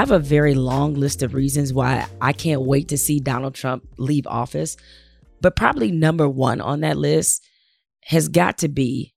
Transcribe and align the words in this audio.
I 0.00 0.02
have 0.02 0.12
a 0.12 0.18
very 0.18 0.54
long 0.54 0.94
list 0.94 1.22
of 1.22 1.34
reasons 1.34 1.74
why 1.74 2.06
I 2.22 2.32
can't 2.32 2.62
wait 2.62 2.88
to 2.88 2.96
see 2.96 3.20
Donald 3.20 3.54
Trump 3.54 3.86
leave 3.98 4.26
office. 4.26 4.78
But 5.42 5.56
probably 5.56 5.92
number 5.92 6.26
one 6.26 6.62
on 6.62 6.80
that 6.80 6.96
list 6.96 7.46
has 8.04 8.30
got 8.30 8.56
to 8.60 8.68
be 8.68 9.12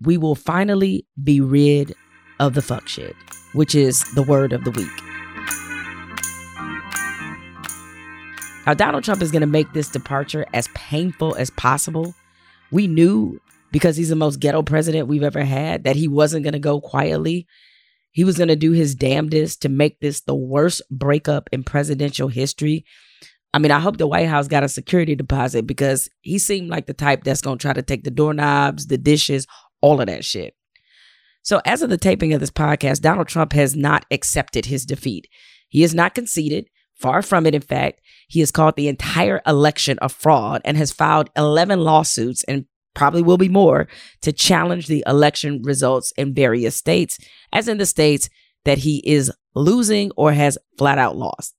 we 0.00 0.16
will 0.16 0.36
finally 0.36 1.04
be 1.20 1.40
rid 1.40 1.92
of 2.38 2.54
the 2.54 2.62
fuck 2.62 2.86
shit, 2.86 3.16
which 3.52 3.74
is 3.74 4.04
the 4.14 4.22
word 4.22 4.52
of 4.52 4.62
the 4.62 4.70
week. 4.70 4.86
Now, 8.64 8.74
Donald 8.74 9.02
Trump 9.02 9.22
is 9.22 9.32
going 9.32 9.40
to 9.40 9.48
make 9.48 9.72
this 9.72 9.88
departure 9.88 10.46
as 10.54 10.68
painful 10.68 11.34
as 11.34 11.50
possible. 11.50 12.14
We 12.70 12.86
knew 12.86 13.40
because 13.72 13.96
he's 13.96 14.10
the 14.10 14.14
most 14.14 14.38
ghetto 14.38 14.62
president 14.62 15.08
we've 15.08 15.24
ever 15.24 15.42
had 15.42 15.82
that 15.82 15.96
he 15.96 16.06
wasn't 16.06 16.44
going 16.44 16.52
to 16.52 16.60
go 16.60 16.80
quietly. 16.80 17.48
He 18.18 18.24
was 18.24 18.36
going 18.36 18.48
to 18.48 18.56
do 18.56 18.72
his 18.72 18.96
damnedest 18.96 19.62
to 19.62 19.68
make 19.68 20.00
this 20.00 20.22
the 20.22 20.34
worst 20.34 20.82
breakup 20.90 21.48
in 21.52 21.62
presidential 21.62 22.26
history. 22.26 22.84
I 23.54 23.60
mean, 23.60 23.70
I 23.70 23.78
hope 23.78 23.96
the 23.96 24.08
White 24.08 24.26
House 24.26 24.48
got 24.48 24.64
a 24.64 24.68
security 24.68 25.14
deposit 25.14 25.68
because 25.68 26.08
he 26.22 26.40
seemed 26.40 26.68
like 26.68 26.86
the 26.86 26.94
type 26.94 27.22
that's 27.22 27.42
going 27.42 27.58
to 27.58 27.62
try 27.62 27.72
to 27.74 27.80
take 27.80 28.02
the 28.02 28.10
doorknobs, 28.10 28.88
the 28.88 28.98
dishes, 28.98 29.46
all 29.80 30.00
of 30.00 30.08
that 30.08 30.24
shit. 30.24 30.56
So, 31.42 31.60
as 31.64 31.80
of 31.80 31.90
the 31.90 31.96
taping 31.96 32.32
of 32.32 32.40
this 32.40 32.50
podcast, 32.50 33.02
Donald 33.02 33.28
Trump 33.28 33.52
has 33.52 33.76
not 33.76 34.04
accepted 34.10 34.66
his 34.66 34.84
defeat. 34.84 35.28
He 35.68 35.82
has 35.82 35.94
not 35.94 36.16
conceded. 36.16 36.66
Far 36.94 37.22
from 37.22 37.46
it, 37.46 37.54
in 37.54 37.60
fact, 37.62 38.00
he 38.26 38.40
has 38.40 38.50
called 38.50 38.74
the 38.74 38.88
entire 38.88 39.40
election 39.46 39.96
a 40.02 40.08
fraud 40.08 40.60
and 40.64 40.76
has 40.76 40.90
filed 40.90 41.30
11 41.36 41.78
lawsuits 41.78 42.42
and 42.48 42.64
probably 42.98 43.22
will 43.22 43.38
be 43.38 43.48
more 43.48 43.86
to 44.22 44.32
challenge 44.32 44.88
the 44.88 45.04
election 45.06 45.62
results 45.62 46.12
in 46.16 46.34
various 46.34 46.74
states, 46.74 47.16
as 47.52 47.68
in 47.68 47.78
the 47.78 47.86
states 47.86 48.28
that 48.64 48.78
he 48.78 49.00
is 49.06 49.32
losing 49.54 50.10
or 50.16 50.32
has 50.32 50.58
flat 50.76 50.98
out 50.98 51.16
lost. 51.16 51.54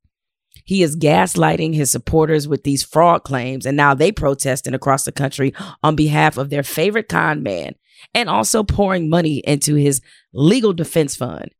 He 0.65 0.83
is 0.83 0.97
gaslighting 0.97 1.73
his 1.73 1.91
supporters 1.91 2.45
with 2.45 2.63
these 2.63 2.83
fraud 2.83 3.23
claims, 3.23 3.65
and 3.65 3.77
now 3.77 3.93
they 3.93 4.11
protesting 4.11 4.73
across 4.73 5.05
the 5.05 5.13
country 5.13 5.53
on 5.81 5.95
behalf 5.95 6.37
of 6.37 6.49
their 6.49 6.61
favorite 6.61 7.07
con 7.07 7.41
man 7.41 7.75
and 8.13 8.29
also 8.29 8.61
pouring 8.61 9.09
money 9.09 9.37
into 9.37 9.75
his 9.75 10.01
legal 10.33 10.73
defense 10.73 11.15
fund. 11.15 11.51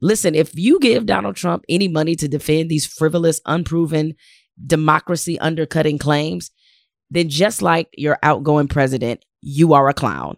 Listen, 0.00 0.34
if 0.34 0.52
you 0.54 0.80
give 0.80 1.04
Donald 1.04 1.36
Trump 1.36 1.64
any 1.68 1.86
money 1.86 2.16
to 2.16 2.28
defend 2.28 2.70
these 2.70 2.86
frivolous, 2.86 3.42
unproven, 3.44 4.14
democracy 4.66 5.38
undercutting 5.38 5.98
claims, 5.98 6.50
then 7.12 7.28
just 7.28 7.62
like 7.62 7.88
your 7.96 8.18
outgoing 8.22 8.68
president, 8.68 9.24
you 9.40 9.74
are 9.74 9.88
a 9.88 9.94
clown. 9.94 10.36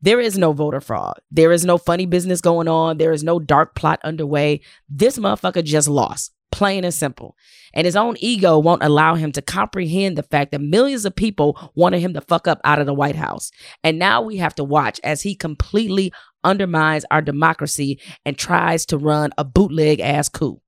There 0.00 0.20
is 0.20 0.36
no 0.36 0.52
voter 0.52 0.80
fraud. 0.80 1.20
There 1.30 1.52
is 1.52 1.64
no 1.64 1.78
funny 1.78 2.06
business 2.06 2.40
going 2.40 2.66
on. 2.66 2.98
There 2.98 3.12
is 3.12 3.22
no 3.22 3.38
dark 3.38 3.76
plot 3.76 4.00
underway. 4.02 4.62
This 4.88 5.16
motherfucker 5.16 5.62
just 5.62 5.88
lost 5.88 6.32
plain 6.50 6.84
and 6.84 6.92
simple. 6.92 7.36
And 7.72 7.86
his 7.86 7.96
own 7.96 8.16
ego 8.18 8.58
won't 8.58 8.82
allow 8.84 9.14
him 9.14 9.32
to 9.32 9.42
comprehend 9.42 10.18
the 10.18 10.22
fact 10.22 10.52
that 10.52 10.60
millions 10.60 11.04
of 11.04 11.16
people 11.16 11.58
wanted 11.74 12.00
him 12.00 12.14
to 12.14 12.20
fuck 12.20 12.46
up 12.46 12.60
out 12.64 12.78
of 12.78 12.86
the 12.86 12.94
White 12.94 13.16
House. 13.16 13.50
And 13.82 13.98
now 13.98 14.22
we 14.22 14.36
have 14.36 14.54
to 14.56 14.64
watch 14.64 15.00
as 15.02 15.22
he 15.22 15.34
completely 15.34 16.12
undermines 16.44 17.06
our 17.10 17.22
democracy 17.22 18.00
and 18.26 18.36
tries 18.36 18.84
to 18.86 18.98
run 18.98 19.30
a 19.38 19.44
bootleg 19.44 20.00
ass 20.00 20.28
coup. 20.28 20.60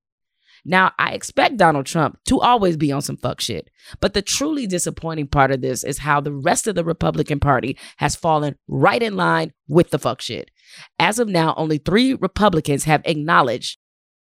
Now, 0.64 0.92
I 0.98 1.12
expect 1.12 1.58
Donald 1.58 1.84
Trump 1.84 2.18
to 2.26 2.40
always 2.40 2.76
be 2.76 2.90
on 2.90 3.02
some 3.02 3.18
fuck 3.18 3.40
shit. 3.40 3.68
But 4.00 4.14
the 4.14 4.22
truly 4.22 4.66
disappointing 4.66 5.26
part 5.26 5.50
of 5.50 5.60
this 5.60 5.84
is 5.84 5.98
how 5.98 6.20
the 6.20 6.32
rest 6.32 6.66
of 6.66 6.74
the 6.74 6.84
Republican 6.84 7.38
Party 7.38 7.76
has 7.98 8.16
fallen 8.16 8.56
right 8.66 9.02
in 9.02 9.14
line 9.14 9.52
with 9.68 9.90
the 9.90 9.98
fuck 9.98 10.22
shit. 10.22 10.50
As 10.98 11.18
of 11.18 11.28
now, 11.28 11.54
only 11.56 11.78
three 11.78 12.14
Republicans 12.14 12.84
have 12.84 13.02
acknowledged 13.04 13.78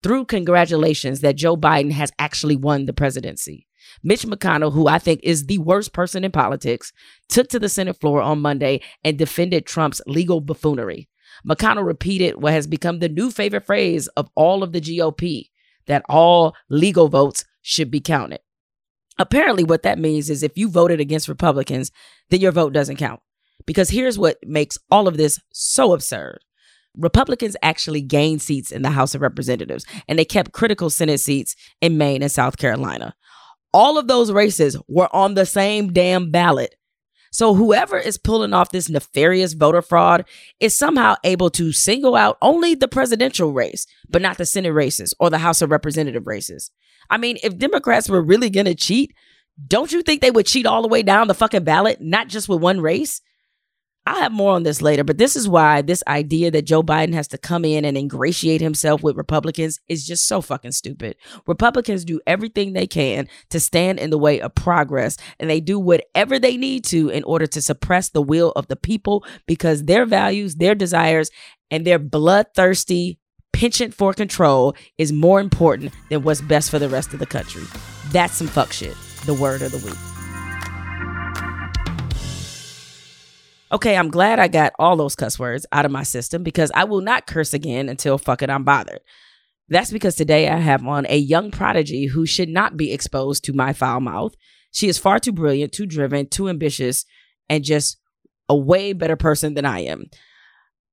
through 0.02 0.26
congratulations 0.26 1.20
that 1.20 1.36
Joe 1.36 1.56
Biden 1.56 1.92
has 1.92 2.12
actually 2.18 2.56
won 2.56 2.84
the 2.84 2.92
presidency. 2.92 3.66
Mitch 4.02 4.22
McConnell, 4.22 4.72
who 4.72 4.86
I 4.86 4.98
think 4.98 5.20
is 5.22 5.46
the 5.46 5.58
worst 5.58 5.94
person 5.94 6.24
in 6.24 6.30
politics, 6.30 6.92
took 7.28 7.48
to 7.48 7.58
the 7.58 7.70
Senate 7.70 7.98
floor 7.98 8.20
on 8.20 8.40
Monday 8.40 8.82
and 9.02 9.18
defended 9.18 9.66
Trump's 9.66 10.02
legal 10.06 10.40
buffoonery. 10.40 11.08
McConnell 11.48 11.86
repeated 11.86 12.40
what 12.40 12.52
has 12.52 12.66
become 12.66 12.98
the 12.98 13.08
new 13.08 13.30
favorite 13.30 13.64
phrase 13.64 14.08
of 14.08 14.28
all 14.34 14.62
of 14.62 14.72
the 14.72 14.80
GOP 14.80 15.48
that 15.88 16.04
all 16.08 16.54
legal 16.70 17.08
votes 17.08 17.44
should 17.60 17.90
be 17.90 18.00
counted. 18.00 18.40
Apparently, 19.18 19.64
what 19.64 19.82
that 19.82 19.98
means 19.98 20.30
is 20.30 20.42
if 20.42 20.56
you 20.56 20.68
voted 20.70 21.00
against 21.00 21.28
Republicans, 21.28 21.90
then 22.30 22.40
your 22.40 22.52
vote 22.52 22.72
doesn't 22.72 22.96
count. 22.96 23.20
Because 23.66 23.90
here's 23.90 24.18
what 24.18 24.38
makes 24.44 24.78
all 24.90 25.08
of 25.08 25.16
this 25.16 25.40
so 25.52 25.92
absurd 25.92 26.38
Republicans 26.96 27.56
actually 27.62 28.00
gained 28.00 28.42
seats 28.42 28.72
in 28.72 28.82
the 28.82 28.90
House 28.90 29.14
of 29.14 29.20
Representatives, 29.20 29.84
and 30.08 30.18
they 30.18 30.24
kept 30.24 30.52
critical 30.52 30.90
Senate 30.90 31.20
seats 31.20 31.54
in 31.80 31.98
Maine 31.98 32.22
and 32.22 32.32
South 32.32 32.56
Carolina. 32.56 33.14
All 33.72 33.98
of 33.98 34.08
those 34.08 34.32
races 34.32 34.76
were 34.88 35.14
on 35.14 35.34
the 35.34 35.46
same 35.46 35.92
damn 35.92 36.30
ballot. 36.30 36.74
So 37.30 37.54
whoever 37.54 37.98
is 37.98 38.18
pulling 38.18 38.52
off 38.52 38.70
this 38.70 38.88
nefarious 38.88 39.52
voter 39.52 39.82
fraud 39.82 40.24
is 40.60 40.76
somehow 40.76 41.16
able 41.24 41.50
to 41.50 41.72
single 41.72 42.16
out 42.16 42.38
only 42.42 42.74
the 42.74 42.88
presidential 42.88 43.52
race, 43.52 43.86
but 44.08 44.22
not 44.22 44.38
the 44.38 44.46
Senate 44.46 44.72
races 44.72 45.14
or 45.18 45.30
the 45.30 45.38
House 45.38 45.62
of 45.62 45.70
Representative 45.70 46.26
races. 46.26 46.70
I 47.10 47.18
mean, 47.18 47.38
if 47.42 47.58
Democrats 47.58 48.08
were 48.08 48.22
really 48.22 48.50
going 48.50 48.66
to 48.66 48.74
cheat, 48.74 49.14
don't 49.66 49.92
you 49.92 50.02
think 50.02 50.20
they 50.20 50.30
would 50.30 50.46
cheat 50.46 50.66
all 50.66 50.82
the 50.82 50.88
way 50.88 51.02
down 51.02 51.28
the 51.28 51.34
fucking 51.34 51.64
ballot, 51.64 52.00
not 52.00 52.28
just 52.28 52.48
with 52.48 52.60
one 52.60 52.80
race? 52.80 53.20
I'll 54.08 54.22
have 54.22 54.32
more 54.32 54.52
on 54.52 54.62
this 54.62 54.80
later, 54.80 55.04
but 55.04 55.18
this 55.18 55.36
is 55.36 55.46
why 55.46 55.82
this 55.82 56.02
idea 56.08 56.50
that 56.52 56.64
Joe 56.64 56.82
Biden 56.82 57.12
has 57.12 57.28
to 57.28 57.36
come 57.36 57.62
in 57.62 57.84
and 57.84 57.94
ingratiate 57.94 58.62
himself 58.62 59.02
with 59.02 59.18
Republicans 59.18 59.80
is 59.86 60.06
just 60.06 60.26
so 60.26 60.40
fucking 60.40 60.72
stupid. 60.72 61.16
Republicans 61.46 62.06
do 62.06 62.18
everything 62.26 62.72
they 62.72 62.86
can 62.86 63.28
to 63.50 63.60
stand 63.60 63.98
in 63.98 64.08
the 64.08 64.16
way 64.16 64.40
of 64.40 64.54
progress, 64.54 65.18
and 65.38 65.50
they 65.50 65.60
do 65.60 65.78
whatever 65.78 66.38
they 66.38 66.56
need 66.56 66.84
to 66.86 67.10
in 67.10 67.22
order 67.24 67.46
to 67.48 67.60
suppress 67.60 68.08
the 68.08 68.22
will 68.22 68.52
of 68.56 68.68
the 68.68 68.76
people 68.76 69.26
because 69.46 69.84
their 69.84 70.06
values, 70.06 70.54
their 70.54 70.74
desires, 70.74 71.30
and 71.70 71.86
their 71.86 71.98
bloodthirsty 71.98 73.18
penchant 73.52 73.92
for 73.92 74.14
control 74.14 74.74
is 74.96 75.12
more 75.12 75.38
important 75.38 75.92
than 76.08 76.22
what's 76.22 76.40
best 76.40 76.70
for 76.70 76.78
the 76.78 76.88
rest 76.88 77.12
of 77.12 77.18
the 77.18 77.26
country. 77.26 77.64
That's 78.10 78.36
some 78.36 78.48
fuck 78.48 78.72
shit. 78.72 78.96
The 79.26 79.34
word 79.34 79.60
of 79.60 79.72
the 79.72 79.86
week. 79.86 80.17
Okay, 83.70 83.96
I'm 83.96 84.08
glad 84.08 84.38
I 84.38 84.48
got 84.48 84.72
all 84.78 84.96
those 84.96 85.14
cuss 85.14 85.38
words 85.38 85.66
out 85.72 85.84
of 85.84 85.90
my 85.90 86.02
system 86.02 86.42
because 86.42 86.72
I 86.74 86.84
will 86.84 87.02
not 87.02 87.26
curse 87.26 87.52
again 87.52 87.90
until 87.90 88.16
fucking 88.16 88.48
I'm 88.48 88.64
bothered. 88.64 89.00
That's 89.68 89.90
because 89.90 90.14
today 90.14 90.48
I 90.48 90.56
have 90.56 90.86
on 90.86 91.06
a 91.08 91.18
young 91.18 91.50
prodigy 91.50 92.06
who 92.06 92.24
should 92.24 92.48
not 92.48 92.78
be 92.78 92.92
exposed 92.92 93.44
to 93.44 93.52
my 93.52 93.74
foul 93.74 94.00
mouth. 94.00 94.34
She 94.72 94.88
is 94.88 94.96
far 94.96 95.18
too 95.18 95.32
brilliant, 95.32 95.72
too 95.72 95.84
driven, 95.84 96.28
too 96.28 96.48
ambitious, 96.48 97.04
and 97.50 97.62
just 97.62 97.98
a 98.48 98.56
way 98.56 98.94
better 98.94 99.16
person 99.16 99.52
than 99.52 99.66
I 99.66 99.80
am. 99.80 100.06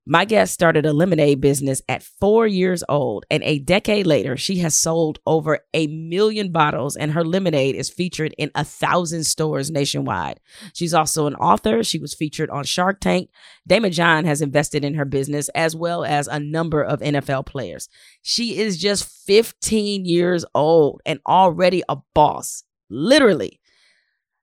My 0.08 0.24
guest 0.24 0.54
started 0.54 0.86
a 0.86 0.94
lemonade 0.94 1.42
business 1.42 1.82
at 1.90 2.04
four 2.04 2.46
years 2.46 2.84
old, 2.88 3.26
and 3.32 3.42
a 3.42 3.58
decade 3.58 4.06
later, 4.06 4.38
she 4.38 4.58
has 4.60 4.76
sold 4.76 5.18
over 5.26 5.62
a 5.74 5.88
million 5.88 6.52
bottles, 6.52 6.96
and 6.96 7.14
her 7.14 7.24
lemonade 7.24 7.74
is 7.74 7.90
featured 7.90 8.36
in 8.38 8.52
a 8.54 8.64
thousand 8.64 9.24
stores 9.24 9.72
nationwide. 9.72 10.40
She's 10.76 10.94
also 10.94 11.26
an 11.26 11.34
author. 11.34 11.84
She 11.84 11.98
was 11.98 12.14
featured 12.14 12.52
on 12.52 12.66
Shark 12.66 13.00
Tank. 13.00 13.32
Daymond 13.68 13.94
John 13.94 14.26
has 14.26 14.44
invested 14.44 14.86
in 14.86 14.94
her 14.94 15.06
business, 15.06 15.50
as 15.56 15.76
well 15.76 16.06
as 16.06 16.28
a 16.28 16.40
number 16.40 16.84
of 16.84 17.00
NFL 17.00 17.48
players. 17.48 17.90
She 18.22 18.60
is 18.60 18.78
just 18.78 19.10
15 19.26 20.06
years 20.06 20.46
old 20.54 21.02
and 21.08 21.20
already 21.28 21.82
a 21.90 21.98
boss, 22.14 22.64
literally. 22.92 23.60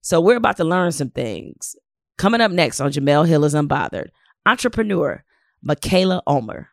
So, 0.01 0.21
we're 0.21 0.39
about 0.39 0.57
to 0.57 0.65
learn 0.65 0.91
some 0.91 1.11
things. 1.11 1.77
Coming 2.19 2.41
up 2.41 2.51
next 2.51 2.81
on 2.81 2.91
Jemele 2.91 3.29
Hill 3.29 3.45
is 3.45 3.55
Unbothered, 3.55 4.09
entrepreneur 4.45 5.23
Mikaila 5.67 6.23
Ulmer. 6.27 6.71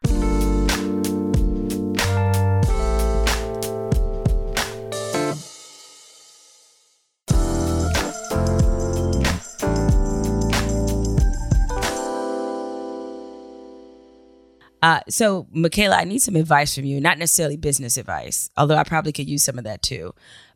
Uh, 14.81 15.01
so, 15.09 15.43
Mikaila, 15.53 15.97
I 15.97 16.03
need 16.05 16.21
some 16.21 16.35
advice 16.35 16.73
from 16.73 16.85
you. 16.85 17.01
Not 17.01 17.17
necessarily 17.17 17.57
business 17.57 17.97
advice, 17.97 18.49
although 18.55 18.77
I 18.77 18.83
probably 18.83 19.11
could 19.11 19.29
use 19.29 19.43
some 19.43 19.57
of 19.57 19.65
that 19.65 19.81
too. 19.81 20.13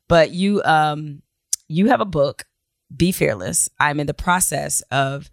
But 0.07 0.31
you, 0.31 0.63
um, 0.63 1.21
you 1.67 1.89
have 1.89 2.01
a 2.01 2.05
book, 2.05 2.45
Bee 2.95 3.11
Fearless. 3.11 3.69
I'm 3.79 3.99
in 3.99 4.07
the 4.07 4.13
process 4.13 4.81
of 4.91 5.29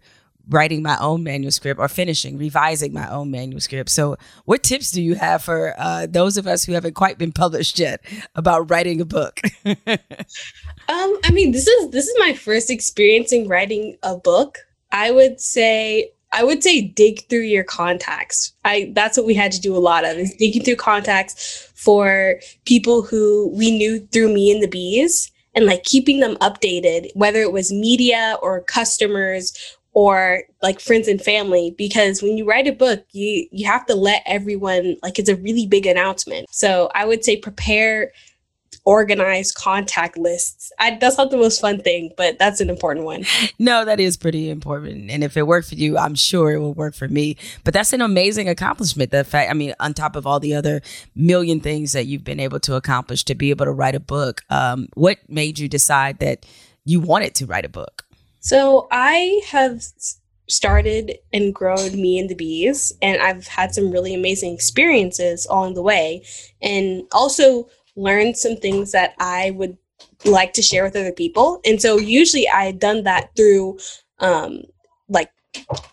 writing 0.51 0.83
my 0.83 0.97
own 0.99 1.23
manuscript 1.23 1.79
or 1.79 1.87
finishing 1.87 2.37
revising 2.37 2.93
my 2.93 3.09
own 3.09 3.31
manuscript. 3.31 3.89
So 3.89 4.17
what 4.45 4.63
tips 4.63 4.91
do 4.91 5.01
you 5.01 5.15
have 5.15 5.43
for 5.43 5.73
uh, 5.77 6.07
those 6.07 6.37
of 6.37 6.47
us 6.47 6.63
who 6.63 6.73
haven't 6.73 6.95
quite 6.95 7.17
been 7.17 7.31
published 7.31 7.79
yet 7.79 8.01
about 8.35 8.69
writing 8.69 9.01
a 9.01 9.05
book? 9.05 9.41
Um 10.89 11.19
i 11.23 11.31
mean 11.31 11.51
this 11.51 11.67
is 11.67 11.91
this 11.91 12.07
is 12.07 12.15
my 12.19 12.33
first 12.33 12.69
experience 12.69 13.31
in 13.31 13.47
writing 13.47 13.97
a 14.03 14.17
book. 14.17 14.57
I 14.91 15.11
would 15.11 15.39
say 15.39 16.11
I 16.33 16.43
would 16.43 16.63
say 16.63 16.81
dig 16.81 17.27
through 17.29 17.41
your 17.41 17.63
contacts. 17.63 18.53
I 18.65 18.91
that's 18.93 19.17
what 19.17 19.25
we 19.25 19.33
had 19.33 19.51
to 19.53 19.61
do 19.61 19.75
a 19.75 19.79
lot 19.79 20.05
of 20.05 20.17
is 20.17 20.33
digging 20.35 20.63
through 20.63 20.77
contacts 20.77 21.71
for 21.75 22.39
people 22.65 23.03
who 23.03 23.49
we 23.55 23.71
knew 23.71 23.99
through 24.11 24.33
me 24.33 24.51
and 24.51 24.61
the 24.61 24.67
bees 24.67 25.31
and 25.53 25.65
like 25.65 25.83
keeping 25.83 26.19
them 26.19 26.37
updated, 26.37 27.09
whether 27.13 27.41
it 27.41 27.51
was 27.51 27.71
media 27.71 28.37
or 28.41 28.61
customers 28.61 29.53
or 29.93 30.43
like 30.61 30.79
friends 30.79 31.07
and 31.07 31.21
family 31.21 31.73
because 31.77 32.21
when 32.21 32.37
you 32.37 32.47
write 32.47 32.67
a 32.67 32.71
book 32.71 33.03
you 33.11 33.47
you 33.51 33.67
have 33.67 33.85
to 33.85 33.95
let 33.95 34.23
everyone 34.25 34.95
like 35.03 35.19
it's 35.19 35.29
a 35.29 35.35
really 35.35 35.67
big 35.67 35.85
announcement 35.85 36.47
so 36.51 36.89
i 36.95 37.05
would 37.05 37.23
say 37.23 37.35
prepare 37.35 38.11
organized 38.85 39.55
contact 39.55 40.17
lists. 40.17 40.71
I, 40.79 40.97
that's 40.99 41.17
not 41.17 41.31
the 41.31 41.37
most 41.37 41.61
fun 41.61 41.81
thing, 41.81 42.11
but 42.17 42.39
that's 42.39 42.61
an 42.61 42.69
important 42.69 43.05
one. 43.05 43.25
No, 43.59 43.85
that 43.85 43.99
is 43.99 44.17
pretty 44.17 44.49
important. 44.49 45.11
And 45.11 45.23
if 45.23 45.37
it 45.37 45.45
worked 45.45 45.69
for 45.69 45.75
you, 45.75 45.95
I'm 45.95 46.15
sure 46.15 46.51
it 46.51 46.57
will 46.57 46.73
work 46.73 46.95
for 46.95 47.07
me. 47.07 47.37
But 47.63 47.75
that's 47.75 47.93
an 47.93 48.01
amazing 48.01 48.49
accomplishment. 48.49 49.11
The 49.11 49.23
fact, 49.23 49.51
I 49.51 49.53
mean, 49.53 49.75
on 49.79 49.93
top 49.93 50.15
of 50.15 50.25
all 50.25 50.39
the 50.39 50.55
other 50.55 50.81
million 51.15 51.59
things 51.59 51.91
that 51.91 52.07
you've 52.07 52.23
been 52.23 52.39
able 52.39 52.59
to 52.61 52.75
accomplish 52.75 53.23
to 53.25 53.35
be 53.35 53.51
able 53.51 53.65
to 53.65 53.71
write 53.71 53.93
a 53.93 53.99
book, 53.99 54.41
um, 54.49 54.87
what 54.95 55.17
made 55.29 55.59
you 55.59 55.69
decide 55.69 56.17
that 56.19 56.45
you 56.85 56.99
wanted 56.99 57.35
to 57.35 57.45
write 57.45 57.65
a 57.65 57.69
book? 57.69 58.03
So 58.41 58.87
I 58.91 59.41
have 59.49 59.83
started 60.49 61.17
and 61.31 61.55
grown 61.55 61.93
me 61.93 62.19
and 62.19 62.29
the 62.29 62.35
bees 62.35 62.91
and 63.01 63.21
i've 63.21 63.47
had 63.47 63.73
some 63.73 63.89
really 63.89 64.13
amazing 64.13 64.53
experiences 64.53 65.47
along 65.49 65.73
the 65.75 65.81
way 65.81 66.21
and 66.61 67.03
also 67.13 67.69
learned 67.95 68.37
some 68.37 68.55
things 68.57 68.91
that 68.91 69.13
I 69.19 69.51
would 69.51 69.77
like 70.25 70.53
to 70.53 70.61
share 70.61 70.83
with 70.83 70.95
other 70.95 71.11
people. 71.11 71.61
And 71.65 71.81
so 71.81 71.97
usually 71.97 72.47
I 72.47 72.65
had 72.65 72.79
done 72.79 73.03
that 73.03 73.35
through 73.35 73.79
um, 74.19 74.63
like 75.09 75.31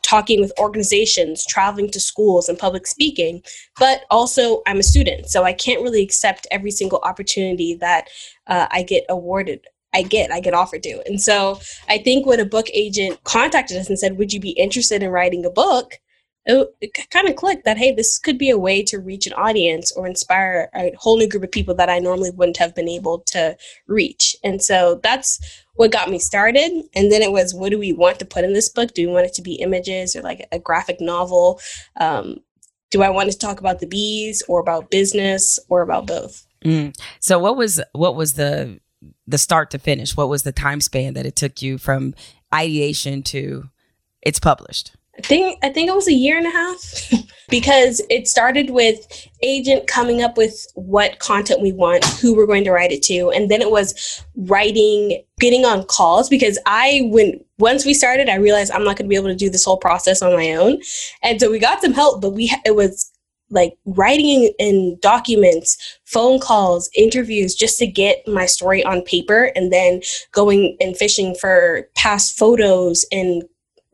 talking 0.03 0.41
with 0.41 0.53
organizations, 0.59 1.45
traveling 1.45 1.91
to 1.91 2.01
schools, 2.01 2.49
and 2.49 2.59
public 2.59 2.87
speaking. 2.87 3.43
But 3.79 4.03
also, 4.11 4.63
I'm 4.67 4.79
a 4.79 4.85
student, 4.85 5.29
so 5.29 5.45
I 5.45 5.53
can't 5.53 5.83
really 5.83 6.03
accept 6.03 6.47
every 6.51 6.71
single 6.71 7.01
opportunity 7.01 7.75
that 7.81 8.09
uh, 8.47 8.69
I 8.71 8.83
get 8.83 9.05
awarded. 9.09 9.67
I 9.95 10.03
get, 10.03 10.31
I 10.31 10.41
get 10.41 10.55
offered 10.55 10.83
to. 10.85 11.03
And 11.07 11.21
so 11.21 11.61
I 11.89 11.99
think 11.99 12.27
when 12.27 12.41
a 12.41 12.45
book 12.45 12.67
agent 12.73 13.23
contacted 13.25 13.77
us 13.77 13.89
and 13.89 13.99
said, 13.99 14.19
Would 14.19 14.33
you 14.33 14.41
be 14.41 14.51
interested 14.51 15.03
in 15.03 15.11
writing 15.11 15.45
a 15.45 15.51
book? 15.51 15.99
it, 16.49 16.75
it 16.81 17.11
kind 17.11 17.29
of 17.29 17.37
clicked 17.37 17.65
that 17.65 17.77
hey 17.77 17.93
this 17.93 18.19
could 18.19 18.39
be 18.39 18.51
a 18.51 18.59
way 18.59 18.83
to 18.83 18.99
reach 18.99 19.27
an 19.27 19.35
audience 19.35 19.93
or 19.93 20.07
inspire 20.07 20.71
a 20.75 20.93
whole 20.99 21.19
new 21.19 21.29
group 21.29 21.45
of 21.45 21.53
people 21.53 21.75
that 21.75 21.91
i 21.91 21.99
normally 21.99 22.31
wouldn't 22.31 22.57
have 22.57 22.75
been 22.75 22.89
able 22.89 23.21
to 23.21 23.57
reach 23.87 24.35
and 24.43 24.63
so 24.63 24.99
that's 25.03 25.39
what 25.75 25.93
got 25.93 26.11
me 26.11 26.19
started 26.19 26.71
and 26.95 27.13
then 27.13 27.23
it 27.23 27.31
was 27.31 27.55
what 27.55 27.71
do 27.71 27.79
we 27.79 27.93
want 27.93 28.19
to 28.19 28.25
put 28.25 28.45
in 28.45 28.55
this 28.55 28.69
book 28.69 28.93
do 28.95 29.07
we 29.07 29.13
want 29.13 29.27
it 29.27 29.35
to 29.35 29.43
be 29.43 29.55
images 29.55 30.17
or 30.17 30.23
like 30.23 30.49
a 30.51 30.59
graphic 30.59 31.01
novel 31.01 31.61
um, 32.01 32.39
do 32.91 33.03
i 33.03 33.11
want 33.11 33.31
to 33.31 33.39
talk 33.39 33.61
about 33.61 33.79
the 33.79 33.87
bees 33.87 34.43
or 34.49 34.61
about 34.61 34.91
business 34.91 35.59
or 35.69 35.83
about 35.83 36.07
both 36.07 36.47
mm. 36.65 36.95
so 37.21 37.39
what 37.39 37.57
was 37.57 37.81
what 37.93 38.17
was 38.17 38.35
the 38.35 38.81
the 39.27 39.39
start 39.39 39.71
to 39.71 39.79
finish 39.79 40.17
what 40.17 40.29
was 40.29 40.43
the 40.43 40.53
time 40.53 40.81
span 40.81 41.15
that 41.15 41.27
it 41.27 41.37
took 41.37 41.63
you 41.63 41.79
from 41.79 42.15
ideation 42.53 43.23
to 43.23 43.69
it's 44.23 44.41
published? 44.41 44.93
I 45.19 45.23
think 45.23 45.59
I 45.65 45.71
think 45.71 45.89
it 45.89 45.95
was 45.95 46.07
a 46.07 46.13
year 46.13 46.39
and 46.39 46.47
a 46.47 46.51
half 46.51 47.13
because 47.49 48.01
it 48.09 48.29
started 48.29 48.71
with 48.71 49.29
agent 49.43 49.89
coming 49.89 50.23
up 50.23 50.37
with 50.37 50.67
what 50.75 51.19
content 51.19 51.61
we 51.61 51.73
want, 51.73 52.05
who 52.05 52.37
we're 52.37 52.47
going 52.47 52.65
to 52.65 52.71
write 52.71 52.93
it 52.93 53.03
to, 53.05 53.31
and 53.31 53.51
then 53.51 53.61
it 53.61 53.71
was 53.71 54.25
writing, 54.37 55.23
getting 55.41 55.65
on 55.65 55.85
calls 55.85 56.29
because 56.29 56.59
I 56.67 57.03
when 57.11 57.41
once 57.59 57.85
we 57.85 57.95
started, 57.95 58.29
I 58.29 58.37
realized 58.37 58.71
I'm 58.71 58.85
not 58.85 58.97
going 58.97 59.07
to 59.07 59.09
be 59.09 59.17
able 59.17 59.29
to 59.29 59.35
do 59.35 59.51
this 59.51 59.65
whole 59.65 59.77
process 59.77 60.23
on 60.23 60.35
my 60.35 60.55
own, 60.55 60.81
and 61.23 61.41
so 61.41 61.51
we 61.51 61.59
got 61.59 61.83
some 61.83 61.95
help, 61.95 62.21
but 62.23 62.31
we 62.31 62.55
it 62.65 62.77
was 62.77 63.11
like 63.51 63.75
writing 63.87 64.53
in 64.59 64.99
documents, 65.01 65.99
phone 66.05 66.39
calls, 66.39 66.91
interviews 66.97 67.55
just 67.55 67.79
to 67.79 67.87
get 67.87 68.27
my 68.27 68.47
story 68.47 68.85
on 68.85 69.03
paper 69.03 69.53
and 69.57 69.73
then 69.73 70.01
going 70.33 70.77
and 70.81 70.97
fishing 70.97 71.35
for 71.35 71.89
past 71.95 72.37
photos 72.39 73.05
and 73.11 73.43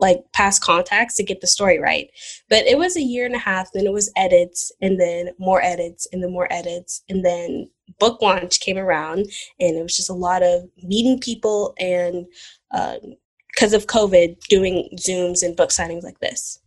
like 0.00 0.24
past 0.32 0.62
contacts 0.62 1.14
to 1.14 1.22
get 1.22 1.40
the 1.40 1.46
story 1.46 1.78
right. 1.78 2.10
But 2.50 2.66
it 2.66 2.78
was 2.78 2.96
a 2.96 3.02
year 3.02 3.26
and 3.26 3.34
a 3.34 3.38
half, 3.38 3.70
then 3.72 3.86
it 3.86 3.92
was 3.92 4.12
edits, 4.16 4.72
and 4.80 5.00
then 5.00 5.30
more 5.38 5.62
edits, 5.62 6.06
and 6.12 6.22
then 6.22 6.32
more 6.32 6.52
edits, 6.52 7.02
and 7.08 7.24
then 7.24 7.70
book 7.98 8.20
launch 8.20 8.60
came 8.60 8.76
around, 8.76 9.20
and 9.60 9.76
it 9.76 9.82
was 9.82 9.96
just 9.96 10.10
a 10.10 10.14
lot 10.14 10.42
of 10.42 10.68
meeting 10.82 11.20
people 11.20 11.74
and 11.78 12.26
because 12.70 13.74
um, 13.74 13.80
of 13.80 13.86
COVID, 13.86 14.40
doing 14.48 14.88
Zooms 14.98 15.42
and 15.42 15.56
book 15.56 15.70
signings 15.70 16.02
like 16.02 16.18
this. 16.18 16.58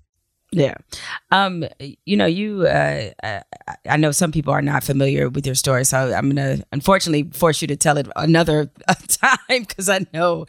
Yeah. 0.58 0.76
Um, 1.32 1.66
you 2.06 2.18
know, 2.18 2.26
you, 2.26 2.66
uh, 2.66 3.12
I, 3.24 3.42
I 3.88 3.98
know 3.98 4.12
some 4.12 4.32
people 4.32 4.54
are 4.54 4.62
not 4.62 4.84
familiar 4.84 5.30
with 5.30 5.46
your 5.46 5.56
story, 5.56 5.86
so 5.86 6.14
I'm 6.14 6.32
going 6.32 6.58
to 6.58 6.66
unfortunately 6.72 7.30
force 7.32 7.62
you 7.62 7.68
to 7.68 7.76
tell 7.76 7.98
it 7.98 8.08
another 8.16 8.72
time 9.08 9.38
because 9.50 9.90
I 9.90 10.06
know 10.14 10.46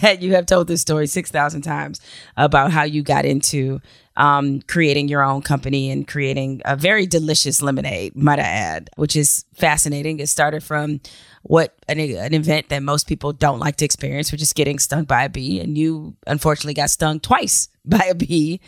that 0.00 0.20
you 0.20 0.34
have 0.34 0.46
told 0.46 0.66
this 0.68 0.80
story 0.80 1.06
6,000 1.06 1.62
times 1.62 2.00
about 2.36 2.72
how 2.72 2.82
you 2.82 3.02
got 3.02 3.24
into 3.24 3.80
um, 4.16 4.60
creating 4.62 5.08
your 5.08 5.22
own 5.22 5.42
company 5.42 5.90
and 5.90 6.06
creating 6.06 6.62
a 6.64 6.76
very 6.76 7.06
delicious 7.06 7.62
lemonade, 7.62 8.14
might 8.14 8.38
I 8.38 8.42
add, 8.42 8.90
which 8.96 9.16
is 9.16 9.44
fascinating. 9.54 10.20
It 10.20 10.28
started 10.28 10.62
from 10.62 11.00
what 11.42 11.74
an, 11.88 11.98
an 11.98 12.34
event 12.34 12.68
that 12.68 12.82
most 12.82 13.06
people 13.06 13.32
don't 13.32 13.58
like 13.58 13.76
to 13.76 13.84
experience, 13.84 14.30
which 14.30 14.42
is 14.42 14.52
getting 14.52 14.78
stung 14.78 15.04
by 15.04 15.24
a 15.24 15.28
bee. 15.28 15.60
And 15.60 15.76
you 15.76 16.16
unfortunately 16.26 16.74
got 16.74 16.90
stung 16.90 17.20
twice 17.20 17.68
by 17.84 18.06
a 18.10 18.14
bee 18.14 18.60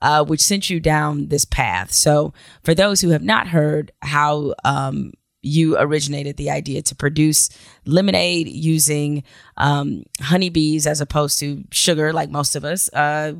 uh, 0.00 0.24
which 0.24 0.40
sent 0.40 0.70
you 0.70 0.80
down 0.80 1.28
this 1.28 1.44
path. 1.44 1.92
So, 1.92 2.32
for 2.64 2.74
those 2.74 3.00
who 3.00 3.10
have 3.10 3.22
not 3.22 3.48
heard 3.48 3.92
how 4.02 4.54
um, 4.64 5.12
you 5.42 5.76
originated 5.78 6.36
the 6.36 6.50
idea 6.50 6.82
to 6.82 6.94
produce 6.94 7.50
lemonade 7.84 8.48
using 8.48 9.24
um, 9.56 10.04
honeybees 10.20 10.86
as 10.86 11.00
opposed 11.00 11.38
to 11.40 11.64
sugar, 11.70 12.12
like 12.12 12.30
most 12.30 12.54
of 12.56 12.64
us, 12.64 12.92
uh, 12.92 13.32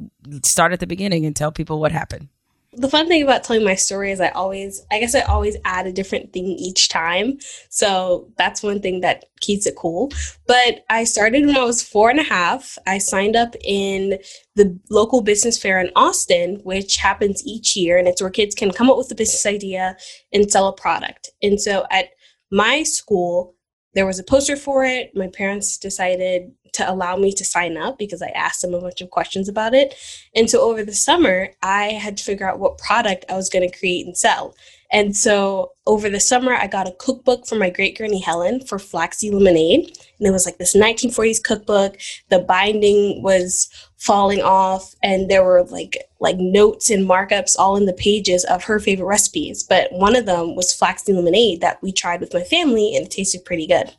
start 0.42 0.72
at 0.72 0.80
the 0.80 0.86
beginning 0.86 1.24
and 1.24 1.36
tell 1.36 1.52
people 1.52 1.80
what 1.80 1.92
happened 1.92 2.28
the 2.74 2.88
fun 2.88 3.06
thing 3.06 3.22
about 3.22 3.44
telling 3.44 3.64
my 3.64 3.74
story 3.74 4.12
is 4.12 4.20
I 4.20 4.30
always, 4.30 4.82
I 4.90 4.98
guess 4.98 5.14
I 5.14 5.20
always 5.20 5.56
add 5.64 5.86
a 5.86 5.92
different 5.92 6.32
thing 6.32 6.46
each 6.46 6.88
time. 6.88 7.38
So 7.68 8.32
that's 8.38 8.62
one 8.62 8.80
thing 8.80 9.00
that 9.00 9.26
keeps 9.40 9.66
it 9.66 9.76
cool. 9.76 10.10
But 10.46 10.84
I 10.88 11.04
started 11.04 11.44
when 11.44 11.56
I 11.56 11.64
was 11.64 11.82
four 11.82 12.08
and 12.08 12.18
a 12.18 12.24
half. 12.24 12.78
I 12.86 12.96
signed 12.96 13.36
up 13.36 13.54
in 13.62 14.18
the 14.56 14.78
local 14.90 15.20
business 15.20 15.58
fair 15.58 15.80
in 15.80 15.90
Austin, 15.96 16.60
which 16.64 16.96
happens 16.96 17.46
each 17.46 17.76
year. 17.76 17.98
And 17.98 18.08
it's 18.08 18.22
where 18.22 18.30
kids 18.30 18.54
can 18.54 18.72
come 18.72 18.90
up 18.90 18.96
with 18.96 19.12
a 19.12 19.16
business 19.16 19.44
idea 19.44 19.96
and 20.32 20.50
sell 20.50 20.68
a 20.68 20.72
product. 20.72 21.30
And 21.42 21.60
so 21.60 21.84
at 21.90 22.06
my 22.50 22.84
school, 22.84 23.54
there 23.94 24.06
was 24.06 24.18
a 24.18 24.24
poster 24.24 24.56
for 24.56 24.84
it. 24.84 25.14
My 25.14 25.28
parents 25.28 25.78
decided 25.78 26.52
to 26.72 26.90
allow 26.90 27.16
me 27.16 27.32
to 27.32 27.44
sign 27.44 27.76
up 27.76 27.98
because 27.98 28.22
I 28.22 28.28
asked 28.28 28.62
them 28.62 28.74
a 28.74 28.80
bunch 28.80 29.00
of 29.00 29.10
questions 29.10 29.48
about 29.48 29.74
it. 29.74 29.94
And 30.34 30.48
so 30.48 30.62
over 30.62 30.84
the 30.84 30.94
summer, 30.94 31.50
I 31.62 31.84
had 31.88 32.16
to 32.16 32.24
figure 32.24 32.48
out 32.48 32.58
what 32.58 32.78
product 32.78 33.26
I 33.28 33.36
was 33.36 33.50
going 33.50 33.68
to 33.68 33.78
create 33.78 34.06
and 34.06 34.16
sell. 34.16 34.54
And 34.92 35.16
so 35.16 35.72
over 35.86 36.10
the 36.10 36.20
summer, 36.20 36.52
I 36.52 36.66
got 36.66 36.86
a 36.86 36.94
cookbook 36.98 37.46
from 37.46 37.58
my 37.58 37.70
great 37.70 37.96
granny 37.96 38.20
Helen 38.20 38.60
for 38.60 38.78
flaxseed 38.78 39.32
lemonade. 39.32 39.86
And 40.18 40.28
it 40.28 40.30
was 40.30 40.44
like 40.44 40.58
this 40.58 40.76
1940s 40.76 41.42
cookbook. 41.42 41.98
The 42.28 42.40
binding 42.40 43.22
was 43.22 43.68
falling 43.96 44.42
off, 44.42 44.94
and 45.02 45.30
there 45.30 45.44
were 45.44 45.64
like 45.64 45.96
like 46.20 46.36
notes 46.38 46.90
and 46.90 47.08
markups 47.08 47.56
all 47.58 47.76
in 47.76 47.86
the 47.86 47.92
pages 47.94 48.44
of 48.44 48.64
her 48.64 48.78
favorite 48.78 49.06
recipes. 49.06 49.62
But 49.62 49.90
one 49.92 50.14
of 50.14 50.26
them 50.26 50.54
was 50.54 50.74
flaxseed 50.74 51.16
lemonade 51.16 51.62
that 51.62 51.82
we 51.82 51.90
tried 51.90 52.20
with 52.20 52.34
my 52.34 52.42
family, 52.42 52.94
and 52.94 53.06
it 53.06 53.10
tasted 53.10 53.44
pretty 53.44 53.66
good. 53.66 53.90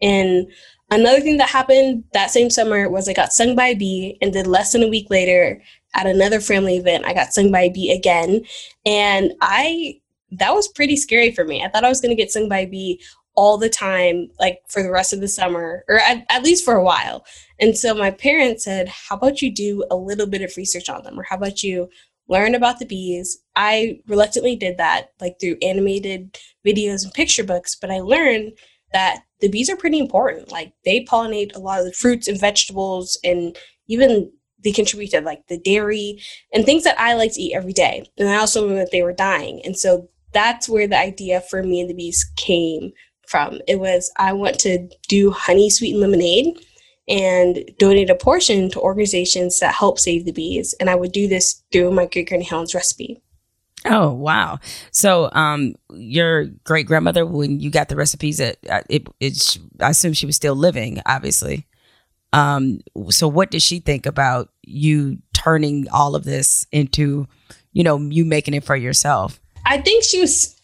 And 0.00 0.46
Another 0.90 1.20
thing 1.20 1.38
that 1.38 1.48
happened 1.48 2.04
that 2.12 2.30
same 2.30 2.48
summer 2.48 2.88
was 2.88 3.08
I 3.08 3.12
got 3.12 3.32
stung 3.32 3.56
by 3.56 3.68
a 3.68 3.74
bee, 3.74 4.18
and 4.22 4.32
then 4.32 4.44
less 4.44 4.72
than 4.72 4.84
a 4.84 4.88
week 4.88 5.08
later, 5.10 5.60
at 5.94 6.06
another 6.06 6.40
family 6.40 6.76
event, 6.76 7.04
I 7.06 7.12
got 7.12 7.32
stung 7.32 7.50
by 7.50 7.62
a 7.62 7.70
bee 7.70 7.90
again. 7.90 8.44
And 8.84 9.32
I, 9.40 10.00
that 10.32 10.54
was 10.54 10.68
pretty 10.68 10.96
scary 10.96 11.30
for 11.30 11.44
me. 11.44 11.64
I 11.64 11.68
thought 11.68 11.84
I 11.84 11.88
was 11.88 12.00
going 12.00 12.14
to 12.14 12.20
get 12.20 12.30
stung 12.30 12.48
by 12.48 12.60
a 12.60 12.66
bee 12.66 13.00
all 13.36 13.58
the 13.58 13.68
time, 13.68 14.28
like 14.40 14.60
for 14.68 14.82
the 14.82 14.90
rest 14.90 15.12
of 15.12 15.20
the 15.20 15.28
summer, 15.28 15.84
or 15.88 15.98
at, 15.98 16.24
at, 16.30 16.42
least 16.42 16.64
for 16.64 16.74
a 16.74 16.82
while. 16.82 17.24
And 17.60 17.76
so 17.76 17.94
my 17.94 18.10
parents 18.10 18.64
said, 18.64 18.88
How 18.88 19.16
about 19.16 19.42
you 19.42 19.54
do 19.54 19.84
a 19.90 19.96
little 19.96 20.26
bit 20.26 20.42
of 20.42 20.56
research 20.56 20.88
on 20.88 21.04
them? 21.04 21.20
Or 21.20 21.22
how 21.22 21.36
about 21.36 21.62
you 21.62 21.88
learn 22.28 22.54
about 22.54 22.78
the 22.78 22.86
bees? 22.86 23.38
I 23.54 24.00
reluctantly 24.08 24.56
did 24.56 24.78
that, 24.78 25.10
like 25.20 25.36
through 25.38 25.58
animated 25.62 26.38
videos 26.66 27.04
and 27.04 27.12
picture 27.12 27.44
books, 27.44 27.76
but 27.76 27.90
I 27.90 28.00
learned 28.00 28.52
that 28.92 29.20
the 29.40 29.48
bees 29.48 29.68
are 29.68 29.76
pretty 29.76 29.98
important. 29.98 30.50
Like 30.50 30.72
they 30.84 31.04
pollinate 31.04 31.54
a 31.54 31.60
lot 31.60 31.80
of 31.80 31.84
the 31.84 31.92
fruits 31.92 32.26
and 32.26 32.40
vegetables, 32.40 33.18
and 33.22 33.56
even 33.86 34.32
they 34.64 34.72
contribute 34.72 35.10
to 35.10 35.20
like 35.20 35.46
the 35.48 35.58
dairy 35.58 36.18
and 36.52 36.64
things 36.64 36.84
that 36.84 36.98
I 36.98 37.14
like 37.14 37.34
to 37.34 37.40
eat 37.40 37.54
every 37.54 37.74
day. 37.74 38.04
And 38.16 38.28
I 38.28 38.36
also 38.36 38.66
knew 38.66 38.76
that 38.76 38.90
they 38.92 39.02
were 39.02 39.12
dying, 39.12 39.60
and 39.64 39.76
so 39.76 40.08
that's 40.36 40.68
where 40.68 40.86
the 40.86 40.98
idea 40.98 41.40
for 41.40 41.62
me 41.62 41.80
and 41.80 41.90
the 41.90 41.94
bees 41.94 42.30
came 42.36 42.92
from. 43.26 43.60
It 43.66 43.80
was 43.80 44.12
I 44.18 44.32
want 44.32 44.58
to 44.60 44.88
do 45.08 45.30
honey 45.30 45.70
sweetened 45.70 46.00
lemonade, 46.00 46.58
and 47.08 47.58
donate 47.78 48.10
a 48.10 48.14
portion 48.14 48.70
to 48.70 48.80
organizations 48.80 49.60
that 49.60 49.74
help 49.74 49.98
save 49.98 50.24
the 50.24 50.32
bees. 50.32 50.74
And 50.80 50.90
I 50.90 50.94
would 50.94 51.12
do 51.12 51.28
this 51.28 51.62
through 51.72 51.92
my 51.92 52.06
great 52.06 52.28
granny 52.28 52.44
Helen's 52.44 52.74
recipe. 52.74 53.22
Oh 53.84 54.12
wow! 54.12 54.58
So, 54.90 55.30
um, 55.32 55.76
your 55.90 56.46
great 56.64 56.86
grandmother, 56.86 57.24
when 57.24 57.60
you 57.60 57.70
got 57.70 57.88
the 57.88 57.94
recipes, 57.94 58.40
it, 58.40 58.58
uh, 58.68 58.80
it, 58.90 59.06
it, 59.20 59.58
I 59.80 59.90
assume 59.90 60.12
she 60.12 60.26
was 60.26 60.34
still 60.34 60.56
living, 60.56 61.00
obviously. 61.06 61.66
Um, 62.32 62.80
so 63.10 63.28
what 63.28 63.52
did 63.52 63.62
she 63.62 63.78
think 63.78 64.04
about 64.04 64.50
you 64.62 65.18
turning 65.34 65.86
all 65.92 66.16
of 66.16 66.24
this 66.24 66.66
into, 66.72 67.28
you 67.72 67.84
know, 67.84 67.98
you 67.98 68.24
making 68.24 68.54
it 68.54 68.64
for 68.64 68.74
yourself? 68.74 69.40
I 69.66 69.78
think 69.78 70.04
she 70.04 70.20
was 70.20 70.56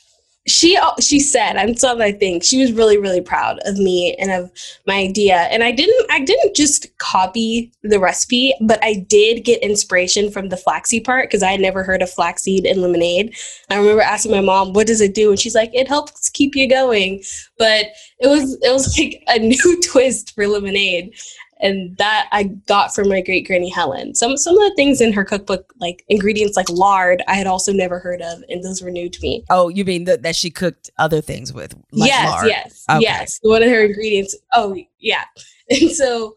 she 0.47 0.77
she 0.99 1.21
said 1.21 1.57
i'm 1.57 1.77
so 1.77 2.01
i 2.01 2.11
think 2.11 2.43
she 2.43 2.61
was 2.61 2.73
really 2.73 2.99
really 2.99 3.21
proud 3.21 3.61
of 3.65 3.79
me 3.79 4.17
and 4.17 4.33
of 4.33 4.51
my 4.89 4.95
idea. 4.95 5.37
And 5.37 5.63
i 5.63 5.71
didn't 5.71 6.11
i 6.11 6.19
didn't 6.19 6.57
just 6.57 6.87
copy 6.99 7.71
the 7.83 8.01
recipe 8.01 8.53
but 8.61 8.83
i 8.83 8.95
did 9.09 9.45
get 9.45 9.63
inspiration 9.63 10.33
from 10.33 10.49
the 10.49 10.57
flaxseed 10.57 11.05
part 11.05 11.29
because 11.29 11.45
i 11.45 11.53
had 11.53 11.61
never 11.61 11.85
heard 11.85 12.03
of 12.03 12.11
flaxseed 12.11 12.67
in 12.67 12.81
lemonade. 12.81 13.37
I 13.71 13.77
remember 13.77 14.03
asking 14.03 14.33
my 14.33 14.41
mom 14.41 14.73
what 14.73 14.89
does 14.89 15.01
it 15.01 15.15
do? 15.15 15.31
And 15.31 15.39
she's 15.39 15.55
like 15.55 15.71
it 15.75 15.87
helps 15.87 16.29
keep 16.29 16.57
you 16.57 16.69
going. 16.69 17.23
But 17.57 17.87
it 18.19 18.27
was 18.27 18.59
it 18.63 18.73
was 18.73 18.99
like 18.99 19.23
a 19.29 19.39
new 19.47 19.81
twist 19.81 20.35
for 20.35 20.49
lemonade 20.49 21.15
and 21.63 21.97
that 21.97 22.29
I 22.33 22.45
got 22.45 22.95
from 22.95 23.09
my 23.09 23.23
great 23.23 23.47
granny 23.47 23.71
Helen. 23.71 24.15
Some 24.15 24.37
some 24.37 24.55
of 24.57 24.69
the 24.69 24.75
things 24.75 25.01
in 25.01 25.13
her 25.13 25.25
cookbook, 25.25 25.73
like 25.81 26.05
ingredients 26.09 26.57
like 26.57 26.69
lard, 26.69 27.23
I 27.29 27.37
had 27.37 27.47
also 27.47 27.73
never 27.73 28.01
heard 28.01 28.21
of, 28.21 28.43
and 28.49 28.63
those 28.63 28.83
were 28.83 28.91
new 28.91 29.09
to 29.09 29.21
me. 29.23 29.45
Oh, 29.49 29.69
you 29.69 29.85
mean 29.85 30.05
the, 30.05 30.19
that 30.19 30.37
she 30.37 30.51
cooked 30.51 30.91
other 30.99 31.21
things 31.21 31.53
with? 31.53 31.75
Like 31.93 32.09
yes, 32.09 32.31
lard. 32.31 32.47
yes, 32.49 32.85
okay. 32.91 33.01
yes. 33.01 33.39
One 33.43 33.63
of 33.63 33.71
her 33.71 33.85
ingredients. 33.85 34.37
Oh, 34.55 34.77
yeah. 34.99 35.25
And 35.71 35.93
so 35.93 36.35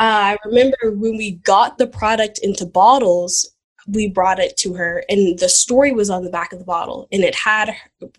uh, 0.00 0.34
I 0.34 0.36
remember 0.44 0.76
when 0.90 1.16
we 1.16 1.36
got 1.36 1.78
the 1.78 1.86
product 1.86 2.40
into 2.42 2.66
bottles, 2.66 3.48
we 3.86 4.08
brought 4.08 4.40
it 4.40 4.56
to 4.58 4.74
her, 4.74 5.04
and 5.08 5.38
the 5.38 5.48
story 5.48 5.92
was 5.92 6.10
on 6.10 6.24
the 6.24 6.30
back 6.30 6.52
of 6.52 6.58
the 6.58 6.64
bottle, 6.64 7.06
and 7.12 7.22
it 7.22 7.36
had 7.36 7.74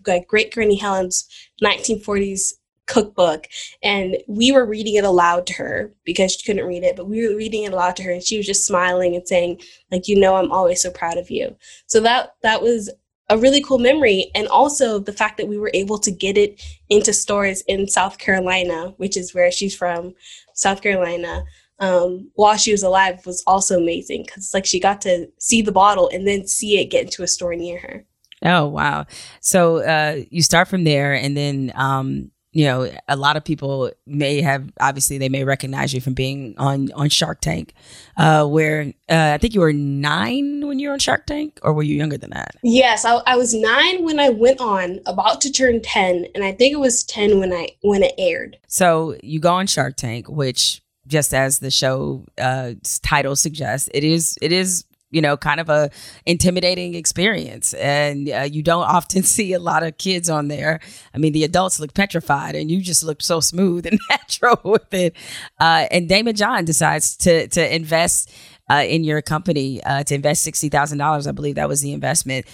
like 0.06 0.26
Great 0.26 0.52
Granny 0.52 0.76
Helen's 0.76 1.28
1940s 1.62 2.54
cookbook 2.86 3.46
and 3.82 4.16
we 4.28 4.52
were 4.52 4.64
reading 4.64 4.94
it 4.94 5.04
aloud 5.04 5.46
to 5.46 5.52
her 5.54 5.92
because 6.04 6.32
she 6.32 6.44
couldn't 6.44 6.66
read 6.66 6.84
it 6.84 6.96
but 6.96 7.08
we 7.08 7.26
were 7.26 7.36
reading 7.36 7.64
it 7.64 7.72
aloud 7.72 7.96
to 7.96 8.02
her 8.02 8.12
and 8.12 8.22
she 8.22 8.36
was 8.36 8.46
just 8.46 8.66
smiling 8.66 9.14
and 9.14 9.26
saying 9.26 9.60
like 9.90 10.08
you 10.08 10.18
know 10.18 10.36
i'm 10.36 10.52
always 10.52 10.80
so 10.80 10.90
proud 10.90 11.18
of 11.18 11.30
you 11.30 11.54
so 11.86 12.00
that 12.00 12.34
that 12.42 12.62
was 12.62 12.90
a 13.28 13.36
really 13.36 13.60
cool 13.60 13.78
memory 13.78 14.30
and 14.36 14.46
also 14.48 15.00
the 15.00 15.12
fact 15.12 15.36
that 15.36 15.48
we 15.48 15.58
were 15.58 15.70
able 15.74 15.98
to 15.98 16.12
get 16.12 16.38
it 16.38 16.62
into 16.88 17.12
stores 17.12 17.62
in 17.62 17.88
south 17.88 18.18
carolina 18.18 18.94
which 18.98 19.16
is 19.16 19.34
where 19.34 19.50
she's 19.50 19.74
from 19.74 20.14
south 20.54 20.82
carolina 20.82 21.44
um, 21.78 22.30
while 22.36 22.56
she 22.56 22.72
was 22.72 22.82
alive 22.82 23.26
was 23.26 23.42
also 23.46 23.78
amazing 23.78 24.22
because 24.24 24.54
like 24.54 24.64
she 24.64 24.80
got 24.80 25.02
to 25.02 25.28
see 25.38 25.60
the 25.60 25.72
bottle 25.72 26.08
and 26.10 26.26
then 26.26 26.46
see 26.46 26.78
it 26.78 26.86
get 26.86 27.04
into 27.04 27.22
a 27.22 27.28
store 27.28 27.54
near 27.54 27.78
her 27.80 28.06
Oh 28.42 28.66
wow! 28.66 29.06
So 29.40 29.78
uh, 29.78 30.22
you 30.30 30.42
start 30.42 30.68
from 30.68 30.84
there, 30.84 31.14
and 31.14 31.36
then 31.36 31.72
um, 31.74 32.30
you 32.56 32.64
know, 32.64 32.90
a 33.06 33.16
lot 33.16 33.36
of 33.36 33.44
people 33.44 33.92
may 34.06 34.40
have 34.40 34.72
obviously 34.80 35.18
they 35.18 35.28
may 35.28 35.44
recognize 35.44 35.92
you 35.92 36.00
from 36.00 36.14
being 36.14 36.54
on 36.56 36.90
on 36.92 37.10
Shark 37.10 37.42
Tank, 37.42 37.74
uh, 38.16 38.46
where 38.46 38.94
uh, 39.10 39.32
I 39.34 39.36
think 39.36 39.52
you 39.52 39.60
were 39.60 39.74
nine 39.74 40.66
when 40.66 40.78
you 40.78 40.88
were 40.88 40.94
on 40.94 40.98
Shark 40.98 41.26
Tank, 41.26 41.58
or 41.60 41.74
were 41.74 41.82
you 41.82 41.94
younger 41.94 42.16
than 42.16 42.30
that? 42.30 42.56
Yes, 42.62 43.04
I, 43.04 43.16
I 43.26 43.36
was 43.36 43.52
nine 43.52 44.04
when 44.04 44.18
I 44.18 44.30
went 44.30 44.58
on, 44.60 45.00
about 45.04 45.42
to 45.42 45.52
turn 45.52 45.82
ten, 45.82 46.28
and 46.34 46.42
I 46.42 46.52
think 46.52 46.72
it 46.72 46.80
was 46.80 47.04
ten 47.04 47.40
when 47.40 47.52
I 47.52 47.68
when 47.82 48.02
it 48.02 48.14
aired. 48.16 48.56
So 48.68 49.18
you 49.22 49.38
go 49.38 49.52
on 49.52 49.66
Shark 49.66 49.96
Tank, 49.96 50.26
which 50.26 50.80
just 51.06 51.34
as 51.34 51.58
the 51.58 51.70
show 51.70 52.24
uh, 52.38 52.72
title 53.02 53.36
suggests, 53.36 53.90
it 53.92 54.02
is 54.02 54.38
it 54.40 54.50
is 54.50 54.84
you 55.10 55.20
know, 55.22 55.36
kind 55.36 55.60
of 55.60 55.68
a 55.68 55.90
intimidating 56.24 56.94
experience. 56.94 57.74
And 57.74 58.28
uh, 58.28 58.48
you 58.50 58.62
don't 58.62 58.84
often 58.96 59.22
see 59.22 59.52
a 59.52 59.58
lot 59.58 59.82
of 59.82 59.98
kids 59.98 60.28
on 60.28 60.48
there. 60.48 60.80
I 61.14 61.18
mean, 61.18 61.32
the 61.32 61.44
adults 61.44 61.80
look 61.80 61.94
petrified, 61.94 62.54
and 62.54 62.70
you 62.70 62.80
just 62.80 63.02
look 63.02 63.22
so 63.22 63.40
smooth 63.40 63.86
and 63.86 63.98
natural 64.10 64.60
with 64.64 64.92
it. 64.92 65.16
Uh, 65.60 65.86
and 65.90 66.08
Daymond 66.08 66.36
John 66.36 66.64
decides 66.64 67.16
to 67.18 67.48
to 67.48 67.74
invest 67.74 68.32
uh, 68.70 68.84
in 68.86 69.04
your 69.04 69.22
company 69.22 69.82
uh, 69.84 70.04
to 70.04 70.14
invest 70.14 70.42
sixty 70.42 70.68
thousand 70.68 70.98
dollars. 70.98 71.26
I 71.26 71.32
believe 71.32 71.54
that 71.56 71.68
was 71.68 71.82
the 71.82 71.92
investment. 71.92 72.46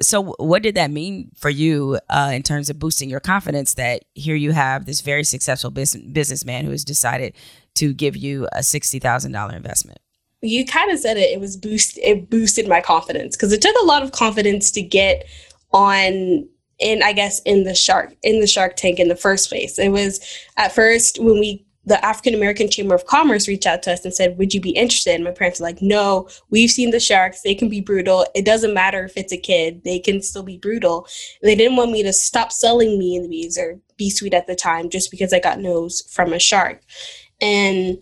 So, 0.00 0.34
what 0.38 0.64
did 0.64 0.74
that 0.74 0.90
mean 0.90 1.30
for 1.36 1.50
you 1.50 2.00
uh, 2.10 2.32
in 2.34 2.42
terms 2.42 2.68
of 2.68 2.80
boosting 2.80 3.08
your 3.08 3.20
confidence 3.20 3.74
that 3.74 4.04
here 4.14 4.34
you 4.34 4.50
have 4.50 4.86
this 4.86 5.02
very 5.02 5.22
successful 5.22 5.70
business 5.70 6.02
businessman 6.10 6.64
who 6.64 6.72
has 6.72 6.84
decided 6.84 7.34
to 7.76 7.94
give 7.94 8.16
you 8.16 8.48
a 8.52 8.62
sixty 8.62 8.98
thousand 8.98 9.32
dollar 9.32 9.54
investment? 9.54 9.98
You 10.40 10.64
kind 10.64 10.90
of 10.90 10.98
said 10.98 11.16
it 11.16 11.30
it 11.30 11.40
was 11.40 11.56
boost 11.56 11.98
it 11.98 12.30
boosted 12.30 12.68
my 12.68 12.80
confidence 12.80 13.36
because 13.36 13.52
it 13.52 13.60
took 13.60 13.74
a 13.82 13.86
lot 13.86 14.02
of 14.02 14.12
confidence 14.12 14.70
to 14.70 14.82
get 14.82 15.24
on 15.72 16.48
in 16.78 17.02
i 17.02 17.12
guess 17.12 17.40
in 17.42 17.64
the 17.64 17.74
shark 17.74 18.14
in 18.22 18.40
the 18.40 18.46
shark 18.46 18.76
tank 18.76 18.98
in 18.98 19.08
the 19.08 19.16
first 19.16 19.48
place. 19.48 19.78
It 19.78 19.90
was 19.90 20.20
at 20.56 20.72
first 20.72 21.18
when 21.20 21.38
we 21.38 21.64
the 21.84 22.04
african 22.04 22.34
american 22.34 22.68
chamber 22.68 22.94
of 22.94 23.06
commerce 23.06 23.48
reached 23.48 23.66
out 23.66 23.82
to 23.82 23.92
us 23.92 24.04
and 24.04 24.14
said 24.14 24.38
would 24.38 24.54
you 24.54 24.60
be 24.60 24.70
interested? 24.70 25.14
And 25.14 25.24
my 25.24 25.30
parents 25.30 25.58
were 25.58 25.66
like 25.66 25.82
no 25.82 26.28
we've 26.50 26.70
seen 26.70 26.90
the 26.90 27.00
sharks. 27.00 27.42
They 27.42 27.54
can 27.54 27.68
be 27.68 27.80
brutal. 27.80 28.26
It 28.34 28.44
doesn't 28.44 28.74
matter 28.74 29.04
if 29.04 29.16
it's 29.16 29.32
a 29.32 29.38
kid. 29.38 29.82
They 29.84 29.98
can 29.98 30.22
still 30.22 30.42
be 30.42 30.58
brutal. 30.58 31.06
They 31.42 31.54
didn't 31.54 31.76
want 31.76 31.90
me 31.90 32.02
to 32.04 32.12
stop 32.12 32.52
selling 32.52 32.98
me 32.98 33.18
the 33.18 33.28
bees 33.28 33.58
or 33.58 33.80
bee 33.96 34.10
sweet 34.10 34.34
at 34.34 34.46
the 34.46 34.54
time 34.54 34.88
just 34.90 35.10
because 35.10 35.32
i 35.32 35.40
got 35.40 35.58
nose 35.58 36.02
from 36.12 36.32
a 36.32 36.38
shark. 36.38 36.82
And 37.40 37.98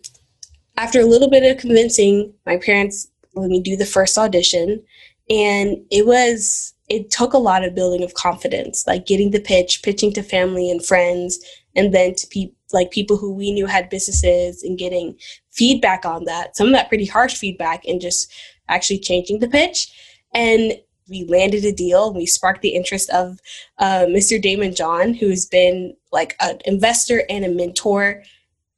after 0.76 1.00
a 1.00 1.06
little 1.06 1.30
bit 1.30 1.50
of 1.50 1.60
convincing, 1.60 2.32
my 2.44 2.56
parents 2.58 3.08
let 3.34 3.48
me 3.48 3.60
do 3.60 3.76
the 3.76 3.86
first 3.86 4.18
audition. 4.18 4.82
And 5.28 5.78
it 5.90 6.06
was, 6.06 6.74
it 6.88 7.10
took 7.10 7.32
a 7.32 7.38
lot 7.38 7.64
of 7.64 7.74
building 7.74 8.02
of 8.02 8.14
confidence, 8.14 8.86
like 8.86 9.06
getting 9.06 9.30
the 9.30 9.40
pitch, 9.40 9.82
pitching 9.82 10.12
to 10.14 10.22
family 10.22 10.70
and 10.70 10.84
friends, 10.84 11.38
and 11.74 11.92
then 11.92 12.14
to 12.14 12.26
people 12.28 12.56
like 12.72 12.90
people 12.90 13.16
who 13.16 13.32
we 13.32 13.52
knew 13.52 13.66
had 13.66 13.88
businesses 13.88 14.62
and 14.62 14.78
getting 14.78 15.16
feedback 15.52 16.04
on 16.04 16.24
that, 16.24 16.56
some 16.56 16.66
of 16.66 16.72
that 16.72 16.88
pretty 16.88 17.06
harsh 17.06 17.36
feedback, 17.36 17.84
and 17.86 18.00
just 18.00 18.32
actually 18.68 18.98
changing 18.98 19.38
the 19.38 19.48
pitch. 19.48 19.88
And 20.34 20.74
we 21.08 21.24
landed 21.24 21.64
a 21.64 21.72
deal. 21.72 22.12
We 22.12 22.26
sparked 22.26 22.62
the 22.62 22.74
interest 22.74 23.08
of 23.10 23.38
uh, 23.78 24.06
Mr. 24.08 24.42
Daymond 24.42 24.76
John, 24.76 25.14
who's 25.14 25.46
been 25.46 25.94
like 26.10 26.34
an 26.40 26.58
investor 26.64 27.22
and 27.30 27.44
a 27.44 27.48
mentor 27.48 28.24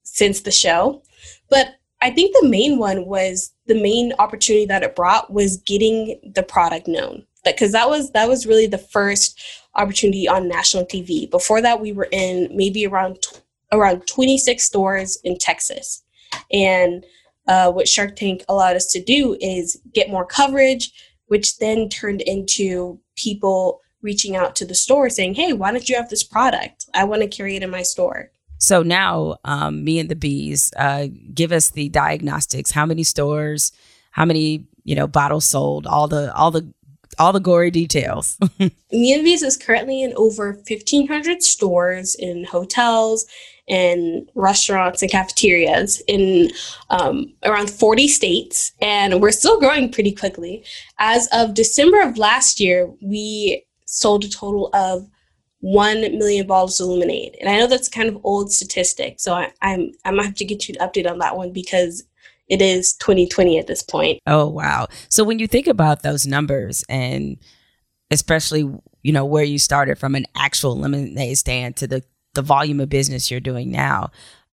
since 0.03 0.43
the 0.43 0.51
show. 0.51 1.03
But 1.49 1.78
I 2.01 2.11
think 2.11 2.35
the 2.35 2.49
main 2.49 2.79
one 2.79 3.07
was 3.07 3.53
the 3.67 3.81
main 3.81 4.13
opportunity 4.19 4.67
that 4.67 4.83
it 4.83 4.95
brought 4.95 5.33
was 5.33 5.57
getting 5.59 6.19
the 6.35 6.43
product 6.43 6.87
known. 6.87 7.25
Because 7.45 7.73
that 7.73 7.89
was 7.89 8.11
that 8.13 8.29
was 8.29 8.47
really 8.47 8.67
the 8.67 8.79
first 8.79 9.41
opportunity 9.75 10.29
on 10.29 10.49
national 10.49 10.85
TV. 10.85 11.31
Before 11.31 11.63
that, 11.63 11.81
we 11.81 11.93
were 11.93 12.09
in 12.11 12.49
maybe 12.53 12.87
around 12.87 13.19
around 13.73 14.07
26 14.07 14.63
stores 14.63 15.19
in 15.25 15.39
Texas, 15.39 16.03
and 16.53 17.07
uh, 17.47 17.71
what 17.71 17.89
Shark 17.89 18.17
Tank 18.17 18.45
allowed 18.49 18.77
us 18.77 18.87
to 18.89 19.03
do 19.03 19.37
is 19.41 19.81
get 19.95 20.11
more 20.11 20.27
coverage, 20.27 20.93
which 21.29 21.59
then 21.59 21.89
turned 21.89 22.23
into 22.23 23.01
people 23.17 23.81
reaching 24.03 24.37
out 24.37 24.55
to 24.57 24.67
the 24.67 24.75
store 24.75 25.09
saying, 25.09 25.35
"Hey, 25.35 25.53
why 25.53 25.71
don't 25.71 25.89
you 25.89 25.97
have 25.97 26.11
this 26.11 26.25
product? 26.25 26.87
I 26.93 27.05
want 27.05 27.23
to 27.23 27.29
carry 27.29 27.57
it 27.57 27.63
in 27.63 27.71
my 27.71 27.83
store." 27.83 28.31
So 28.59 28.83
now, 28.83 29.37
um, 29.45 29.85
me 29.85 29.99
and 29.99 30.09
the 30.09 30.17
bees, 30.17 30.73
uh, 30.77 31.07
give 31.33 31.53
us 31.53 31.71
the 31.71 31.89
diagnostics. 31.89 32.73
How 32.73 32.85
many 32.85 33.05
stores? 33.05 33.73
How 34.11 34.25
many 34.25 34.67
you 34.85 34.95
know 34.95 35.07
bottles 35.07 35.45
sold? 35.45 35.87
All 35.87 36.09
the 36.09 36.35
all 36.35 36.51
the 36.51 36.73
all 37.19 37.33
the 37.33 37.41
gory 37.41 37.71
details. 37.71 38.37
me 38.59 39.13
and 39.15 39.25
bees 39.25 39.43
is 39.43 39.57
currently 39.57 40.03
in 40.03 40.13
over 40.17 40.55
fifteen 40.67 41.07
hundred 41.07 41.43
stores 41.43 42.15
in 42.17 42.45
hotels 42.45 43.27
and 43.69 44.29
restaurants 44.35 45.03
and 45.03 45.11
cafeterias 45.11 46.03
in 46.09 46.51
um, 46.91 47.33
around 47.45 47.71
40 47.71 48.09
states, 48.09 48.73
and 48.81 49.21
we're 49.21 49.31
still 49.31 49.61
growing 49.61 49.93
pretty 49.93 50.13
quickly. 50.13 50.65
As 50.99 51.29
of 51.33 51.55
December 51.55 52.01
of 52.01 52.17
last 52.17 52.61
year, 52.61 52.91
we 53.03 53.65
sold 53.85 54.25
a 54.25 54.29
total 54.29 54.71
of 54.73 55.09
1 55.61 56.01
million 56.19 56.47
bottles 56.47 56.81
of 56.81 56.89
lemonade. 56.89 57.37
And 57.41 57.49
I 57.49 57.59
know 57.59 57.67
that's 57.67 57.89
kind 57.89 58.09
of 58.09 58.19
old 58.25 58.53
statistic, 58.53 59.19
so 59.19 59.35
I, 59.35 59.53
I'm 59.63 59.93
I 60.05 60.11
might 60.11 60.27
have 60.27 60.35
to 60.37 60.45
get 60.45 60.69
you 60.69 60.75
an 60.79 60.89
update 60.89 61.11
on 61.11 61.19
that 61.19 61.37
one 61.37 61.53
because 61.53 62.05
it 62.49 62.63
is 62.63 62.95
2020 62.95 63.59
at 63.59 63.67
this 63.67 63.83
point. 63.83 64.21
Oh 64.27 64.47
wow! 64.47 64.87
So 65.09 65.25
when 65.25 65.39
you 65.39 65.47
think 65.47 65.67
about 65.67 66.03
those 66.03 66.27
numbers, 66.27 66.85
and 66.89 67.39
especially 68.11 68.71
you 69.03 69.13
know 69.13 69.25
where 69.25 69.45
you 69.45 69.59
started 69.59 69.99
from 69.99 70.15
an 70.15 70.27
actual 70.37 70.77
lemonade 70.79 71.39
stand 71.39 71.77
to 71.77 71.87
the 71.87 72.05
the 72.35 72.43
volume 72.43 72.79
of 72.79 72.89
business 72.89 73.31
you're 73.31 73.41
doing 73.41 73.71
now, 73.71 74.11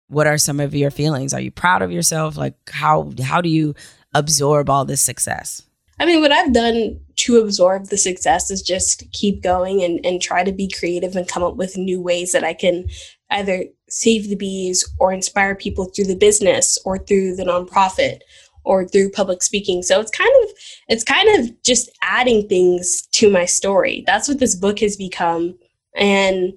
what 0.08 0.26
are 0.26 0.38
some 0.38 0.58
of 0.58 0.74
your 0.74 0.90
feelings? 0.90 1.34
Are 1.34 1.40
you 1.40 1.50
proud 1.50 1.82
of 1.82 1.92
yourself? 1.92 2.36
Like 2.36 2.54
how 2.70 3.12
how 3.22 3.40
do 3.40 3.50
you 3.50 3.74
absorb 4.14 4.70
all 4.70 4.84
this 4.84 5.02
success? 5.02 5.62
I 6.00 6.06
mean, 6.06 6.20
what 6.20 6.32
I've 6.32 6.52
done 6.52 7.00
to 7.16 7.38
absorb 7.38 7.86
the 7.86 7.96
success 7.96 8.50
is 8.50 8.62
just 8.62 9.04
keep 9.12 9.42
going 9.42 9.82
and, 9.82 10.04
and 10.04 10.20
try 10.20 10.42
to 10.42 10.52
be 10.52 10.68
creative 10.68 11.14
and 11.14 11.28
come 11.28 11.42
up 11.42 11.56
with 11.56 11.76
new 11.76 12.00
ways 12.00 12.32
that 12.32 12.44
I 12.44 12.54
can 12.54 12.86
either 13.30 13.64
save 13.88 14.28
the 14.28 14.36
bees 14.36 14.88
or 14.98 15.12
inspire 15.12 15.54
people 15.54 15.86
through 15.86 16.06
the 16.06 16.16
business 16.16 16.78
or 16.84 16.98
through 16.98 17.36
the 17.36 17.44
nonprofit 17.44 18.20
or 18.64 18.86
through 18.86 19.10
public 19.10 19.42
speaking. 19.42 19.82
So 19.82 20.00
it's 20.00 20.10
kind 20.10 20.34
of 20.42 20.50
it's 20.88 21.04
kind 21.04 21.28
of 21.38 21.62
just 21.62 21.90
adding 22.02 22.48
things 22.48 23.02
to 23.12 23.30
my 23.30 23.44
story. 23.44 24.02
That's 24.06 24.28
what 24.28 24.40
this 24.40 24.54
book 24.54 24.80
has 24.80 24.96
become. 24.96 25.56
And 25.94 26.52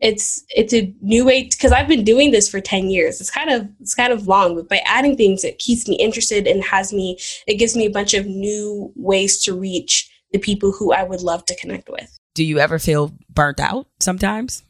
it's 0.00 0.42
it's 0.50 0.72
a 0.72 0.94
new 1.02 1.24
way 1.24 1.44
because 1.44 1.72
I've 1.72 1.88
been 1.88 2.04
doing 2.04 2.30
this 2.30 2.48
for 2.48 2.60
10 2.60 2.90
years. 2.90 3.20
It's 3.20 3.30
kind 3.30 3.50
of 3.50 3.68
it's 3.80 3.94
kind 3.94 4.12
of 4.12 4.26
long, 4.26 4.56
but 4.56 4.68
by 4.68 4.80
adding 4.84 5.16
things 5.16 5.44
it 5.44 5.58
keeps 5.58 5.86
me 5.86 5.96
interested 5.96 6.46
and 6.46 6.64
has 6.64 6.92
me 6.92 7.18
it 7.46 7.54
gives 7.54 7.76
me 7.76 7.86
a 7.86 7.90
bunch 7.90 8.14
of 8.14 8.26
new 8.26 8.92
ways 8.96 9.42
to 9.44 9.54
reach 9.54 10.10
the 10.32 10.38
people 10.38 10.72
who 10.72 10.92
I 10.92 11.02
would 11.02 11.22
love 11.22 11.44
to 11.46 11.56
connect 11.56 11.88
with. 11.90 12.18
Do 12.34 12.44
you 12.44 12.58
ever 12.58 12.78
feel 12.78 13.12
burnt 13.28 13.60
out 13.60 13.86
sometimes? 13.98 14.62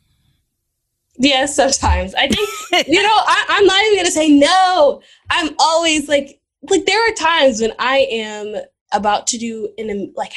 Yes, 1.17 1.55
sometimes. 1.55 2.15
I 2.15 2.27
think 2.27 2.89
you 2.89 3.03
know, 3.03 3.09
I, 3.09 3.45
I'm 3.51 3.67
not 3.67 3.85
even 3.85 3.99
gonna 3.99 4.11
say 4.11 4.29
no. 4.31 5.03
I'm 5.29 5.55
always 5.61 6.09
like 6.09 6.41
like 6.69 6.87
there 6.87 7.09
are 7.09 7.15
times 7.15 7.61
when 7.61 7.73
I 7.79 7.99
am 8.11 8.57
about 8.93 9.29
to 9.29 9.39
do 9.39 9.69
an 9.79 10.13
like 10.17 10.33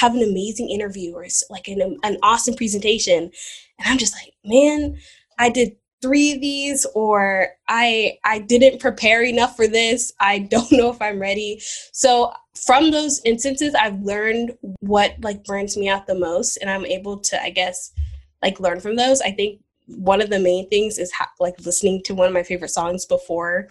have 0.00 0.14
an 0.14 0.22
amazing 0.22 0.68
interview 0.68 1.12
or 1.12 1.26
like 1.50 1.68
an, 1.68 1.98
an 2.02 2.16
awesome 2.22 2.54
presentation. 2.54 3.30
And 3.78 3.88
i'm 3.88 3.98
just 3.98 4.14
like 4.14 4.32
man 4.44 4.96
i 5.38 5.48
did 5.48 5.76
three 6.00 6.32
of 6.32 6.40
these 6.40 6.86
or 6.94 7.48
i 7.68 8.16
i 8.24 8.38
didn't 8.38 8.80
prepare 8.80 9.22
enough 9.22 9.56
for 9.56 9.66
this. 9.66 10.12
I 10.20 10.38
don't 10.50 10.72
know 10.72 10.90
if 10.90 11.00
i'm 11.00 11.20
ready. 11.20 11.60
So 11.92 12.32
from 12.66 12.90
those 12.90 13.20
instances 13.24 13.74
i've 13.74 14.00
learned 14.02 14.56
what 14.80 15.14
like 15.22 15.44
burns 15.44 15.76
me 15.76 15.88
out 15.88 16.06
the 16.06 16.14
most 16.14 16.56
and 16.56 16.68
i'm 16.68 16.84
able 16.84 17.18
to 17.20 17.40
i 17.40 17.50
guess 17.50 17.92
like 18.42 18.60
learn 18.60 18.80
from 18.80 18.96
those. 18.96 19.20
I 19.20 19.32
think 19.32 19.60
one 19.86 20.20
of 20.20 20.30
the 20.30 20.38
main 20.38 20.68
things 20.68 20.98
is 20.98 21.10
ha- 21.12 21.30
like 21.40 21.54
listening 21.64 22.02
to 22.04 22.14
one 22.14 22.28
of 22.28 22.34
my 22.34 22.42
favorite 22.42 22.70
songs 22.70 23.06
before 23.06 23.68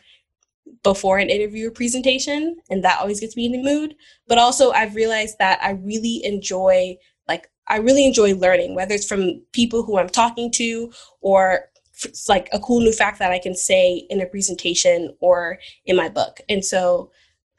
before 0.84 1.18
an 1.18 1.30
interview 1.30 1.68
or 1.68 1.72
presentation 1.72 2.58
and 2.70 2.84
that 2.84 3.00
always 3.00 3.20
gets 3.20 3.36
me 3.36 3.46
in 3.46 3.52
the 3.52 3.64
mood. 3.64 3.96
But 4.28 4.38
also 4.38 4.72
i've 4.72 4.96
realized 4.96 5.38
that 5.40 5.60
i 5.62 5.72
really 5.72 6.22
enjoy 6.24 6.98
like 7.28 7.50
i 7.68 7.78
really 7.78 8.06
enjoy 8.06 8.36
learning 8.36 8.76
whether 8.76 8.96
it's 8.96 9.08
from 9.08 9.42
people 9.54 9.84
who 9.84 9.98
i'm 9.98 10.10
talking 10.10 10.52
to 10.54 10.92
or 11.22 11.66
it's 12.04 12.30
like 12.30 12.48
a 12.54 12.60
cool 12.60 12.80
new 12.82 12.94
fact 12.94 13.20
that 13.20 13.32
i 13.32 13.40
can 13.40 13.56
say 13.56 14.06
in 14.10 14.22
a 14.22 14.26
presentation 14.26 15.16
or 15.20 15.58
in 15.86 15.96
my 15.96 16.10
book. 16.10 16.40
And 16.48 16.64
so 16.64 17.12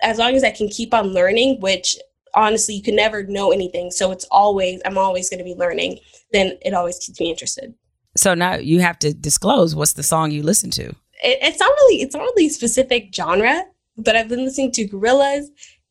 as 0.03 0.19
long 0.19 0.35
as 0.35 0.45
i 0.45 0.51
can 0.51 0.69
keep 0.69 0.95
on 0.95 1.09
learning 1.09 1.61
which 1.61 1.97
honestly 2.35 2.75
you 2.75 2.83
can 2.83 2.95
never 2.95 3.25
know 3.25 3.51
anything 3.51 3.91
so 3.91 4.13
it's 4.13 4.27
always 4.31 4.81
i'm 4.85 4.99
always 4.99 5.29
going 5.29 5.39
to 5.39 5.45
be 5.45 5.55
learning 5.55 5.99
then 6.33 6.59
it 6.63 6.75
always 6.75 6.99
keeps 6.99 7.19
me 7.19 7.31
interested. 7.31 7.75
So 8.17 8.35
now 8.35 8.55
you 8.55 8.81
have 8.81 8.99
to 9.01 9.13
disclose 9.15 9.75
what's 9.75 9.95
the 9.95 10.03
song 10.03 10.31
you 10.31 10.43
listen 10.43 10.71
to 10.73 10.95
it, 11.23 11.39
it's 11.43 11.61
not 11.61 11.71
really 11.71 12.03
it's 12.03 12.15
not 12.15 12.23
really 12.23 12.49
specific 12.49 13.15
genre, 13.15 13.65
but 13.97 14.17
I've 14.17 14.29
been 14.29 14.45
listening 14.45 14.73
to 14.73 14.89
Gorillaz, 14.89 15.47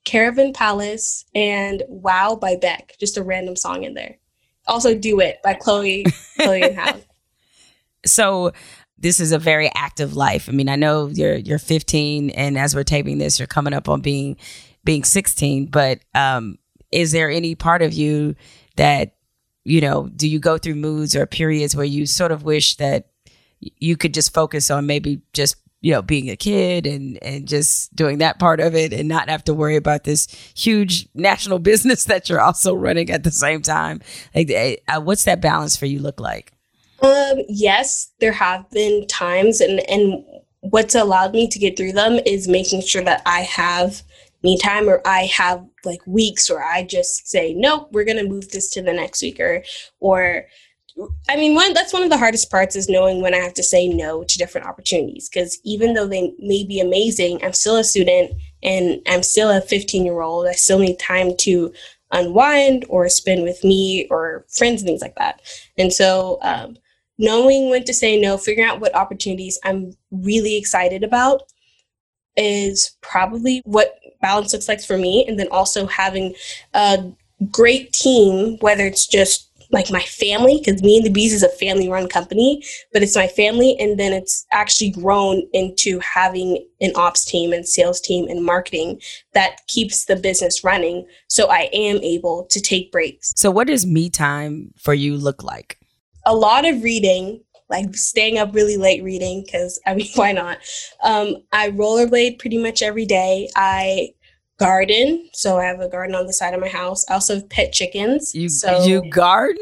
Caravan 0.05 0.53
Palace, 0.53 1.25
and 1.35 1.83
Wow 1.87 2.37
by 2.39 2.55
Beck. 2.55 2.95
Just 2.99 3.17
a 3.17 3.23
random 3.23 3.55
song 3.55 3.83
in 3.83 3.93
there. 3.93 4.17
Also, 4.67 4.95
Do 4.95 5.19
It 5.19 5.39
by 5.43 5.53
Chloe, 5.53 6.05
Chloe 6.39 6.61
and 6.61 6.75
Halle. 6.75 7.01
So 8.05 8.51
this 8.97 9.19
is 9.19 9.31
a 9.31 9.39
very 9.39 9.69
active 9.75 10.15
life. 10.15 10.49
I 10.49 10.51
mean, 10.51 10.69
I 10.69 10.75
know 10.75 11.07
you're 11.07 11.35
you're 11.35 11.59
15, 11.59 12.31
and 12.31 12.57
as 12.57 12.75
we're 12.75 12.83
taping 12.83 13.17
this, 13.17 13.39
you're 13.39 13.47
coming 13.47 13.73
up 13.73 13.89
on 13.89 14.01
being 14.01 14.37
being 14.83 15.03
16. 15.03 15.67
But 15.67 15.99
um, 16.15 16.57
is 16.91 17.11
there 17.11 17.29
any 17.29 17.55
part 17.55 17.81
of 17.81 17.93
you 17.93 18.35
that 18.75 19.15
you 19.63 19.81
know? 19.81 20.09
Do 20.15 20.27
you 20.27 20.39
go 20.39 20.57
through 20.57 20.75
moods 20.75 21.15
or 21.15 21.25
periods 21.25 21.75
where 21.75 21.85
you 21.85 22.05
sort 22.05 22.31
of 22.31 22.43
wish 22.43 22.77
that 22.77 23.09
you 23.59 23.97
could 23.97 24.13
just 24.13 24.33
focus 24.33 24.69
on 24.69 24.85
maybe 24.85 25.21
just 25.33 25.55
you 25.81 25.91
know 25.91 26.01
being 26.01 26.29
a 26.29 26.35
kid 26.35 26.87
and 26.87 27.21
and 27.23 27.47
just 27.47 27.95
doing 27.95 28.17
that 28.17 28.39
part 28.39 28.59
of 28.59 28.75
it 28.75 28.93
and 28.93 29.07
not 29.07 29.29
have 29.29 29.43
to 29.43 29.53
worry 29.53 29.75
about 29.75 30.03
this 30.03 30.27
huge 30.55 31.07
national 31.13 31.59
business 31.71 32.05
that 32.05 32.29
you're 32.29 32.41
also 32.41 32.73
running 32.73 33.09
at 33.09 33.23
the 33.23 33.31
same 33.31 33.61
time. 33.61 34.01
Like 34.33 34.49
eh, 34.49 34.77
uh, 34.87 35.01
what's 35.01 35.23
that 35.25 35.41
balance 35.41 35.75
for 35.75 35.85
you 35.85 35.99
look 35.99 36.19
like? 36.19 36.53
Um 37.01 37.37
yes 37.47 38.11
there 38.19 38.31
have 38.31 38.69
been 38.71 39.05
times 39.07 39.61
and 39.61 39.79
and 39.89 40.23
what's 40.61 40.95
allowed 40.95 41.33
me 41.33 41.47
to 41.47 41.59
get 41.59 41.77
through 41.77 41.93
them 41.93 42.19
is 42.25 42.47
making 42.47 42.81
sure 42.81 43.03
that 43.03 43.21
i 43.25 43.41
have 43.41 44.01
me 44.43 44.57
time 44.57 44.89
or 44.89 45.01
i 45.05 45.25
have 45.25 45.63
like 45.85 46.01
weeks 46.05 46.49
where 46.49 46.63
i 46.63 46.83
just 46.83 47.27
say 47.27 47.53
nope 47.53 47.89
we're 47.91 48.03
going 48.03 48.17
to 48.17 48.27
move 48.27 48.49
this 48.49 48.69
to 48.69 48.81
the 48.81 48.93
next 48.93 49.21
week 49.21 49.39
or 49.39 49.63
or 49.99 50.45
I 51.29 51.35
mean, 51.35 51.53
one 51.53 51.73
that's 51.73 51.93
one 51.93 52.03
of 52.03 52.09
the 52.09 52.17
hardest 52.17 52.49
parts 52.49 52.75
is 52.75 52.89
knowing 52.89 53.21
when 53.21 53.33
I 53.33 53.37
have 53.37 53.53
to 53.55 53.63
say 53.63 53.87
no 53.87 54.23
to 54.23 54.37
different 54.37 54.67
opportunities. 54.67 55.29
Because 55.29 55.59
even 55.63 55.93
though 55.93 56.07
they 56.07 56.33
may 56.39 56.63
be 56.63 56.79
amazing, 56.79 57.43
I'm 57.43 57.53
still 57.53 57.77
a 57.77 57.83
student 57.83 58.31
and 58.63 59.01
I'm 59.07 59.23
still 59.23 59.49
a 59.49 59.61
15 59.61 60.05
year 60.05 60.21
old. 60.21 60.47
I 60.47 60.53
still 60.53 60.79
need 60.79 60.99
time 60.99 61.35
to 61.37 61.73
unwind 62.11 62.85
or 62.89 63.09
spend 63.09 63.43
with 63.43 63.63
me 63.63 64.07
or 64.09 64.45
friends 64.49 64.81
and 64.81 64.87
things 64.87 65.01
like 65.01 65.15
that. 65.15 65.41
And 65.77 65.91
so, 65.91 66.39
um, 66.41 66.77
knowing 67.17 67.69
when 67.69 67.83
to 67.83 67.93
say 67.93 68.19
no, 68.19 68.37
figuring 68.37 68.69
out 68.69 68.79
what 68.79 68.95
opportunities 68.95 69.59
I'm 69.63 69.95
really 70.11 70.55
excited 70.57 71.03
about 71.03 71.43
is 72.35 72.95
probably 73.01 73.61
what 73.65 73.99
balance 74.21 74.53
looks 74.53 74.67
like 74.67 74.81
for 74.81 74.97
me. 74.97 75.25
And 75.27 75.39
then 75.39 75.47
also 75.49 75.87
having 75.87 76.35
a 76.73 77.11
great 77.51 77.93
team, 77.93 78.57
whether 78.59 78.85
it's 78.85 79.07
just 79.07 79.46
like 79.71 79.91
my 79.91 80.01
family 80.01 80.61
because 80.63 80.81
me 80.81 80.97
and 80.97 81.05
the 81.05 81.11
bees 81.11 81.33
is 81.33 81.43
a 81.43 81.49
family 81.49 81.89
run 81.89 82.07
company 82.07 82.63
but 82.93 83.03
it's 83.03 83.15
my 83.15 83.27
family 83.27 83.75
and 83.79 83.99
then 83.99 84.13
it's 84.13 84.45
actually 84.51 84.89
grown 84.89 85.43
into 85.53 85.99
having 85.99 86.65
an 86.81 86.91
ops 86.95 87.25
team 87.25 87.51
and 87.51 87.67
sales 87.67 87.99
team 87.99 88.27
and 88.29 88.45
marketing 88.45 88.99
that 89.33 89.57
keeps 89.67 90.05
the 90.05 90.15
business 90.15 90.63
running 90.63 91.05
so 91.27 91.49
i 91.49 91.69
am 91.73 91.97
able 91.97 92.45
to 92.49 92.61
take 92.61 92.91
breaks. 92.91 93.33
So 93.35 93.51
what 93.51 93.67
does 93.67 93.85
me 93.85 94.09
time 94.09 94.73
for 94.77 94.93
you 94.93 95.15
look 95.17 95.43
like? 95.43 95.79
A 96.25 96.35
lot 96.35 96.67
of 96.67 96.83
reading 96.83 97.41
like 97.69 97.93
staying 97.95 98.37
up 98.37 98.55
really 98.55 98.77
late 98.77 99.03
reading 99.03 99.43
because 99.43 99.77
i 99.85 99.93
mean 99.93 100.07
why 100.15 100.31
not? 100.31 100.57
Um, 101.03 101.37
i 101.51 101.69
rollerblade 101.71 102.39
pretty 102.39 102.57
much 102.57 102.81
every 102.81 103.05
day. 103.05 103.49
I 103.55 104.13
garden. 104.57 105.29
So 105.33 105.57
I 105.57 105.65
have 105.65 105.79
a 105.79 105.89
garden 105.89 106.15
on 106.15 106.25
the 106.25 106.33
side 106.33 106.53
of 106.53 106.59
my 106.59 106.67
house. 106.67 107.05
I 107.09 107.13
also 107.13 107.35
have 107.35 107.49
pet 107.49 107.71
chickens. 107.71 108.33
You 108.33 108.49
so, 108.49 108.85
you 108.85 109.09
garden? 109.09 109.57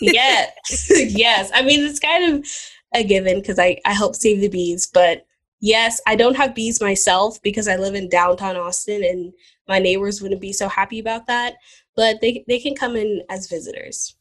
yes. 0.00 0.90
yes. 0.90 1.50
I 1.54 1.62
mean 1.62 1.84
it's 1.84 2.00
kind 2.00 2.34
of 2.34 2.46
a 2.94 3.04
given 3.04 3.40
because 3.40 3.58
I, 3.58 3.78
I 3.84 3.92
help 3.92 4.14
save 4.14 4.40
the 4.40 4.48
bees. 4.48 4.86
But 4.92 5.26
yes, 5.60 6.00
I 6.06 6.16
don't 6.16 6.36
have 6.36 6.54
bees 6.54 6.80
myself 6.80 7.40
because 7.42 7.68
I 7.68 7.76
live 7.76 7.94
in 7.94 8.08
downtown 8.08 8.56
Austin 8.56 9.04
and 9.04 9.32
my 9.68 9.78
neighbors 9.78 10.20
wouldn't 10.20 10.40
be 10.40 10.52
so 10.52 10.68
happy 10.68 10.98
about 10.98 11.26
that. 11.26 11.54
But 11.96 12.20
they 12.20 12.44
they 12.48 12.58
can 12.58 12.74
come 12.74 12.96
in 12.96 13.22
as 13.28 13.48
visitors. 13.48 14.16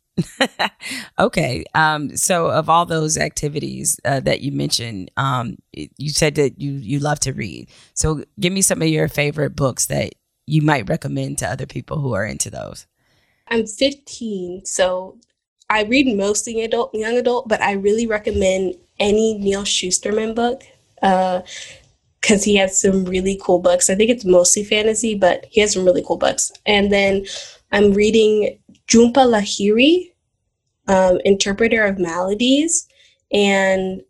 okay. 1.19 1.63
Um, 1.73 2.15
so 2.15 2.49
of 2.49 2.69
all 2.69 2.86
those 2.86 3.17
activities 3.17 3.99
uh, 4.05 4.19
that 4.21 4.41
you 4.41 4.51
mentioned, 4.51 5.12
um, 5.17 5.58
you 5.73 6.10
said 6.10 6.36
that 6.36 6.60
you 6.60 6.73
you 6.73 6.99
love 6.99 7.19
to 7.21 7.34
read. 7.34 7.69
So 7.93 8.23
give 8.39 8.53
me 8.53 8.62
some 8.62 8.82
of 8.82 8.88
your 8.88 9.08
favorite 9.08 9.55
books 9.55 9.88
that 9.88 10.13
you 10.45 10.62
might 10.62 10.89
recommend 10.89 11.38
to 11.39 11.47
other 11.47 11.65
people 11.65 11.99
who 11.99 12.13
are 12.13 12.25
into 12.25 12.49
those. 12.49 12.88
I'm 13.47 13.65
15, 13.65 14.65
so 14.65 15.17
I 15.69 15.84
read 15.84 16.15
mostly 16.15 16.63
adult, 16.63 16.93
young 16.93 17.17
adult, 17.17 17.47
but 17.47 17.62
I 17.62 17.73
really 17.73 18.05
recommend 18.05 18.75
any 18.99 19.38
Neal 19.38 19.63
Shusterman 19.63 20.36
book. 20.36 20.63
Uh, 21.01 21.41
because 22.21 22.43
he 22.43 22.58
has 22.58 22.79
some 22.79 23.05
really 23.05 23.39
cool 23.41 23.60
books. 23.60 23.89
I 23.89 23.95
think 23.95 24.10
it's 24.10 24.25
mostly 24.25 24.63
fantasy, 24.63 25.15
but 25.15 25.45
he 25.49 25.62
has 25.62 25.73
some 25.73 25.86
really 25.86 26.03
cool 26.05 26.17
books. 26.17 26.51
And 26.65 26.91
then 26.91 27.25
I'm 27.71 27.93
reading 27.93 28.59
Jhumpa 28.89 29.25
Lahiri, 29.25 30.12
um, 30.88 31.19
interpreter 31.23 31.86
of 31.86 31.99
maladies, 31.99 32.88
and 33.32 34.02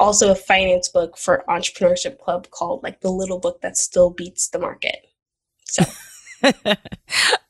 also 0.00 0.32
a 0.32 0.34
finance 0.34 0.88
book 0.88 1.16
for 1.16 1.44
entrepreneurship 1.48 2.18
club 2.18 2.50
called 2.50 2.82
like 2.82 3.00
the 3.00 3.10
little 3.10 3.38
book 3.38 3.60
that 3.60 3.76
still 3.76 4.10
beats 4.10 4.48
the 4.48 4.58
market. 4.58 5.06
So. 5.64 5.84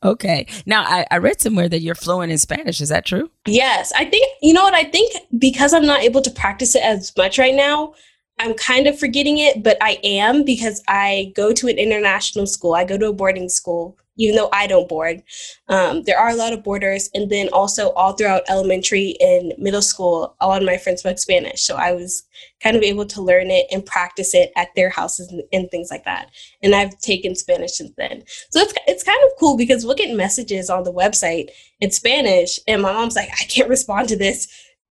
okay. 0.05 0.47
Now, 0.67 0.83
I, 0.83 1.07
I, 1.11 1.17
read 1.19 1.41
somewhere 1.41 1.69
that 1.69 1.81
you're 1.81 1.95
fluent 1.95 2.31
in 2.31 2.39
Spanish. 2.39 2.81
Is 2.81 2.91
that 2.91 3.05
true? 3.05 3.31
Yes. 3.47 3.93
I 3.97 4.05
think, 4.05 4.27
you 4.41 4.53
know 4.53 4.63
what? 4.63 4.75
I 4.75 4.85
think 4.85 5.15
because 5.39 5.73
I'm 5.73 5.87
not 5.87 6.03
able 6.03 6.23
to 6.23 6.31
practice 6.31 6.77
it 6.77 6.83
as 6.83 7.13
much 7.17 7.39
right 7.39 7.55
now, 7.55 7.95
I'm 8.39 8.55
kind 8.55 8.87
of 8.87 8.99
forgetting 8.99 9.39
it, 9.39 9.63
but 9.63 9.77
I 9.81 9.99
am 10.05 10.45
because 10.45 10.83
I 10.87 11.33
go 11.35 11.53
to 11.53 11.69
an 11.69 11.79
international 11.79 12.47
school. 12.47 12.75
I 12.75 12.85
go 12.85 12.99
to 12.99 13.09
a 13.09 13.13
boarding 13.13 13.49
school, 13.49 13.97
even 14.17 14.37
though 14.37 14.49
I 14.53 14.67
don't 14.67 14.89
board. 14.89 15.23
Um, 15.69 16.03
there 16.05 16.19
are 16.19 16.31
a 16.31 16.37
lot 16.37 16.53
of 16.53 16.63
boarders. 16.63 17.11
And 17.15 17.31
then 17.31 17.49
also, 17.53 17.91
all 17.93 18.13
throughout 18.13 18.43
elementary 18.49 19.17
and 19.21 19.53
middle 19.59 19.83
school, 19.83 20.37
a 20.41 20.47
lot 20.47 20.63
of 20.63 20.67
my 20.67 20.77
friends 20.77 21.01
spoke 21.01 21.19
Spanish. 21.19 21.63
So 21.63 21.77
I 21.77 21.93
was 21.93 22.25
kind 22.63 22.77
of 22.77 22.83
able 22.83 23.07
to 23.07 23.23
learn 23.23 23.51
it 23.51 23.67
and 23.71 23.85
practice 23.85 24.35
it 24.35 24.53
at 24.57 24.69
their 24.77 24.91
houses 24.91 25.31
and, 25.31 25.43
and 25.53 25.71
things 25.71 25.89
like 25.91 26.05
that. 26.05 26.31
And 26.63 26.75
I've 26.75 26.99
taken 27.01 27.35
Spanish 27.35 27.73
since 27.73 27.93
then. 27.97 28.23
So 28.51 28.61
it's, 28.61 28.75
it's 28.87 29.05
kind 29.05 29.21
of 29.25 29.39
cool 29.39 29.57
because 29.57 29.85
we'll 29.85 29.97
get 29.97 30.17
messages 30.17 30.71
on 30.71 30.85
the 30.85 30.93
website 30.93 31.49
in 31.81 31.91
Spanish, 31.91 32.59
and 32.67 32.83
my 32.83 32.93
mom's 32.93 33.17
like, 33.17 33.29
I 33.29 33.45
can't 33.45 33.69
respond 33.69 34.09
to 34.09 34.17
this. 34.17 34.49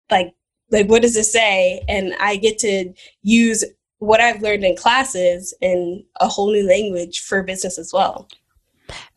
Like, 0.09 0.33
like 0.71 0.89
what 0.89 1.01
does 1.01 1.15
it 1.15 1.25
say? 1.25 1.83
And 1.87 2.13
I 2.19 2.35
get 2.37 2.57
to 2.59 2.93
use 3.21 3.63
what 3.99 4.19
I've 4.19 4.41
learned 4.41 4.65
in 4.65 4.75
classes 4.75 5.53
in 5.61 6.03
a 6.19 6.27
whole 6.27 6.51
new 6.51 6.67
language 6.67 7.19
for 7.19 7.43
business 7.43 7.77
as 7.77 7.93
well. 7.93 8.27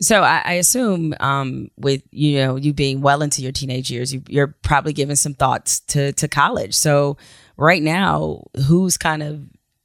So 0.00 0.22
I, 0.22 0.42
I 0.44 0.52
assume, 0.54 1.14
um, 1.20 1.70
with 1.76 2.02
you 2.10 2.38
know 2.38 2.56
you 2.56 2.72
being 2.72 3.00
well 3.00 3.22
into 3.22 3.42
your 3.42 3.52
teenage 3.52 3.90
years, 3.90 4.12
you, 4.12 4.22
you're 4.28 4.54
probably 4.62 4.92
giving 4.92 5.16
some 5.16 5.34
thoughts 5.34 5.80
to 5.80 6.12
to 6.12 6.28
college. 6.28 6.74
So 6.74 7.16
right 7.56 7.82
now, 7.82 8.44
who's 8.66 8.96
kind 8.96 9.22
of 9.22 9.42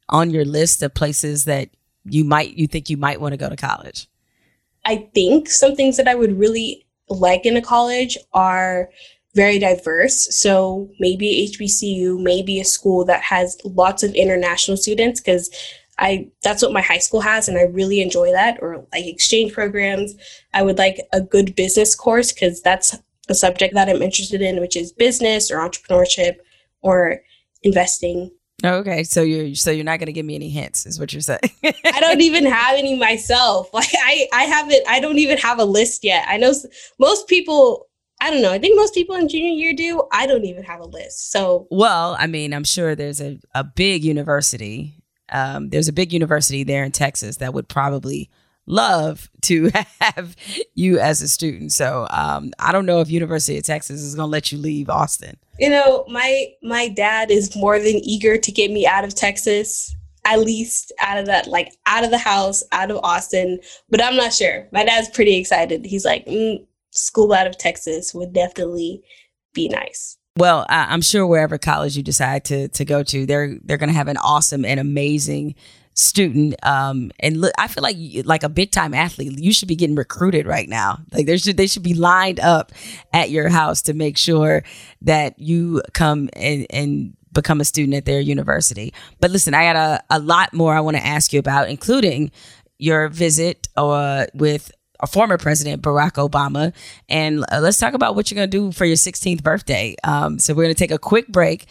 on 0.08 0.30
your 0.30 0.44
list 0.44 0.82
of 0.82 0.94
places 0.94 1.44
that 1.44 1.70
you 2.04 2.24
might 2.24 2.54
you 2.54 2.66
think 2.66 2.90
you 2.90 2.96
might 2.96 3.20
want 3.20 3.32
to 3.32 3.38
go 3.38 3.48
to 3.48 3.56
college? 3.56 4.08
I 4.84 5.08
think 5.14 5.48
some 5.48 5.74
things 5.74 5.96
that 5.96 6.08
I 6.08 6.14
would 6.14 6.38
really 6.38 6.86
like 7.08 7.44
in 7.44 7.56
a 7.56 7.62
college 7.62 8.16
are 8.32 8.88
very 9.34 9.58
diverse. 9.58 10.26
So 10.36 10.90
maybe 10.98 11.48
HBCU, 11.52 12.20
maybe 12.20 12.60
a 12.60 12.64
school 12.64 13.04
that 13.04 13.22
has 13.22 13.58
lots 13.64 14.02
of 14.02 14.14
international 14.14 14.76
students 14.76 15.20
because 15.20 15.50
I 16.00 16.28
that's 16.42 16.62
what 16.62 16.72
my 16.72 16.80
high 16.80 16.98
school 16.98 17.20
has 17.20 17.48
and 17.48 17.58
I 17.58 17.62
really 17.62 18.00
enjoy 18.00 18.32
that 18.32 18.58
or 18.62 18.86
like 18.92 19.06
exchange 19.06 19.52
programs. 19.52 20.14
I 20.54 20.62
would 20.62 20.78
like 20.78 21.00
a 21.12 21.20
good 21.20 21.54
business 21.54 21.94
course 21.94 22.32
because 22.32 22.62
that's 22.62 22.96
a 23.28 23.34
subject 23.34 23.74
that 23.74 23.88
I'm 23.88 24.02
interested 24.02 24.40
in 24.40 24.60
which 24.60 24.76
is 24.76 24.92
business 24.92 25.50
or 25.50 25.58
entrepreneurship 25.58 26.36
or 26.82 27.20
investing. 27.62 28.30
Oh, 28.62 28.76
okay, 28.78 29.04
so 29.04 29.22
you're 29.22 29.54
so 29.54 29.70
you're 29.70 29.84
not 29.84 29.98
going 29.98 30.06
to 30.06 30.12
give 30.12 30.26
me 30.26 30.34
any 30.34 30.50
hints, 30.50 30.84
is 30.84 31.00
what 31.00 31.12
you're 31.12 31.22
saying. 31.22 31.40
I 31.64 32.00
don't 32.00 32.20
even 32.20 32.44
have 32.44 32.76
any 32.76 32.96
myself. 32.96 33.70
Like 33.74 33.88
I 33.94 34.26
I 34.32 34.42
haven't 34.44 34.82
I 34.88 35.00
don't 35.00 35.18
even 35.18 35.38
have 35.38 35.58
a 35.58 35.64
list 35.64 36.04
yet. 36.04 36.24
I 36.28 36.36
know 36.36 36.52
most 36.98 37.28
people 37.28 37.88
I 38.22 38.30
don't 38.30 38.42
know. 38.42 38.52
I 38.52 38.58
think 38.58 38.76
most 38.76 38.92
people 38.92 39.16
in 39.16 39.28
junior 39.28 39.52
year 39.52 39.72
do. 39.72 40.02
I 40.12 40.26
don't 40.26 40.44
even 40.44 40.62
have 40.64 40.80
a 40.80 40.84
list. 40.86 41.30
So 41.30 41.66
well, 41.70 42.16
I 42.18 42.26
mean, 42.26 42.52
I'm 42.52 42.64
sure 42.64 42.94
there's 42.94 43.20
a 43.20 43.38
a 43.54 43.64
big 43.64 44.04
university. 44.04 44.99
Um, 45.30 45.70
there's 45.70 45.88
a 45.88 45.92
big 45.92 46.12
university 46.12 46.64
there 46.64 46.84
in 46.84 46.92
Texas 46.92 47.36
that 47.36 47.54
would 47.54 47.68
probably 47.68 48.30
love 48.66 49.30
to 49.42 49.70
have 50.00 50.36
you 50.74 50.98
as 50.98 51.20
a 51.22 51.28
student. 51.28 51.72
So 51.72 52.06
um, 52.10 52.52
I 52.58 52.72
don't 52.72 52.86
know 52.86 53.00
if 53.00 53.10
University 53.10 53.58
of 53.58 53.64
Texas 53.64 54.00
is 54.00 54.14
going 54.14 54.28
to 54.28 54.30
let 54.30 54.52
you 54.52 54.58
leave 54.58 54.88
Austin. 54.88 55.36
You 55.58 55.70
know, 55.70 56.04
my 56.08 56.46
my 56.62 56.88
dad 56.88 57.30
is 57.30 57.54
more 57.54 57.78
than 57.78 57.96
eager 57.96 58.38
to 58.38 58.52
get 58.52 58.70
me 58.70 58.86
out 58.86 59.04
of 59.04 59.14
Texas, 59.14 59.94
at 60.24 60.38
least 60.38 60.92
out 61.00 61.18
of 61.18 61.26
that, 61.26 61.48
like 61.48 61.72
out 61.86 62.04
of 62.04 62.10
the 62.10 62.18
house, 62.18 62.62
out 62.72 62.90
of 62.90 62.98
Austin. 63.02 63.58
But 63.90 64.02
I'm 64.02 64.16
not 64.16 64.32
sure. 64.32 64.66
My 64.72 64.84
dad's 64.84 65.10
pretty 65.10 65.36
excited. 65.36 65.84
He's 65.84 66.04
like, 66.04 66.24
mm, 66.26 66.64
school 66.92 67.32
out 67.32 67.46
of 67.46 67.58
Texas 67.58 68.14
would 68.14 68.32
definitely 68.32 69.02
be 69.52 69.68
nice. 69.68 70.16
Well, 70.36 70.64
I'm 70.68 71.02
sure 71.02 71.26
wherever 71.26 71.58
college 71.58 71.96
you 71.96 72.02
decide 72.02 72.44
to 72.46 72.68
to 72.68 72.84
go 72.84 73.02
to, 73.02 73.26
they're 73.26 73.58
they're 73.64 73.76
going 73.76 73.90
to 73.90 73.96
have 73.96 74.08
an 74.08 74.16
awesome 74.18 74.64
and 74.64 74.78
amazing 74.80 75.54
student 75.94 76.54
um 76.64 77.10
and 77.18 77.40
look 77.40 77.52
i 77.58 77.66
feel 77.66 77.82
like 77.82 77.96
like 78.24 78.44
a 78.44 78.48
big 78.48 78.70
time 78.70 78.94
athlete 78.94 79.36
you 79.38 79.52
should 79.52 79.66
be 79.68 79.74
getting 79.74 79.96
recruited 79.96 80.46
right 80.46 80.68
now. 80.68 80.98
Like 81.12 81.26
there 81.26 81.36
should 81.36 81.56
they 81.56 81.66
should 81.66 81.82
be 81.82 81.94
lined 81.94 82.40
up 82.40 82.72
at 83.12 83.30
your 83.30 83.48
house 83.48 83.82
to 83.82 83.92
make 83.92 84.16
sure 84.16 84.62
that 85.02 85.38
you 85.38 85.82
come 85.92 86.30
and 86.34 86.66
and 86.70 87.16
become 87.32 87.60
a 87.60 87.64
student 87.64 87.94
at 87.94 88.06
their 88.06 88.20
university. 88.20 88.94
But 89.20 89.30
listen 89.32 89.52
i 89.52 89.64
got 89.64 89.76
a, 89.76 90.02
a 90.10 90.20
lot 90.20 90.54
more 90.54 90.74
i 90.74 90.80
want 90.80 90.96
to 90.96 91.04
ask 91.04 91.32
you 91.32 91.40
about 91.40 91.68
including 91.68 92.30
your 92.78 93.08
visit 93.08 93.68
uh, 93.76 94.26
with 94.32 94.72
a 95.00 95.06
former 95.06 95.38
president 95.38 95.82
Barack 95.82 96.12
Obama, 96.12 96.72
and 97.08 97.44
uh, 97.50 97.60
let's 97.60 97.78
talk 97.78 97.94
about 97.94 98.14
what 98.14 98.30
you're 98.30 98.36
gonna 98.36 98.46
do 98.46 98.72
for 98.72 98.84
your 98.84 98.96
16th 98.96 99.42
birthday. 99.42 99.96
Um, 100.04 100.38
so 100.38 100.54
we're 100.54 100.64
gonna 100.64 100.74
take 100.74 100.90
a 100.90 100.98
quick 100.98 101.28
break 101.28 101.66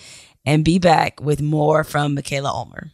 and 0.45 0.65
be 0.65 0.79
back 0.79 1.21
with 1.21 1.41
more 1.41 1.83
from 1.83 2.15
Mikaila 2.15 2.49
Ulmer. 2.49 2.91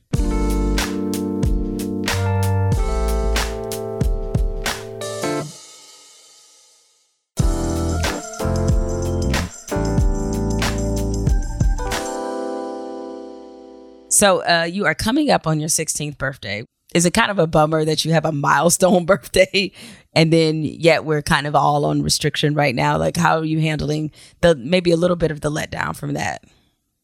So 14.15 14.41
uh, 14.45 14.63
you 14.63 14.85
are 14.85 14.95
coming 14.95 15.29
up 15.29 15.45
on 15.45 15.59
your 15.59 15.67
16th 15.67 16.17
birthday. 16.17 16.63
Is 16.93 17.05
it 17.05 17.13
kind 17.13 17.29
of 17.29 17.37
a 17.37 17.47
bummer 17.47 17.83
that 17.83 18.05
you 18.05 18.13
have 18.13 18.23
a 18.23 18.31
milestone 18.31 19.05
birthday 19.05 19.73
and 20.15 20.31
then 20.31 20.63
yet 20.63 21.05
we're 21.05 21.21
kind 21.21 21.45
of 21.47 21.55
all 21.55 21.85
on 21.85 22.01
restriction 22.01 22.53
right 22.55 22.75
now? 22.75 22.97
Like 22.97 23.17
how 23.17 23.39
are 23.39 23.45
you 23.45 23.59
handling 23.59 24.11
the 24.41 24.55
maybe 24.55 24.91
a 24.91 24.97
little 24.97 25.15
bit 25.15 25.31
of 25.31 25.41
the 25.41 25.51
letdown 25.51 25.95
from 25.95 26.13
that? 26.13 26.43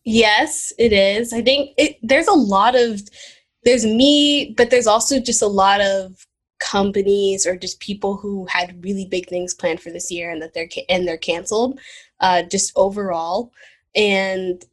Yes, 0.04 0.74
it 0.80 0.94
is. 0.94 1.32
I 1.34 1.42
think 1.42 1.72
it, 1.78 1.98
there's 2.02 2.28
a 2.28 2.34
lot 2.34 2.76
of 2.76 3.02
there's 3.64 3.86
me, 3.86 4.54
but 4.58 4.72
there's 4.72 4.88
also 4.88 5.20
just 5.20 5.42
a 5.42 5.48
lot 5.48 5.82
of 5.82 6.26
companies 6.60 7.46
or 7.46 7.56
just 7.56 7.80
people 7.80 8.18
who 8.18 8.46
had 8.46 8.84
really 8.84 9.06
big 9.06 9.28
things 9.28 9.54
planned 9.54 9.82
for 9.82 9.90
this 9.90 10.12
year 10.12 10.32
and 10.32 10.42
that 10.42 10.54
they're 10.54 10.70
and 10.90 11.08
they're 11.08 11.18
canceled 11.18 11.80
uh, 12.20 12.44
just 12.44 12.72
overall 12.76 13.52
and 13.96 14.64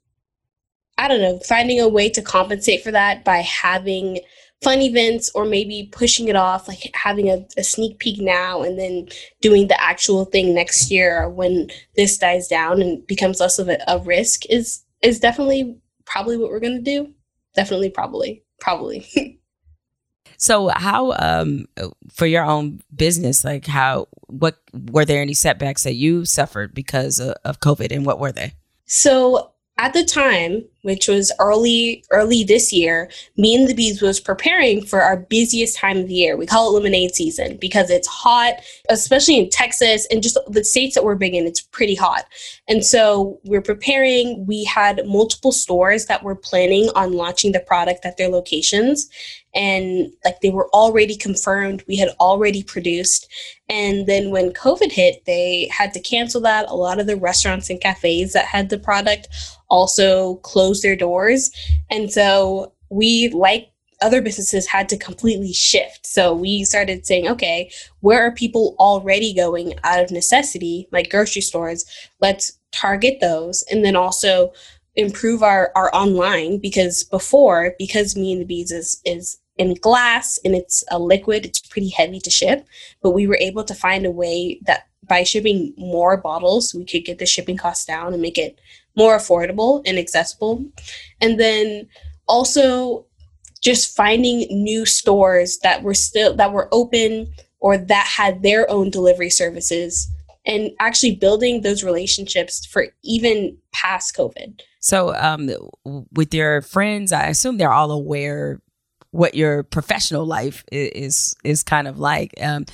I 0.99 1.07
don't 1.07 1.21
know, 1.21 1.39
finding 1.39 1.81
a 1.81 1.89
way 1.89 2.11
to 2.11 2.21
compensate 2.21 2.83
for 2.83 2.91
that 2.91 3.25
by 3.25 3.39
having 3.39 4.19
fun 4.63 4.81
events 4.81 5.31
or 5.35 5.45
maybe 5.45 5.89
pushing 5.93 6.29
it 6.29 6.37
off, 6.37 6.69
like 6.69 6.91
having 6.95 7.29
a, 7.29 7.47
a, 7.57 7.63
sneak 7.63 7.99
peek 7.99 8.21
now 8.21 8.63
and 8.63 8.79
then 8.79 9.09
doing 9.41 9.69
the 9.69 9.81
actual 9.81 10.25
thing 10.25 10.55
next 10.55 10.91
year 10.91 11.29
when 11.29 11.71
this 11.97 12.19
dies 12.19 12.49
down 12.49 12.83
and 12.83 13.07
becomes 13.07 13.41
less 13.41 13.59
of 13.59 13.69
a, 13.69 13.79
a 13.87 13.99
risk 14.01 14.45
is 14.51 14.83
is 15.01 15.21
definitely 15.21 15.77
probably 16.05 16.37
what 16.37 16.51
we're 16.51 16.61
gonna 16.61 16.81
do. 16.81 17.13
Definitely, 17.55 17.91
probably, 17.91 18.43
probably. 18.61 19.41
so, 20.37 20.69
how 20.69 21.13
um 21.13 21.67
for 22.13 22.27
your 22.27 22.45
own 22.45 22.81
business, 22.95 23.45
like 23.45 23.67
how 23.67 24.09
what 24.27 24.59
were 24.73 25.05
there 25.05 25.23
any 25.23 25.35
setbacks 25.35 25.85
that 25.85 25.95
you 25.95 26.25
suffered 26.25 26.75
because 26.75 27.21
of, 27.21 27.35
of 27.45 27.61
COVID, 27.61 27.93
and 27.93 28.05
what 28.05 28.19
were 28.19 28.33
they? 28.33 28.55
So 28.87 29.53
at 29.79 29.93
the 29.93 30.05
time, 30.05 30.65
which 30.83 31.09
was 31.09 31.33
early 31.39 32.05
early 32.11 32.45
this 32.45 32.73
year, 32.73 33.11
me 33.37 33.55
and 33.55 33.69
the 33.69 33.75
bees 33.75 34.01
was 34.01 34.21
preparing 34.21 34.85
for 34.85 35.03
our 35.03 35.17
busiest 35.17 35.77
time 35.77 35.99
of 35.99 36.09
the 36.09 36.15
year. 36.15 36.37
We 36.37 36.47
call 36.47 36.69
it 36.69 36.75
lemonade 36.75 37.15
season 37.15 37.57
because 37.57 37.91
it's 37.91 38.07
hot, 38.07 38.55
especially 38.89 39.39
in 39.39 39.51
Texas 39.51 40.07
and 40.11 40.23
just 40.23 40.39
the 40.49 40.65
states 40.65 40.95
that 40.95 41.05
we're 41.05 41.15
big 41.15 41.35
in, 41.35 41.47
it's 41.47 41.61
pretty 41.61 41.95
hot. 41.95 42.25
And 42.69 42.85
so 42.85 43.41
we're 43.45 43.63
preparing. 43.63 44.47
We 44.47 44.65
had 44.65 45.07
multiple 45.07 45.53
stores 45.53 46.07
that 46.07 46.23
were 46.23 46.37
planning 46.37 46.91
on 46.95 47.13
launching 47.13 47.53
the 47.53 47.61
product 47.61 48.05
at 48.05 48.17
their 48.17 48.29
locations 48.29 49.09
and 49.55 50.13
like 50.25 50.41
they 50.41 50.51
were 50.51 50.69
already 50.71 51.17
confirmed 51.17 51.83
we 51.89 51.97
had 51.97 52.11
already 52.21 52.63
produced 52.63 53.27
and 53.69 54.07
then 54.07 54.31
when 54.31 54.53
covid 54.53 54.93
hit 54.93 55.25
they 55.25 55.69
had 55.73 55.93
to 55.93 56.01
cancel 56.01 56.41
that 56.41 56.69
a 56.69 56.75
lot 56.75 57.01
of 57.01 57.07
the 57.07 57.17
restaurants 57.17 57.71
and 57.71 57.81
cafes 57.81 58.33
that 58.35 58.45
had 58.45 58.69
the 58.69 58.79
product 58.79 59.29
also 59.71 60.37
closed 60.37 60.68
their 60.83 60.97
doors 60.97 61.51
and 61.91 62.11
so 62.13 62.73
we 62.91 63.29
like 63.31 63.71
other 64.01 64.23
businesses 64.23 64.67
had 64.67 64.89
to 64.89 64.97
completely 64.97 65.53
shift. 65.53 66.07
So 66.07 66.33
we 66.33 66.65
started 66.65 67.05
saying, 67.05 67.29
okay, 67.29 67.71
where 68.01 68.23
are 68.23 68.33
people 68.33 68.77
already 68.79 69.35
going 69.35 69.75
out 69.85 70.03
of 70.03 70.11
necessity, 70.11 70.89
like 70.93 71.11
grocery 71.11 71.43
stores? 71.43 71.85
Let's 72.21 72.59
target 72.73 73.19
those. 73.21 73.65
And 73.71 73.85
then 73.85 73.97
also 73.97 74.53
improve 74.95 75.43
our, 75.43 75.73
our 75.75 75.95
online 75.95 76.59
because 76.59 77.05
before, 77.05 77.75
because 77.79 78.17
me 78.17 78.33
and 78.33 78.41
the 78.41 78.47
bees 78.47 78.71
is, 78.71 79.01
is 79.05 79.39
in 79.57 79.75
glass 79.75 80.39
and 80.45 80.55
it's 80.55 80.85
a 80.91 80.99
liquid, 80.99 81.45
it's 81.45 81.61
pretty 81.61 81.89
heavy 81.89 82.21
to 82.21 82.31
ship. 82.31 82.67
But 83.03 83.11
we 83.11 83.27
were 83.27 83.39
able 83.41 83.65
to 83.65 83.75
find 83.75 84.07
a 84.07 84.11
way 84.11 84.61
that 84.67 84.88
by 85.09 85.23
shipping 85.23 85.75
more 85.77 86.17
bottles, 86.17 86.75
we 86.75 86.85
could 86.85 87.05
get 87.05 87.19
the 87.19 87.27
shipping 87.27 87.57
costs 87.57 87.85
down 87.85 88.13
and 88.13 88.23
make 88.23 88.39
it 88.39 88.59
more 88.97 89.17
affordable 89.17 89.83
and 89.87 89.99
accessible. 89.99 90.65
And 91.21 91.39
then 91.39 91.89
also 92.27 93.07
just 93.63 93.97
finding 93.97 94.47
new 94.51 94.87
stores 94.87 95.59
that 95.59 95.83
were 95.83 95.95
still 95.95 96.35
that 96.37 96.53
were 96.53 96.69
open 96.73 97.33
or 97.61 97.77
that 97.77 98.07
had 98.07 98.43
their 98.43 98.71
own 98.71 98.91
delivery 98.91 99.31
services 99.31 100.09
and 100.47 100.71
actually 100.81 101.15
building 101.15 101.61
those 101.61 101.85
relationships 101.85 102.65
for 102.65 102.87
even 103.03 103.57
past 103.73 104.17
COVID. 104.17 104.61
So, 104.81 105.15
um, 105.17 105.51
with 106.13 106.33
your 106.33 106.63
friends, 106.63 107.13
I 107.13 107.27
assume 107.27 107.59
they're 107.59 107.73
all 107.73 107.91
aware 107.91 108.61
what 109.11 109.35
your 109.35 109.63
professional 109.63 110.27
life 110.27 110.65
is 110.71 111.35
is 111.45 111.63
kind 111.63 111.89
of 111.89 111.99
like. 111.99 112.33
Um, 112.41 112.67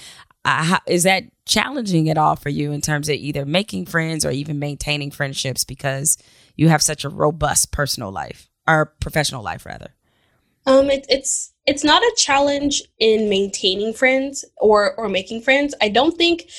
uh, 0.45 0.79
is 0.87 1.05
that 1.05 1.25
challenging 1.47 2.09
at 2.11 2.19
all 2.19 2.37
for 2.37 2.49
you 2.49 2.73
in 2.73 2.81
terms 2.81 3.09
of 3.09 3.17
either 3.17 3.45
making 3.45 3.87
friends 3.87 4.25
or 4.25 4.31
even 4.31 4.59
maintaining 4.59 5.11
friendships 5.11 5.65
because 5.65 6.19
you 6.57 6.69
have 6.69 6.83
such 6.83 7.05
a 7.05 7.09
robust 7.09 7.73
personal 7.73 8.11
life 8.11 8.49
or 8.67 8.87
professional 9.01 9.43
life 9.43 9.65
rather? 9.67 9.95
Um, 10.67 10.91
it, 10.91 11.07
it's 11.09 11.53
it's 11.67 11.85
not 11.85 12.03
a 12.03 12.15
challenge 12.17 12.83
in 12.99 13.29
maintaining 13.29 13.93
friends 13.93 14.45
or 14.57 14.95
or 14.97 15.09
making 15.09 15.43
friends. 15.43 15.75
I 15.81 15.89
don't 15.89 16.17
think 16.17 16.51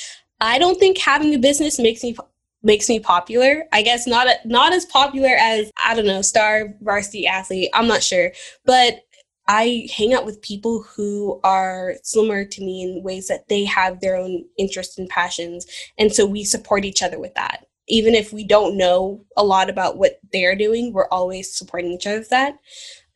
I 0.41 0.59
don't 0.59 0.79
think 0.79 0.97
having 0.97 1.33
a 1.33 1.39
business 1.39 1.79
makes 1.79 2.03
me 2.03 2.15
makes 2.63 2.89
me 2.89 2.99
popular. 2.99 3.65
I 3.71 3.81
guess 3.81 4.05
not 4.07 4.27
not 4.45 4.73
as 4.73 4.85
popular 4.85 5.35
as 5.39 5.71
I 5.83 5.95
don't 5.95 6.07
know, 6.07 6.21
star 6.21 6.73
varsity 6.81 7.27
athlete. 7.27 7.69
I'm 7.73 7.87
not 7.87 8.03
sure, 8.03 8.31
but 8.65 8.99
I 9.47 9.87
hang 9.95 10.13
out 10.13 10.25
with 10.25 10.41
people 10.41 10.83
who 10.83 11.39
are 11.43 11.95
similar 12.03 12.45
to 12.45 12.61
me 12.61 12.83
in 12.83 13.03
ways 13.03 13.27
that 13.27 13.47
they 13.47 13.63
have 13.65 13.99
their 13.99 14.15
own 14.15 14.43
interests 14.57 14.97
and 14.97 15.07
passions. 15.09 15.65
And 15.97 16.13
so 16.13 16.25
we 16.25 16.43
support 16.43 16.85
each 16.85 17.03
other 17.03 17.19
with 17.19 17.35
that. 17.35 17.65
Even 17.87 18.15
if 18.15 18.33
we 18.33 18.43
don't 18.43 18.77
know 18.77 19.23
a 19.37 19.43
lot 19.43 19.69
about 19.69 19.97
what 19.97 20.19
they're 20.33 20.55
doing, 20.55 20.91
we're 20.91 21.09
always 21.09 21.55
supporting 21.55 21.91
each 21.91 22.07
other 22.07 22.19
with 22.19 22.29
that. 22.29 22.57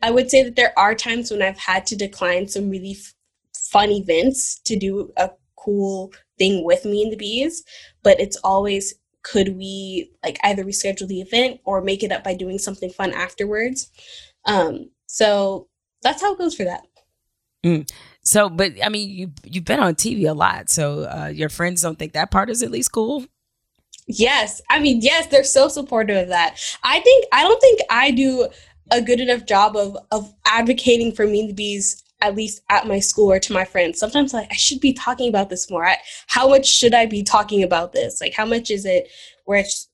I 0.01 0.11
would 0.11 0.29
say 0.29 0.43
that 0.43 0.55
there 0.55 0.77
are 0.77 0.93
times 0.93 1.31
when 1.31 1.41
I've 1.41 1.57
had 1.57 1.85
to 1.87 1.95
decline 1.95 2.47
some 2.47 2.69
really 2.69 2.95
f- 2.97 3.13
fun 3.55 3.89
events 3.89 4.59
to 4.65 4.77
do 4.77 5.11
a 5.17 5.31
cool 5.57 6.13
thing 6.37 6.63
with 6.63 6.85
me 6.85 7.03
and 7.03 7.11
the 7.11 7.17
bees, 7.17 7.63
but 8.03 8.19
it's 8.19 8.37
always 8.37 8.93
could 9.23 9.57
we 9.57 10.11
like 10.23 10.39
either 10.43 10.63
reschedule 10.63 11.07
the 11.07 11.21
event 11.21 11.59
or 11.65 11.81
make 11.81 12.03
it 12.03 12.11
up 12.11 12.23
by 12.23 12.33
doing 12.33 12.57
something 12.57 12.89
fun 12.89 13.11
afterwards. 13.11 13.91
Um, 14.45 14.91
so 15.07 15.68
that's 16.01 16.21
how 16.21 16.33
it 16.33 16.37
goes 16.37 16.55
for 16.55 16.63
that. 16.63 16.81
Mm. 17.65 17.89
So, 18.23 18.49
but 18.49 18.73
I 18.83 18.89
mean, 18.89 19.09
you 19.09 19.31
you've 19.43 19.65
been 19.65 19.79
on 19.79 19.95
TV 19.95 20.29
a 20.29 20.33
lot, 20.33 20.69
so 20.69 21.03
uh, 21.03 21.27
your 21.33 21.49
friends 21.49 21.81
don't 21.81 21.97
think 21.97 22.13
that 22.13 22.31
part 22.31 22.49
is 22.49 22.63
at 22.63 22.71
least 22.71 22.91
cool. 22.91 23.25
Yes, 24.07 24.61
I 24.69 24.79
mean, 24.79 25.01
yes, 25.01 25.27
they're 25.27 25.43
so 25.43 25.67
supportive 25.67 26.17
of 26.17 26.27
that. 26.29 26.57
I 26.83 26.99
think 26.99 27.25
I 27.31 27.43
don't 27.43 27.61
think 27.61 27.81
I 27.89 28.11
do 28.11 28.47
a 28.91 29.01
good 29.01 29.19
enough 29.19 29.45
job 29.45 29.75
of 29.75 29.97
of 30.11 30.33
advocating 30.45 31.11
for 31.11 31.27
Me 31.27 31.41
and 31.41 31.49
the 31.49 31.53
Bees 31.53 32.03
at 32.21 32.35
least 32.35 32.61
at 32.69 32.87
my 32.87 32.99
school 32.99 33.31
or 33.31 33.39
to 33.39 33.53
my 33.53 33.63
friends 33.63 33.99
sometimes 33.99 34.33
like 34.33 34.47
i 34.51 34.55
should 34.55 34.79
be 34.79 34.93
talking 34.93 35.29
about 35.29 35.49
this 35.49 35.69
more 35.69 35.85
I, 35.85 35.97
how 36.27 36.49
much 36.49 36.65
should 36.65 36.93
i 36.93 37.05
be 37.05 37.23
talking 37.23 37.63
about 37.63 37.93
this 37.93 38.19
like 38.19 38.33
how 38.33 38.45
much 38.45 38.69
is 38.69 38.85
it 38.85 39.07
where 39.45 39.59
it's 39.59 39.87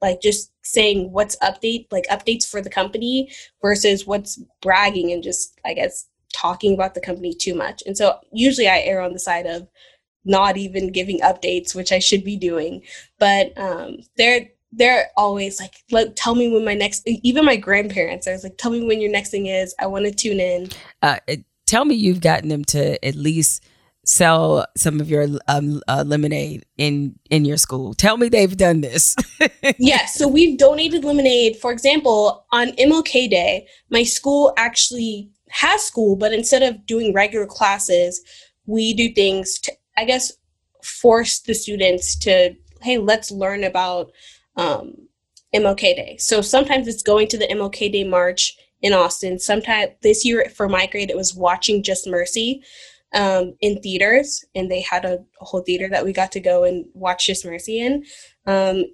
like 0.00 0.20
just 0.20 0.50
saying 0.68 1.10
what's 1.12 1.36
update 1.36 1.86
like 1.90 2.06
updates 2.08 2.46
for 2.46 2.60
the 2.60 2.70
company 2.70 3.30
versus 3.62 4.06
what's 4.06 4.40
bragging 4.60 5.12
and 5.12 5.22
just 5.22 5.58
i 5.64 5.72
guess 5.72 6.06
talking 6.32 6.74
about 6.74 6.94
the 6.94 7.00
company 7.00 7.32
too 7.34 7.54
much. 7.54 7.82
And 7.86 7.96
so 7.96 8.18
usually 8.32 8.68
i 8.68 8.80
err 8.80 9.00
on 9.00 9.12
the 9.12 9.18
side 9.18 9.46
of 9.46 9.68
not 10.24 10.56
even 10.56 10.92
giving 10.92 11.20
updates 11.20 11.74
which 11.74 11.92
i 11.92 11.98
should 11.98 12.24
be 12.24 12.36
doing. 12.36 12.82
But 13.18 13.56
um 13.58 13.98
they're 14.16 14.48
they're 14.72 15.08
always 15.16 15.58
like, 15.60 15.74
like 15.90 16.12
tell 16.14 16.34
me 16.34 16.52
when 16.52 16.64
my 16.64 16.74
next 16.74 17.02
even 17.06 17.44
my 17.44 17.56
grandparents 17.56 18.28
i 18.28 18.32
was 18.32 18.44
like 18.44 18.58
tell 18.58 18.70
me 18.70 18.84
when 18.84 19.00
your 19.00 19.10
next 19.10 19.30
thing 19.30 19.46
is. 19.46 19.74
I 19.78 19.86
want 19.86 20.04
to 20.04 20.12
tune 20.12 20.40
in. 20.40 20.68
Uh, 21.02 21.18
it, 21.26 21.44
tell 21.66 21.84
me 21.84 21.94
you've 21.94 22.20
gotten 22.20 22.48
them 22.48 22.64
to 22.66 23.02
at 23.04 23.14
least 23.14 23.64
sell 24.08 24.64
some 24.74 25.00
of 25.00 25.10
your 25.10 25.26
um, 25.48 25.82
uh, 25.86 26.02
lemonade 26.06 26.64
in 26.78 27.14
in 27.28 27.44
your 27.44 27.58
school. 27.58 27.92
Tell 27.92 28.16
me 28.16 28.30
they've 28.30 28.56
done 28.56 28.80
this. 28.80 29.14
yes, 29.78 30.14
so 30.14 30.26
we've 30.26 30.58
donated 30.58 31.04
lemonade. 31.04 31.56
For 31.56 31.70
example, 31.70 32.46
on 32.50 32.68
MLK 32.72 33.28
Day, 33.28 33.68
my 33.90 34.04
school 34.04 34.54
actually 34.56 35.30
has 35.50 35.82
school, 35.82 36.16
but 36.16 36.32
instead 36.32 36.62
of 36.62 36.86
doing 36.86 37.12
regular 37.12 37.46
classes, 37.46 38.22
we 38.64 38.94
do 38.94 39.12
things 39.12 39.58
to, 39.60 39.72
I 39.98 40.06
guess, 40.06 40.32
force 40.82 41.40
the 41.40 41.54
students 41.54 42.16
to, 42.20 42.54
hey, 42.80 42.96
let's 42.96 43.30
learn 43.30 43.62
about 43.62 44.10
um, 44.56 44.94
MLK 45.54 45.80
Day. 45.80 46.16
So 46.18 46.40
sometimes 46.40 46.88
it's 46.88 47.02
going 47.02 47.28
to 47.28 47.38
the 47.38 47.46
MLK 47.48 47.92
Day 47.92 48.04
march 48.04 48.56
in 48.80 48.92
Austin. 48.92 49.38
sometimes 49.38 49.90
this 50.02 50.24
year 50.24 50.50
for 50.54 50.68
my 50.68 50.86
grade, 50.86 51.10
it 51.10 51.16
was 51.16 51.34
watching 51.34 51.82
Just 51.82 52.06
Mercy 52.06 52.62
um, 53.14 53.54
in 53.60 53.80
theaters, 53.80 54.44
and 54.54 54.70
they 54.70 54.80
had 54.80 55.04
a, 55.04 55.18
a, 55.40 55.44
whole 55.44 55.62
theater 55.62 55.88
that 55.88 56.04
we 56.04 56.12
got 56.12 56.32
to 56.32 56.40
go 56.40 56.64
and 56.64 56.84
watch 56.94 57.26
Just 57.26 57.44
Mercy 57.44 57.80
in. 57.80 58.04
Um, 58.46 58.84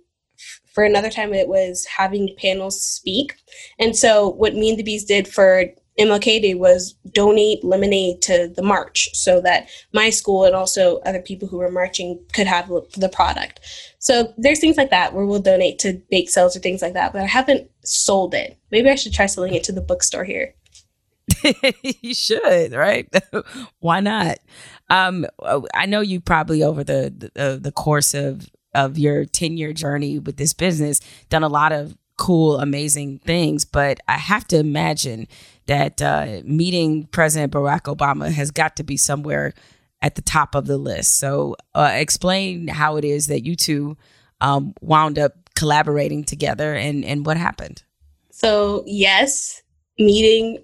for 0.73 0.85
another 0.85 1.11
time, 1.11 1.33
it 1.35 1.49
was 1.49 1.85
having 1.87 2.35
panels 2.39 2.81
speak. 2.83 3.35
And 3.79 3.97
so, 3.97 4.29
what 4.29 4.55
Me 4.55 4.71
and 4.71 4.79
the 4.79 4.83
Bees 4.83 5.05
did 5.05 5.27
for 5.27 5.67
MLK 5.99 6.43
Day 6.43 6.55
was 6.55 6.95
donate 7.13 7.63
lemonade 7.65 8.21
to 8.23 8.53
the 8.55 8.63
march 8.63 9.11
so 9.15 9.41
that 9.43 9.69
my 9.93 10.11
school 10.11 10.45
and 10.45 10.55
also 10.55 10.99
other 11.01 11.23
people 11.23 11.47
who 11.47 11.59
were 11.59 11.71
marching 11.71 12.21
could 12.33 12.49
have 12.49 12.69
the 12.97 13.09
product. 13.09 13.61
So 14.01 14.35
there's 14.37 14.59
things 14.59 14.77
like 14.77 14.91
that 14.91 15.15
where 15.15 15.25
we'll 15.25 15.41
donate 15.41 15.79
to 15.81 16.03
bake 16.11 16.31
sales 16.31 16.57
or 16.57 16.61
things 16.61 16.83
like 16.83 16.95
that, 16.95 17.13
but 17.13 17.23
I 17.23 17.27
haven't 17.27 17.71
sold 17.85 18.35
it. 18.35 18.59
Maybe 18.73 18.91
I 18.91 18.97
should 18.97 19.15
try 19.15 19.27
selling 19.27 19.55
it 19.55 19.63
to 19.65 19.73
the 19.73 19.81
bookstore 19.81 20.25
here. 20.25 20.55
you 21.83 22.15
should, 22.15 22.73
right? 22.73 23.09
Why 23.81 24.01
not? 24.01 24.39
Um, 24.91 25.27
I 25.75 25.87
know 25.87 26.01
you 26.01 26.21
probably 26.21 26.63
over 26.63 26.85
the, 26.85 27.31
the 27.35 27.59
the 27.61 27.73
course 27.73 28.15
of 28.15 28.49
of 28.75 28.99
your 28.99 29.25
10 29.25 29.57
year 29.57 29.73
journey 29.73 30.19
with 30.19 30.37
this 30.37 30.53
business 30.53 31.01
done 31.29 31.45
a 31.45 31.49
lot 31.49 31.73
of 31.73 31.97
cool, 32.17 32.59
amazing 32.61 33.21
things. 33.21 33.65
But 33.65 34.01
I 34.09 34.19
have 34.19 34.47
to 34.49 34.59
imagine 34.59 35.29
that 35.67 36.03
uh, 36.03 36.41
meeting 36.45 37.07
President 37.07 37.53
Barack 37.53 37.95
Obama 37.95 38.31
has 38.31 38.51
got 38.51 38.77
to 38.77 38.83
be 38.85 38.97
somewhere 38.97 39.55
at 40.03 40.17
the 40.17 40.23
top 40.23 40.55
of 40.55 40.67
the 40.67 40.77
list. 40.77 41.19
So, 41.19 41.57
uh, 41.75 41.93
explain 41.95 42.69
how 42.69 42.97
it 42.97 43.05
is 43.05 43.29
that 43.29 43.47
you 43.47 43.57
two 43.57 43.97
um, 44.41 44.75
wound 44.81 45.19
up 45.19 45.33
collaborating 45.57 46.25
together 46.25 46.75
and, 46.75 47.05
and 47.05 47.25
what 47.25 47.37
happened. 47.37 47.83
So, 48.31 48.83
yes, 48.87 49.63
meeting 49.99 50.63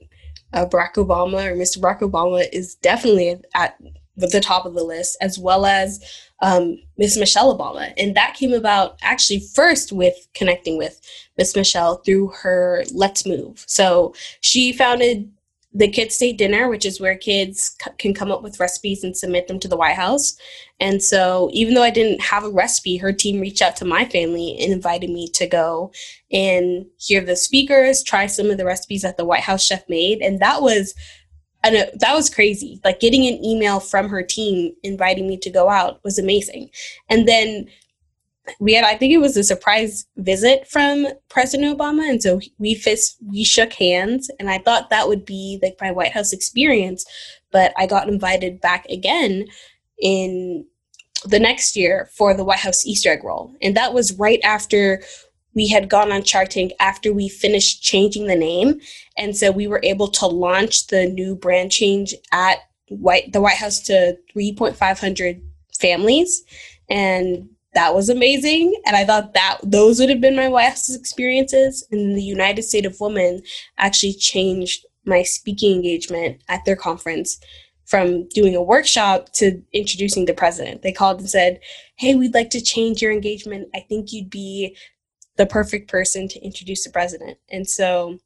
uh, 0.52 0.66
Barack 0.66 0.94
Obama 0.94 1.50
or 1.50 1.56
Mr. 1.56 1.78
Barack 1.78 2.00
Obama 2.00 2.46
is 2.52 2.74
definitely 2.76 3.40
at 3.54 3.76
the 4.16 4.40
top 4.40 4.66
of 4.66 4.74
the 4.74 4.84
list, 4.84 5.16
as 5.20 5.38
well 5.38 5.64
as 5.64 6.04
um, 6.40 6.78
Miss 6.98 7.16
Michelle 7.16 7.56
Obama. 7.56 7.92
And 7.96 8.14
that 8.16 8.34
came 8.34 8.52
about 8.52 8.98
actually 9.02 9.40
first 9.40 9.92
with 9.92 10.28
connecting 10.34 10.76
with 10.76 11.00
Miss 11.38 11.56
Michelle 11.56 11.96
through 11.98 12.28
her 12.42 12.84
Let's 12.92 13.26
Move. 13.26 13.64
So 13.66 14.14
she 14.40 14.72
founded 14.72 15.30
the 15.72 15.88
Kids 15.88 16.16
State 16.16 16.36
Dinner, 16.36 16.68
which 16.68 16.84
is 16.84 17.00
where 17.00 17.16
kids 17.16 17.76
c- 17.80 17.90
can 17.98 18.12
come 18.12 18.32
up 18.32 18.42
with 18.42 18.58
recipes 18.58 19.04
and 19.04 19.16
submit 19.16 19.46
them 19.46 19.60
to 19.60 19.68
the 19.68 19.76
White 19.76 19.94
House. 19.94 20.36
And 20.80 21.02
so, 21.02 21.48
even 21.52 21.74
though 21.74 21.82
I 21.82 21.90
didn't 21.90 22.20
have 22.22 22.44
a 22.44 22.50
recipe, 22.50 22.96
her 22.96 23.12
team 23.12 23.40
reached 23.40 23.62
out 23.62 23.76
to 23.76 23.84
my 23.84 24.04
family 24.04 24.56
and 24.60 24.72
invited 24.72 25.10
me 25.10 25.28
to 25.34 25.46
go 25.46 25.92
and 26.32 26.86
hear 26.98 27.20
the 27.20 27.36
speakers, 27.36 28.02
try 28.02 28.26
some 28.26 28.50
of 28.50 28.58
the 28.58 28.64
recipes 28.64 29.02
that 29.02 29.16
the 29.16 29.24
White 29.24 29.42
House 29.42 29.64
chef 29.64 29.88
made. 29.88 30.20
And 30.20 30.40
that 30.40 30.60
was 30.60 30.94
and 31.62 31.76
it, 31.76 32.00
that 32.00 32.14
was 32.14 32.30
crazy. 32.30 32.80
Like 32.84 33.00
getting 33.00 33.26
an 33.26 33.44
email 33.44 33.80
from 33.80 34.08
her 34.08 34.22
team 34.22 34.72
inviting 34.82 35.28
me 35.28 35.36
to 35.38 35.50
go 35.50 35.68
out 35.68 36.00
was 36.04 36.18
amazing. 36.18 36.70
And 37.08 37.28
then 37.28 37.66
we 38.58 38.74
had, 38.74 38.84
I 38.84 38.96
think 38.96 39.12
it 39.12 39.18
was 39.18 39.36
a 39.36 39.44
surprise 39.44 40.06
visit 40.16 40.66
from 40.68 41.06
President 41.28 41.76
Obama, 41.76 42.08
and 42.08 42.22
so 42.22 42.40
we 42.58 42.74
fist, 42.74 43.16
we 43.26 43.44
shook 43.44 43.72
hands, 43.72 44.30
and 44.38 44.50
I 44.50 44.58
thought 44.58 44.90
that 44.90 45.08
would 45.08 45.24
be 45.24 45.58
like 45.62 45.76
my 45.80 45.90
White 45.90 46.12
House 46.12 46.32
experience, 46.32 47.04
but 47.52 47.72
I 47.76 47.86
got 47.86 48.08
invited 48.08 48.60
back 48.60 48.86
again 48.86 49.46
in 50.00 50.66
the 51.24 51.38
next 51.38 51.76
year 51.76 52.08
for 52.16 52.34
the 52.34 52.44
White 52.44 52.58
House 52.58 52.86
Easter 52.86 53.12
egg 53.12 53.24
roll, 53.24 53.54
and 53.62 53.76
that 53.76 53.94
was 53.94 54.18
right 54.18 54.40
after 54.42 55.02
we 55.54 55.68
had 55.68 55.88
gone 55.88 56.12
on 56.12 56.22
Shark 56.22 56.50
Tank 56.50 56.72
after 56.80 57.12
we 57.12 57.28
finished 57.28 57.82
changing 57.82 58.26
the 58.26 58.36
name. 58.36 58.80
And 59.16 59.36
so 59.36 59.50
we 59.50 59.66
were 59.66 59.80
able 59.82 60.08
to 60.08 60.26
launch 60.26 60.86
the 60.86 61.06
new 61.06 61.34
brand 61.34 61.72
change 61.72 62.14
at 62.32 62.58
White 62.88 63.32
the 63.32 63.40
White 63.40 63.56
House 63.56 63.80
to 63.80 64.16
3.500 64.34 65.42
families. 65.80 66.42
And 66.88 67.50
that 67.74 67.94
was 67.94 68.08
amazing. 68.08 68.74
And 68.86 68.96
I 68.96 69.04
thought 69.04 69.34
that 69.34 69.58
those 69.62 70.00
would 70.00 70.10
have 70.10 70.20
been 70.20 70.36
my 70.36 70.50
House 70.62 70.94
experiences. 70.94 71.86
And 71.90 72.16
the 72.16 72.22
United 72.22 72.62
State 72.62 72.86
of 72.86 73.00
Women 73.00 73.42
actually 73.78 74.14
changed 74.14 74.84
my 75.04 75.22
speaking 75.22 75.76
engagement 75.76 76.42
at 76.48 76.64
their 76.64 76.76
conference 76.76 77.40
from 77.86 78.28
doing 78.28 78.54
a 78.54 78.62
workshop 78.62 79.32
to 79.32 79.60
introducing 79.72 80.24
the 80.24 80.34
president. 80.34 80.82
They 80.82 80.92
called 80.92 81.20
and 81.20 81.30
said, 81.30 81.60
Hey, 81.96 82.14
we'd 82.14 82.34
like 82.34 82.50
to 82.50 82.60
change 82.60 83.02
your 83.02 83.12
engagement. 83.12 83.68
I 83.74 83.80
think 83.80 84.12
you'd 84.12 84.30
be 84.30 84.76
the 85.36 85.46
perfect 85.46 85.90
person 85.90 86.28
to 86.28 86.40
introduce 86.40 86.84
the 86.84 86.90
president. 86.90 87.38
And 87.50 87.68
so 87.68 88.18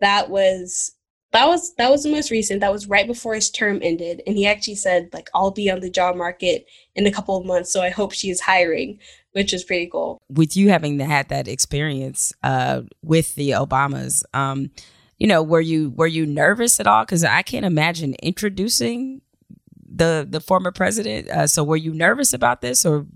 that 0.00 0.30
was 0.30 0.92
that 1.32 1.46
was 1.46 1.74
that 1.74 1.90
was 1.90 2.02
the 2.02 2.10
most 2.10 2.30
recent. 2.30 2.60
That 2.60 2.72
was 2.72 2.88
right 2.88 3.06
before 3.06 3.34
his 3.34 3.50
term 3.50 3.80
ended, 3.82 4.22
and 4.26 4.36
he 4.36 4.46
actually 4.46 4.76
said 4.76 5.10
like 5.12 5.28
I'll 5.34 5.50
be 5.50 5.70
on 5.70 5.80
the 5.80 5.90
job 5.90 6.16
market 6.16 6.66
in 6.94 7.06
a 7.06 7.12
couple 7.12 7.36
of 7.36 7.44
months, 7.44 7.72
so 7.72 7.82
I 7.82 7.90
hope 7.90 8.12
she 8.12 8.30
is 8.30 8.40
hiring, 8.40 8.98
which 9.32 9.52
is 9.52 9.62
pretty 9.62 9.88
cool. 9.90 10.22
With 10.30 10.56
you 10.56 10.70
having 10.70 10.98
had 10.98 11.28
that 11.28 11.46
experience 11.46 12.32
uh, 12.42 12.82
with 13.02 13.34
the 13.34 13.50
Obamas, 13.50 14.24
um, 14.32 14.70
you 15.18 15.26
know, 15.26 15.42
were 15.42 15.60
you 15.60 15.90
were 15.90 16.06
you 16.06 16.24
nervous 16.24 16.80
at 16.80 16.86
all? 16.86 17.04
Because 17.04 17.24
I 17.24 17.42
can't 17.42 17.66
imagine 17.66 18.14
introducing 18.22 19.20
the 19.86 20.26
the 20.28 20.40
former 20.40 20.72
president. 20.72 21.28
Uh, 21.28 21.46
so 21.46 21.62
were 21.62 21.76
you 21.76 21.92
nervous 21.92 22.32
about 22.32 22.62
this, 22.62 22.86
or 22.86 23.06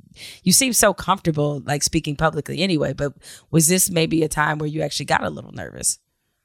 you 0.43 0.53
seem 0.53 0.75
so 0.75 0.93
comfortable 0.93 1.63
like 1.65 1.83
speaking 1.83 2.17
publicly 2.17 2.61
anyway? 2.61 2.93
But 2.93 3.15
was 3.51 3.69
this 3.69 3.91
maybe 3.91 4.23
a 4.23 4.29
time 4.29 4.59
where 4.59 4.69
you 4.69 4.83
actually 4.83 5.07
got 5.07 5.25
a 5.25 5.31
little 5.31 5.53
nervous? 5.53 5.99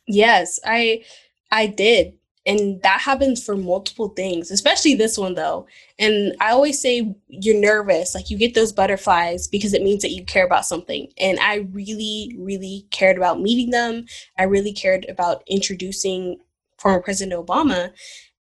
Yes, 0.07 0.59
I 0.65 1.03
I 1.51 1.67
did. 1.67 2.13
and 2.47 2.81
that 2.81 3.01
happens 3.01 3.43
for 3.43 3.57
multiple 3.57 4.07
things, 4.09 4.51
especially 4.51 4.95
this 4.95 5.17
one 5.17 5.35
though. 5.35 5.67
And 5.99 6.33
I 6.39 6.51
always 6.51 6.81
say 6.81 7.13
you're 7.27 7.59
nervous, 7.59 8.15
like 8.15 8.29
you 8.29 8.37
get 8.37 8.53
those 8.53 8.71
butterflies 8.71 9.47
because 9.49 9.73
it 9.73 9.83
means 9.83 10.01
that 10.01 10.11
you 10.11 10.23
care 10.23 10.45
about 10.45 10.65
something. 10.65 11.09
And 11.17 11.37
I 11.41 11.67
really, 11.73 12.33
really 12.39 12.87
cared 12.91 13.17
about 13.17 13.41
meeting 13.41 13.71
them. 13.71 14.05
I 14.39 14.43
really 14.43 14.71
cared 14.71 15.05
about 15.09 15.43
introducing 15.47 16.37
former 16.77 17.01
President 17.01 17.45
Obama. 17.45 17.91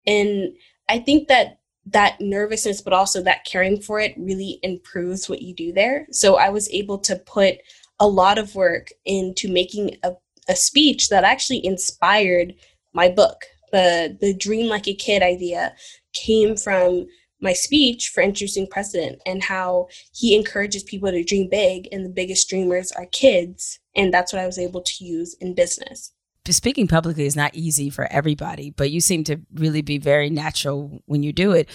And 0.06 0.54
I 0.88 1.00
think 1.00 1.26
that 1.26 1.58
that 1.86 2.20
nervousness, 2.20 2.80
but 2.80 2.92
also 2.92 3.22
that 3.22 3.44
caring 3.44 3.80
for 3.80 3.98
it 3.98 4.14
really 4.16 4.60
improves 4.62 5.28
what 5.28 5.42
you 5.42 5.52
do 5.52 5.72
there. 5.72 6.06
So 6.12 6.36
I 6.36 6.50
was 6.50 6.68
able 6.70 6.98
to 6.98 7.16
put 7.16 7.56
a 7.98 8.06
lot 8.06 8.38
of 8.38 8.54
work 8.54 8.90
into 9.04 9.50
making 9.50 9.96
a, 10.04 10.12
a 10.48 10.54
speech 10.54 11.08
that 11.08 11.24
actually 11.24 11.64
inspired 11.64 12.54
my 12.96 13.08
book. 13.08 13.44
The 13.70 14.16
the 14.20 14.34
dream 14.34 14.68
like 14.68 14.88
a 14.88 14.94
kid 14.94 15.22
idea 15.22 15.74
came 16.12 16.56
from 16.56 17.06
my 17.40 17.52
speech 17.52 18.10
for 18.12 18.22
introducing 18.22 18.66
president 18.66 19.20
and 19.26 19.44
how 19.44 19.88
he 20.12 20.34
encourages 20.34 20.82
people 20.82 21.10
to 21.10 21.22
dream 21.22 21.48
big 21.50 21.86
and 21.92 22.04
the 22.04 22.10
biggest 22.10 22.48
dreamers 22.48 22.90
are 22.92 23.06
kids. 23.06 23.78
And 23.94 24.12
that's 24.12 24.32
what 24.32 24.42
i 24.42 24.46
was 24.46 24.58
able 24.58 24.82
to 24.82 25.04
use 25.04 25.36
in 25.40 25.54
business. 25.54 26.12
Speaking 26.48 26.86
publicly 26.86 27.26
is 27.26 27.36
not 27.36 27.54
easy 27.54 27.90
for 27.90 28.10
everybody 28.10 28.70
but 28.70 28.90
you 28.90 29.00
seem 29.00 29.22
to 29.24 29.40
really 29.54 29.82
be 29.82 29.98
very 29.98 30.30
natural 30.30 31.02
when 31.06 31.22
you 31.22 31.32
do 31.32 31.52
it. 31.52 31.68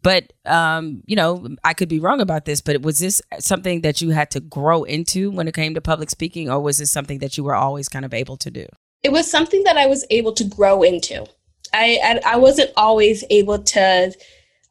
But 0.00 0.32
um, 0.46 1.02
you 1.06 1.16
know 1.16 1.56
i 1.64 1.74
could 1.74 1.88
be 1.88 1.98
wrong 1.98 2.20
about 2.20 2.44
this 2.44 2.60
but 2.60 2.82
was 2.82 3.00
this 3.00 3.20
something 3.40 3.80
that 3.80 4.00
you 4.00 4.10
had 4.10 4.30
to 4.30 4.40
grow 4.40 4.84
into 4.84 5.30
when 5.32 5.48
it 5.48 5.54
came 5.54 5.74
to 5.74 5.80
public 5.80 6.10
speaking 6.10 6.48
or 6.48 6.60
was 6.60 6.78
this 6.78 6.92
something 6.92 7.18
that 7.18 7.36
you 7.36 7.42
were 7.42 7.56
always 7.56 7.88
kind 7.88 8.04
of 8.04 8.14
able 8.14 8.36
to 8.36 8.50
do 8.50 8.66
it 9.02 9.12
was 9.12 9.30
something 9.30 9.62
that 9.64 9.76
i 9.76 9.86
was 9.86 10.04
able 10.10 10.32
to 10.32 10.44
grow 10.44 10.82
into 10.82 11.24
I, 11.72 12.20
I 12.24 12.34
I 12.34 12.36
wasn't 12.36 12.70
always 12.76 13.24
able 13.30 13.58
to. 13.58 14.12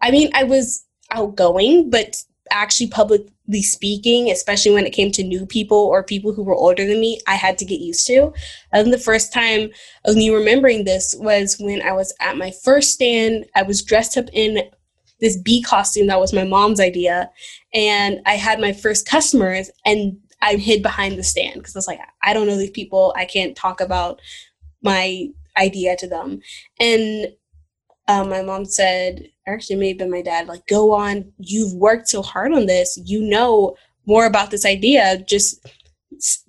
I 0.01 0.11
mean, 0.11 0.29
I 0.33 0.43
was 0.43 0.85
outgoing, 1.11 1.89
but 1.89 2.23
actually 2.51 2.87
publicly 2.87 3.61
speaking, 3.61 4.29
especially 4.29 4.71
when 4.71 4.85
it 4.85 4.93
came 4.93 5.11
to 5.11 5.23
new 5.23 5.45
people 5.45 5.77
or 5.77 6.03
people 6.03 6.33
who 6.33 6.43
were 6.43 6.55
older 6.55 6.85
than 6.85 6.99
me, 6.99 7.19
I 7.27 7.35
had 7.35 7.57
to 7.57 7.65
get 7.65 7.81
used 7.81 8.07
to. 8.07 8.31
And 8.71 8.93
the 8.93 8.97
first 8.97 9.33
time 9.33 9.69
of 10.05 10.15
me 10.15 10.29
remembering 10.29 10.85
this 10.85 11.15
was 11.17 11.57
when 11.59 11.81
I 11.81 11.91
was 11.91 12.13
at 12.21 12.37
my 12.37 12.51
first 12.63 12.91
stand. 12.91 13.45
I 13.55 13.63
was 13.63 13.83
dressed 13.83 14.17
up 14.17 14.27
in 14.33 14.69
this 15.19 15.37
bee 15.37 15.63
costume 15.63 16.07
that 16.07 16.19
was 16.19 16.31
my 16.31 16.43
mom's 16.43 16.79
idea, 16.79 17.31
and 17.73 18.19
I 18.25 18.35
had 18.35 18.59
my 18.59 18.71
first 18.71 19.07
customers, 19.07 19.71
and 19.85 20.17
I 20.41 20.56
hid 20.56 20.84
behind 20.84 21.17
the 21.17 21.23
stand 21.23 21.56
because 21.56 21.76
I 21.76 21.80
was 21.80 21.88
like, 21.88 22.00
I 22.23 22.34
don't 22.34 22.47
know 22.47 22.58
these 22.58 22.69
people. 22.71 23.13
I 23.15 23.26
can't 23.26 23.56
talk 23.56 23.82
about 23.82 24.21
my 24.82 25.28
idea 25.58 25.95
to 25.97 26.08
them. 26.08 26.41
And 26.80 27.34
um, 28.08 28.30
my 28.30 28.41
mom 28.41 28.65
said, 28.65 29.30
actually, 29.47 29.78
maybe 29.78 30.06
my 30.06 30.21
dad, 30.21 30.47
like, 30.47 30.65
go 30.67 30.93
on. 30.93 31.32
You've 31.39 31.73
worked 31.73 32.08
so 32.08 32.21
hard 32.21 32.54
on 32.54 32.65
this. 32.65 33.00
You 33.04 33.21
know 33.21 33.76
more 34.06 34.26
about 34.26 34.52
this 34.52 34.65
idea. 34.65 35.23
Just 35.28 35.65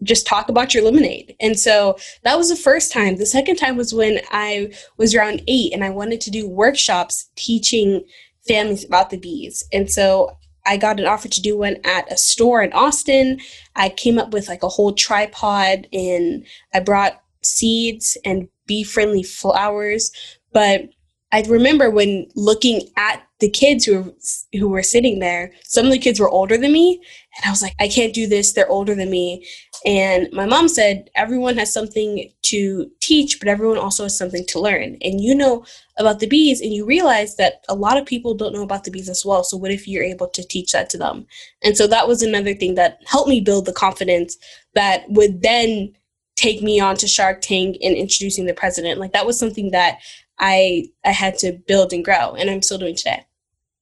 just 0.03 0.27
talk 0.27 0.49
about 0.49 0.73
your 0.73 0.83
lemonade. 0.83 1.37
And 1.41 1.59
so 1.59 1.99
that 2.23 2.39
was 2.39 2.49
the 2.49 2.57
first 2.57 2.91
time. 2.93 3.17
The 3.17 3.27
second 3.27 3.57
time 3.57 3.77
was 3.77 3.93
when 3.93 4.21
I 4.31 4.73
was 4.97 5.15
around 5.15 5.43
eight 5.47 5.75
and 5.75 5.85
I 5.85 5.91
wanted 5.91 6.23
to 6.23 6.31
do 6.31 6.49
workshops 6.49 7.29
teaching 7.37 8.03
families 8.47 8.85
about 8.85 9.11
the 9.11 9.19
bees. 9.19 9.65
And 9.73 9.91
so 9.91 10.38
I 10.69 10.77
got 10.77 11.01
an 11.01 11.07
offer 11.07 11.29
to 11.29 11.41
do 11.41 11.57
one 11.57 11.79
at 11.85 12.13
a 12.13 12.19
store 12.19 12.63
in 12.63 12.73
Austin. 12.75 13.41
I 13.75 13.89
came 13.89 14.19
up 14.19 14.33
with 14.33 14.49
like 14.49 14.63
a 14.63 14.69
whole 14.69 14.93
tripod 14.93 15.89
and 15.93 16.45
I 16.75 16.81
brought 16.81 17.23
seeds 17.43 18.19
and 18.25 18.49
bee 18.67 18.85
friendly 18.85 19.23
flowers. 19.23 20.13
But 20.53 20.91
I 21.33 21.43
remember 21.43 21.89
when 21.89 22.27
looking 22.35 22.83
at 22.97 23.23
the 23.41 23.51
kids 23.51 23.85
who 23.85 24.03
were, 24.03 24.13
who 24.59 24.69
were 24.69 24.83
sitting 24.83 25.21
there, 25.21 25.53
some 25.65 25.87
of 25.87 25.93
the 25.93 25.99
kids 25.99 26.19
were 26.19 26.29
older 26.29 26.57
than 26.57 26.73
me. 26.73 27.01
And 27.37 27.47
I 27.47 27.51
was 27.51 27.63
like, 27.63 27.75
I 27.79 27.89
can't 27.89 28.15
do 28.15 28.27
this. 28.27 28.53
They're 28.53 28.69
older 28.69 28.95
than 28.95 29.11
me. 29.11 29.47
And 29.85 30.29
my 30.33 30.45
mom 30.45 30.69
said, 30.69 31.09
everyone 31.15 31.57
has 31.57 31.73
something 31.73 32.31
to 32.43 32.91
teach, 33.01 33.39
but 33.39 33.49
everyone 33.49 33.79
also 33.79 34.03
has 34.05 34.19
something 34.19 34.45
to 34.47 34.61
learn. 34.61 34.97
And 35.03 35.21
you 35.21 35.35
know 35.35 35.65
about 35.99 36.19
the 36.21 36.27
bees, 36.27 36.61
and 36.61 36.73
you 36.73 36.85
realize 36.85 37.37
that 37.37 37.65
a 37.69 37.75
lot 37.75 37.97
of 37.97 38.07
people 38.07 38.35
don't 38.35 38.53
know 38.53 38.63
about 38.63 38.85
the 38.85 38.91
bees 38.91 39.09
as 39.09 39.25
well. 39.25 39.45
So, 39.45 39.57
what 39.57 39.71
if 39.71 39.87
you're 39.87 40.05
able 40.05 40.29
to 40.29 40.47
teach 40.47 40.73
that 40.73 40.91
to 40.91 40.99
them? 40.99 41.27
And 41.63 41.77
so, 41.77 41.87
that 41.89 42.09
was 42.09 42.23
another 42.23 42.55
thing 42.55 42.75
that 42.77 43.01
helped 43.07 43.29
me 43.29 43.41
build 43.41 43.67
the 43.67 43.73
confidence 43.73 44.37
that 44.75 45.05
would 45.09 45.43
then 45.43 45.93
take 46.37 46.63
me 46.63 46.79
on 46.79 46.97
to 46.97 47.09
Shark 47.09 47.41
Tank 47.41 47.77
and 47.83 47.95
introducing 47.97 48.47
the 48.47 48.55
president. 48.55 49.01
Like 49.01 49.13
that 49.13 49.27
was 49.27 49.39
something 49.39 49.73
that 49.73 49.99
I 50.39 50.87
I 51.05 51.11
had 51.11 51.37
to 51.39 51.53
build 51.67 51.93
and 51.93 52.05
grow, 52.05 52.35
and 52.35 52.49
I'm 52.49 52.63
still 52.63 52.79
doing 52.79 52.95
today. 52.95 53.25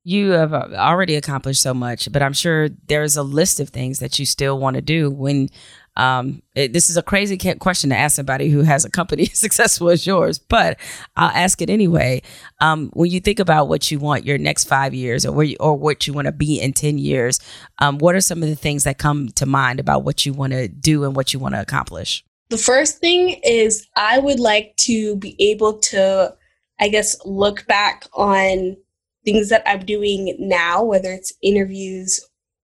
You 0.08 0.30
have 0.30 0.54
uh, 0.54 0.68
already 0.74 1.16
accomplished 1.16 1.60
so 1.60 1.74
much, 1.74 2.12
but 2.12 2.22
I'm 2.22 2.32
sure 2.32 2.68
there's 2.68 3.16
a 3.16 3.24
list 3.24 3.58
of 3.58 3.70
things 3.70 3.98
that 3.98 4.20
you 4.20 4.24
still 4.24 4.56
want 4.56 4.76
to 4.76 4.80
do 4.80 5.10
when. 5.10 5.48
Um, 5.96 6.42
it, 6.54 6.74
this 6.74 6.90
is 6.90 6.96
a 6.96 7.02
crazy 7.02 7.36
question 7.56 7.90
to 7.90 7.96
ask 7.96 8.14
somebody 8.14 8.50
who 8.50 8.60
has 8.60 8.84
a 8.84 8.90
company 8.90 9.22
as 9.32 9.38
successful 9.38 9.88
as 9.88 10.06
yours, 10.06 10.38
but 10.38 10.78
I'll 11.16 11.30
ask 11.30 11.60
it 11.60 11.70
anyway. 11.70 12.22
Um, 12.60 12.90
when 12.92 13.10
you 13.10 13.18
think 13.18 13.40
about 13.40 13.66
what 13.66 13.90
you 13.90 13.98
want 13.98 14.24
your 14.24 14.38
next 14.38 14.66
five 14.66 14.94
years, 14.94 15.26
or 15.26 15.32
where 15.32 15.46
you, 15.46 15.56
or 15.58 15.74
what 15.74 16.06
you 16.06 16.12
want 16.12 16.26
to 16.26 16.32
be 16.32 16.60
in 16.60 16.72
ten 16.72 16.98
years, 16.98 17.40
um, 17.80 17.98
what 17.98 18.14
are 18.14 18.20
some 18.20 18.44
of 18.44 18.48
the 18.48 18.54
things 18.54 18.84
that 18.84 18.98
come 18.98 19.30
to 19.30 19.44
mind 19.44 19.80
about 19.80 20.04
what 20.04 20.24
you 20.24 20.32
want 20.32 20.52
to 20.52 20.68
do 20.68 21.02
and 21.02 21.16
what 21.16 21.32
you 21.32 21.40
want 21.40 21.56
to 21.56 21.60
accomplish? 21.60 22.24
The 22.50 22.58
first 22.58 22.98
thing 22.98 23.40
is 23.42 23.88
I 23.96 24.20
would 24.20 24.38
like 24.38 24.76
to 24.82 25.16
be 25.16 25.34
able 25.40 25.78
to, 25.78 26.36
I 26.78 26.88
guess, 26.90 27.16
look 27.24 27.66
back 27.66 28.04
on 28.12 28.76
things 29.26 29.50
that 29.50 29.62
I'm 29.66 29.84
doing 29.84 30.34
now, 30.38 30.82
whether 30.82 31.12
it's 31.12 31.34
interviews 31.42 32.20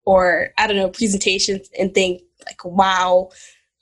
or 0.05 0.51
I 0.57 0.67
don't 0.67 0.77
know, 0.77 0.89
presentations 0.89 1.69
and 1.77 1.93
think 1.93 2.21
like, 2.45 2.63
wow, 2.63 3.29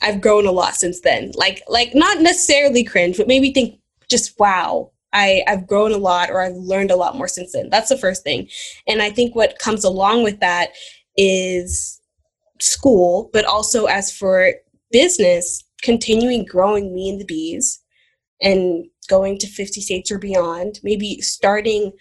I've 0.01 0.21
grown 0.21 0.47
a 0.47 0.51
lot 0.51 0.75
since 0.75 1.01
then. 1.01 1.31
Like 1.35 1.61
like 1.67 1.93
not 1.93 2.21
necessarily 2.21 2.83
cringe, 2.83 3.17
but 3.17 3.27
maybe 3.27 3.51
think 3.51 3.79
just 4.09 4.39
wow, 4.39 4.91
I, 5.13 5.43
I've 5.47 5.67
grown 5.67 5.91
a 5.91 5.97
lot 5.97 6.29
or 6.29 6.41
I've 6.41 6.55
learned 6.55 6.91
a 6.91 6.95
lot 6.95 7.15
more 7.15 7.27
since 7.27 7.51
then. 7.51 7.69
That's 7.69 7.89
the 7.89 7.97
first 7.97 8.23
thing. 8.23 8.47
And 8.87 9.01
I 9.01 9.09
think 9.09 9.35
what 9.35 9.59
comes 9.59 9.83
along 9.83 10.23
with 10.23 10.39
that 10.39 10.69
is 11.17 11.99
school, 12.61 13.29
but 13.33 13.45
also 13.45 13.85
as 13.85 14.11
for 14.11 14.53
business, 14.91 15.63
continuing 15.81 16.45
growing 16.45 16.93
me 16.93 17.09
and 17.09 17.19
the 17.19 17.25
bees 17.25 17.79
and 18.41 18.85
going 19.09 19.37
to 19.39 19.47
50 19.47 19.81
states 19.81 20.11
or 20.11 20.19
beyond, 20.19 20.79
maybe 20.83 21.19
starting 21.21 21.91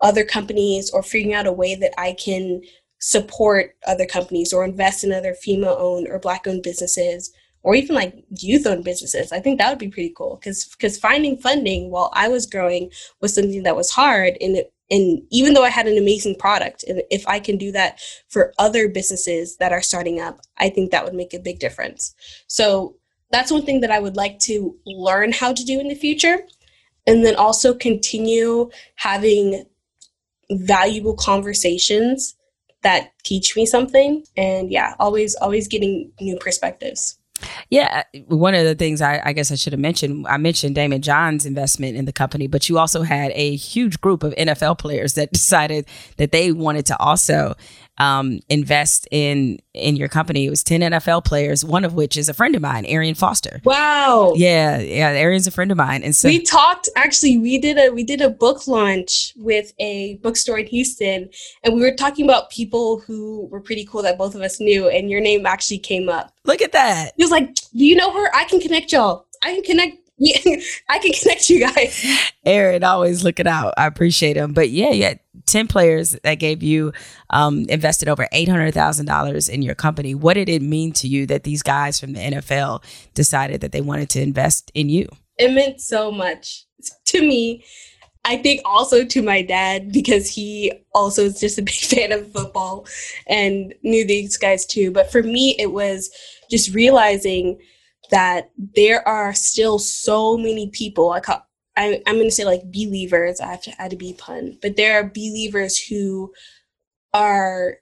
other 0.00 0.24
companies 0.24 0.90
or 0.90 1.02
figuring 1.02 1.34
out 1.34 1.46
a 1.46 1.52
way 1.52 1.74
that 1.74 1.92
I 1.98 2.12
can 2.12 2.62
support 3.00 3.76
other 3.86 4.06
companies 4.06 4.52
or 4.52 4.64
invest 4.64 5.04
in 5.04 5.12
other 5.12 5.34
female 5.34 5.76
owned 5.78 6.08
or 6.08 6.18
black 6.18 6.46
owned 6.46 6.62
businesses 6.62 7.32
or 7.62 7.74
even 7.74 7.94
like 7.94 8.24
youth 8.30 8.66
owned 8.66 8.84
businesses. 8.84 9.32
I 9.32 9.40
think 9.40 9.58
that 9.58 9.70
would 9.70 9.78
be 9.78 9.88
pretty 9.88 10.12
cool 10.16 10.36
because 10.36 10.64
because 10.66 10.98
finding 10.98 11.36
funding 11.36 11.90
while 11.90 12.10
I 12.14 12.28
was 12.28 12.46
growing 12.46 12.90
was 13.20 13.34
something 13.34 13.62
that 13.64 13.76
was 13.76 13.90
hard 13.90 14.36
and 14.40 14.56
it, 14.56 14.72
and 14.90 15.22
even 15.30 15.52
though 15.52 15.64
I 15.64 15.68
had 15.68 15.86
an 15.86 15.98
amazing 15.98 16.36
product 16.36 16.84
and 16.84 17.02
if 17.10 17.26
I 17.28 17.40
can 17.40 17.58
do 17.58 17.70
that 17.72 18.00
for 18.28 18.54
other 18.58 18.88
businesses 18.88 19.56
that 19.58 19.72
are 19.72 19.82
starting 19.82 20.20
up, 20.20 20.40
I 20.56 20.70
think 20.70 20.90
that 20.90 21.04
would 21.04 21.14
make 21.14 21.34
a 21.34 21.38
big 21.38 21.58
difference. 21.58 22.14
So 22.46 22.96
that's 23.30 23.52
one 23.52 23.64
thing 23.64 23.80
that 23.80 23.90
I 23.90 23.98
would 23.98 24.16
like 24.16 24.38
to 24.40 24.74
learn 24.86 25.32
how 25.32 25.52
to 25.52 25.64
do 25.64 25.78
in 25.78 25.88
the 25.88 25.94
future. 25.94 26.38
And 27.06 27.24
then 27.24 27.36
also 27.36 27.74
continue 27.74 28.70
having 28.96 29.64
valuable 30.50 31.14
conversations 31.14 32.34
that 32.82 33.10
teach 33.24 33.56
me 33.56 33.66
something. 33.66 34.24
And 34.36 34.70
yeah, 34.70 34.94
always, 34.98 35.34
always 35.36 35.68
getting 35.68 36.12
new 36.20 36.36
perspectives. 36.38 37.18
Yeah, 37.70 38.02
one 38.26 38.54
of 38.54 38.64
the 38.64 38.74
things 38.74 39.00
I, 39.00 39.22
I, 39.24 39.32
guess 39.32 39.52
I 39.52 39.54
should 39.54 39.72
have 39.72 39.80
mentioned, 39.80 40.26
I 40.26 40.38
mentioned 40.38 40.74
Daymond 40.74 41.02
John's 41.02 41.46
investment 41.46 41.96
in 41.96 42.04
the 42.04 42.12
company, 42.12 42.48
but 42.48 42.68
you 42.68 42.78
also 42.78 43.02
had 43.02 43.30
a 43.34 43.54
huge 43.54 44.00
group 44.00 44.24
of 44.24 44.34
NFL 44.34 44.78
players 44.78 45.14
that 45.14 45.32
decided 45.32 45.86
that 46.16 46.32
they 46.32 46.50
wanted 46.50 46.86
to 46.86 46.98
also 46.98 47.54
um, 47.98 48.40
invest 48.48 49.08
in 49.10 49.58
in 49.74 49.96
your 49.96 50.08
company. 50.08 50.46
It 50.46 50.50
was 50.50 50.62
ten 50.62 50.80
NFL 50.80 51.24
players, 51.24 51.64
one 51.64 51.84
of 51.84 51.94
which 51.94 52.16
is 52.16 52.28
a 52.28 52.34
friend 52.34 52.54
of 52.54 52.62
mine, 52.62 52.84
Arian 52.86 53.14
Foster. 53.14 53.60
Wow. 53.64 54.34
Yeah, 54.36 54.78
yeah. 54.78 55.10
Arian's 55.10 55.46
a 55.46 55.50
friend 55.50 55.70
of 55.70 55.76
mine, 55.76 56.02
and 56.02 56.14
so 56.14 56.28
we 56.28 56.42
talked. 56.42 56.88
Actually, 56.96 57.38
we 57.38 57.58
did 57.58 57.78
a 57.78 57.90
we 57.90 58.04
did 58.04 58.20
a 58.20 58.30
book 58.30 58.66
launch 58.66 59.32
with 59.36 59.72
a 59.78 60.16
bookstore 60.22 60.58
in 60.58 60.66
Houston, 60.66 61.28
and 61.64 61.74
we 61.74 61.80
were 61.80 61.94
talking 61.94 62.24
about 62.24 62.50
people 62.50 63.00
who 63.00 63.46
were 63.50 63.60
pretty 63.60 63.84
cool 63.84 64.02
that 64.02 64.18
both 64.18 64.34
of 64.34 64.42
us 64.42 64.60
knew, 64.60 64.88
and 64.88 65.10
your 65.10 65.20
name 65.20 65.46
actually 65.46 65.78
came 65.78 66.08
up. 66.08 66.32
Look 66.44 66.62
at 66.62 66.72
that. 66.72 67.12
He 67.16 67.24
was 67.24 67.30
like, 67.30 67.54
"Do 67.54 67.84
you 67.84 67.96
know 67.96 68.12
her? 68.12 68.34
I 68.34 68.44
can 68.44 68.60
connect 68.60 68.92
y'all. 68.92 69.26
I 69.42 69.54
can 69.54 69.62
connect 69.62 69.98
I 70.88 70.98
can 70.98 71.12
connect 71.12 71.48
you 71.48 71.60
guys. 71.60 72.04
Aaron, 72.44 72.82
always 72.82 73.22
looking 73.22 73.46
out. 73.46 73.74
I 73.76 73.86
appreciate 73.86 74.36
him. 74.36 74.52
But 74.52 74.70
yeah, 74.70 74.90
yeah, 74.90 75.14
10 75.46 75.68
players 75.68 76.16
that 76.22 76.36
gave 76.36 76.62
you 76.62 76.92
um, 77.30 77.66
invested 77.68 78.08
over 78.08 78.26
$800,000 78.32 79.48
in 79.48 79.62
your 79.62 79.74
company. 79.74 80.14
What 80.14 80.34
did 80.34 80.48
it 80.48 80.62
mean 80.62 80.92
to 80.94 81.08
you 81.08 81.26
that 81.26 81.44
these 81.44 81.62
guys 81.62 81.98
from 82.00 82.12
the 82.12 82.20
NFL 82.20 82.82
decided 83.14 83.60
that 83.60 83.72
they 83.72 83.80
wanted 83.80 84.10
to 84.10 84.22
invest 84.22 84.70
in 84.74 84.88
you? 84.88 85.08
it 85.38 85.52
meant 85.52 85.80
so 85.80 86.10
much 86.10 86.66
to 87.06 87.20
me. 87.20 87.64
I 88.24 88.36
think 88.36 88.60
also 88.64 89.04
to 89.04 89.22
my 89.22 89.40
dad 89.40 89.92
because 89.92 90.28
he 90.28 90.72
also 90.94 91.24
is 91.24 91.40
just 91.40 91.58
a 91.58 91.62
big 91.68 91.74
fan 91.74 92.12
of 92.12 92.30
football 92.32 92.86
and 93.26 93.72
knew 93.82 94.06
these 94.06 94.36
guys 94.36 94.66
too. 94.66 94.90
But 94.90 95.10
for 95.10 95.22
me, 95.22 95.56
it 95.58 95.72
was 95.72 96.10
just 96.50 96.74
realizing 96.74 97.58
that 98.10 98.50
there 98.74 99.06
are 99.06 99.34
still 99.34 99.78
so 99.78 100.36
many 100.36 100.68
people. 100.70 101.10
I 101.10 101.20
call, 101.20 101.46
I, 101.78 102.02
am 102.06 102.16
going 102.16 102.26
to 102.26 102.30
say 102.30 102.44
like 102.44 102.70
believers. 102.72 103.40
I 103.40 103.46
have 103.46 103.62
to 103.62 103.80
add 103.80 103.92
a 103.92 103.96
B 103.96 104.14
pun, 104.18 104.58
but 104.60 104.76
there 104.76 105.00
are 105.00 105.04
believers 105.04 105.78
who 105.78 106.32
are 107.14 107.78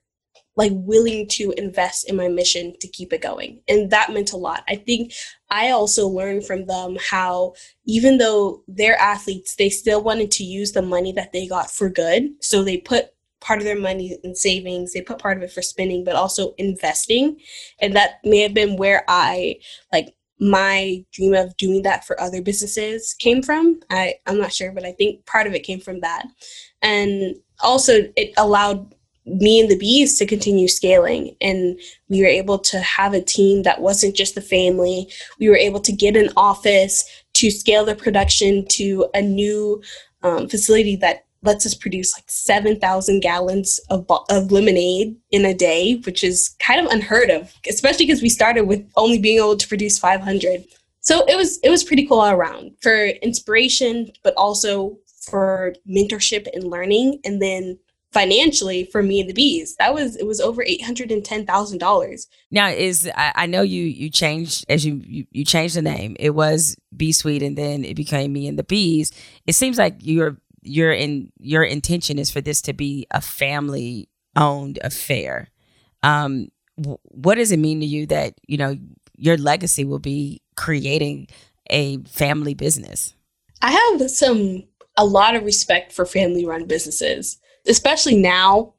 like 0.57 0.73
willing 0.75 1.29
to 1.29 1.53
invest 1.59 2.09
in 2.09 2.17
my 2.17 2.29
mission 2.29 2.75
to 2.81 2.89
keep 2.89 3.13
it 3.13 3.23
going. 3.23 3.61
And 3.69 3.91
that 3.91 4.13
meant 4.13 4.33
a 4.33 4.39
lot. 4.39 4.65
I 4.69 4.77
think 4.77 5.13
I 5.51 5.71
also 5.71 6.09
learned 6.09 6.47
from 6.47 6.67
them 6.67 6.97
how 7.11 7.55
even 7.85 8.19
though 8.19 8.63
they're 8.67 8.99
athletes, 8.99 9.57
they 9.57 9.69
still 9.71 10.03
wanted 10.03 10.31
to 10.33 10.45
use 10.45 10.73
the 10.73 10.83
money 10.83 11.13
that 11.13 11.33
they 11.33 11.47
got 11.47 11.71
for 11.71 11.91
good. 11.91 12.31
So 12.41 12.65
they 12.65 12.79
put 12.79 13.11
part 13.41 13.59
of 13.59 13.65
their 13.65 13.79
money 13.79 14.19
in 14.25 14.35
savings, 14.35 14.93
they 14.93 15.03
put 15.03 15.19
part 15.19 15.37
of 15.37 15.43
it 15.43 15.53
for 15.53 15.63
spending, 15.63 16.05
but 16.05 16.17
also 16.17 16.55
investing. 16.59 17.39
And 17.79 17.95
that 17.95 18.21
may 18.25 18.41
have 18.41 18.55
been 18.55 18.77
where 18.77 19.05
I 19.09 19.57
like 19.93 20.16
my 20.39 21.05
dream 21.13 21.35
of 21.35 21.57
doing 21.57 21.83
that 21.83 22.05
for 22.05 22.21
other 22.21 22.43
businesses 22.43 23.15
came 23.15 23.43
from. 23.43 23.81
I, 23.91 24.15
I'm 24.27 24.39
not 24.39 24.53
sure, 24.53 24.73
but 24.73 24.85
I 24.85 24.93
think 24.93 25.25
part 25.27 25.47
of 25.47 25.55
it 25.55 25.61
came 25.61 25.81
from 25.81 26.01
that. 26.01 26.27
And 26.83 27.37
also 27.61 27.93
it 28.17 28.33
allowed 28.37 28.95
me 29.27 29.61
and 29.61 29.69
the 29.69 29.79
bees 29.79 30.19
to 30.19 30.27
continue 30.27 30.69
scaling 30.69 31.35
and 31.41 31.79
we 32.09 32.21
were 32.21 32.29
able 32.29 32.59
to 32.59 32.79
have 32.79 33.13
a 33.13 33.21
team 33.21 33.65
that 33.65 33.81
wasn't 33.81 34.15
just 34.15 34.37
the 34.37 34.41
family 34.41 35.11
we 35.41 35.49
were 35.49 35.57
able 35.57 35.81
to 35.81 35.91
get 35.91 36.17
an 36.17 36.29
office 36.37 37.05
to 37.33 37.51
scale 37.51 37.85
the 37.85 37.97
production 37.97 38.65
to 38.69 39.09
a 39.15 39.21
new 39.21 39.83
um, 40.23 40.49
facility 40.49 40.95
that 40.95 41.26
lets 41.47 41.65
us 41.65 41.75
produce 41.75 42.17
like 42.17 42.29
7,000 42.29 43.21
gallons 43.21 43.79
of, 43.91 44.05
of 44.29 44.53
lemonade 44.53 45.17
in 45.31 45.45
a 45.45 45.55
day, 45.55 46.01
which 46.05 46.23
is 46.23 46.55
kind 46.59 46.85
of 46.85 46.93
unheard 46.93 47.31
of, 47.31 47.55
especially 47.69 48.07
because 48.07 48.23
we 48.23 48.29
started 48.29 48.65
with 48.65 48.87
only 48.97 49.19
being 49.19 49.39
able 49.39 49.57
to 49.57 49.69
produce 49.69 49.99
500. 49.99 50.65
So 51.01 51.25
it 51.27 51.37
was 51.37 51.59
it 51.63 51.71
was 51.71 51.85
pretty 51.85 52.07
cool 52.07 52.21
all 52.21 52.33
around 52.33 52.73
for 52.81 53.07
inspiration, 53.07 54.11
but 54.25 54.35
also 54.37 54.99
for 55.23 55.75
mentorship 55.89 56.49
and 56.53 56.65
learning, 56.65 57.21
and 57.25 57.41
then 57.41 57.79
financially 58.17 58.89
for 58.91 59.03
me 59.03 59.21
and 59.21 59.29
the 59.29 59.35
bees. 59.35 59.77
That 59.77 59.93
was 59.93 60.17
it 60.17 60.27
was 60.27 60.41
over 60.41 60.65
$810000 60.65 62.27
now 62.51 62.69
is 62.69 63.11
I, 63.15 63.33
I, 63.35 63.47
know 63.47 63.61
you 63.61 63.83
you 63.83 64.09
changed 64.09 64.65
as 64.71 64.87
you, 64.87 65.03
you 65.05 65.27
you 65.31 65.45
changed 65.45 65.77
the 65.77 65.83
name. 65.83 66.17
It 66.19 66.31
was 66.31 66.77
bee 66.97 67.13
sweet 67.13 67.43
and 67.43 67.59
then 67.59 67.85
it 67.85 67.95
became 67.95 68.33
me 68.33 68.49
and 68.49 68.59
the 68.59 68.65
bees. 68.65 69.13
It 69.47 69.55
seems 69.55 69.77
like 69.77 69.97
your 70.01 70.39
your 70.67 70.93
in 70.93 71.31
your 71.39 71.63
intention 71.63 72.19
is 72.19 72.31
for 72.31 72.41
this 72.41 72.61
to 72.63 72.73
be 72.73 73.07
a 73.11 73.21
family 73.21 74.09
owned 74.37 74.79
affair 74.83 75.49
um 76.03 76.49
w- 76.77 76.99
what 77.03 77.37
does 77.37 77.53
it 77.53 77.59
mean 77.59 77.81
to 77.81 77.87
you 77.87 78.07
that 78.07 78.35
you 78.47 78.57
know 78.57 78.77
your 79.17 79.37
legacy 79.37 79.85
will 79.85 79.99
be 79.99 80.41
creating 80.57 81.27
a 81.71 81.99
family 82.05 82.55
business 82.55 83.15
i 83.63 83.71
have 83.71 84.11
some 84.11 84.63
a 84.97 85.05
lot 85.05 85.35
of 85.35 85.45
respect 85.45 85.93
for 85.93 86.05
family 86.05 86.45
run 86.45 86.67
businesses 86.67 87.39
especially 87.69 88.17
now 88.17 88.73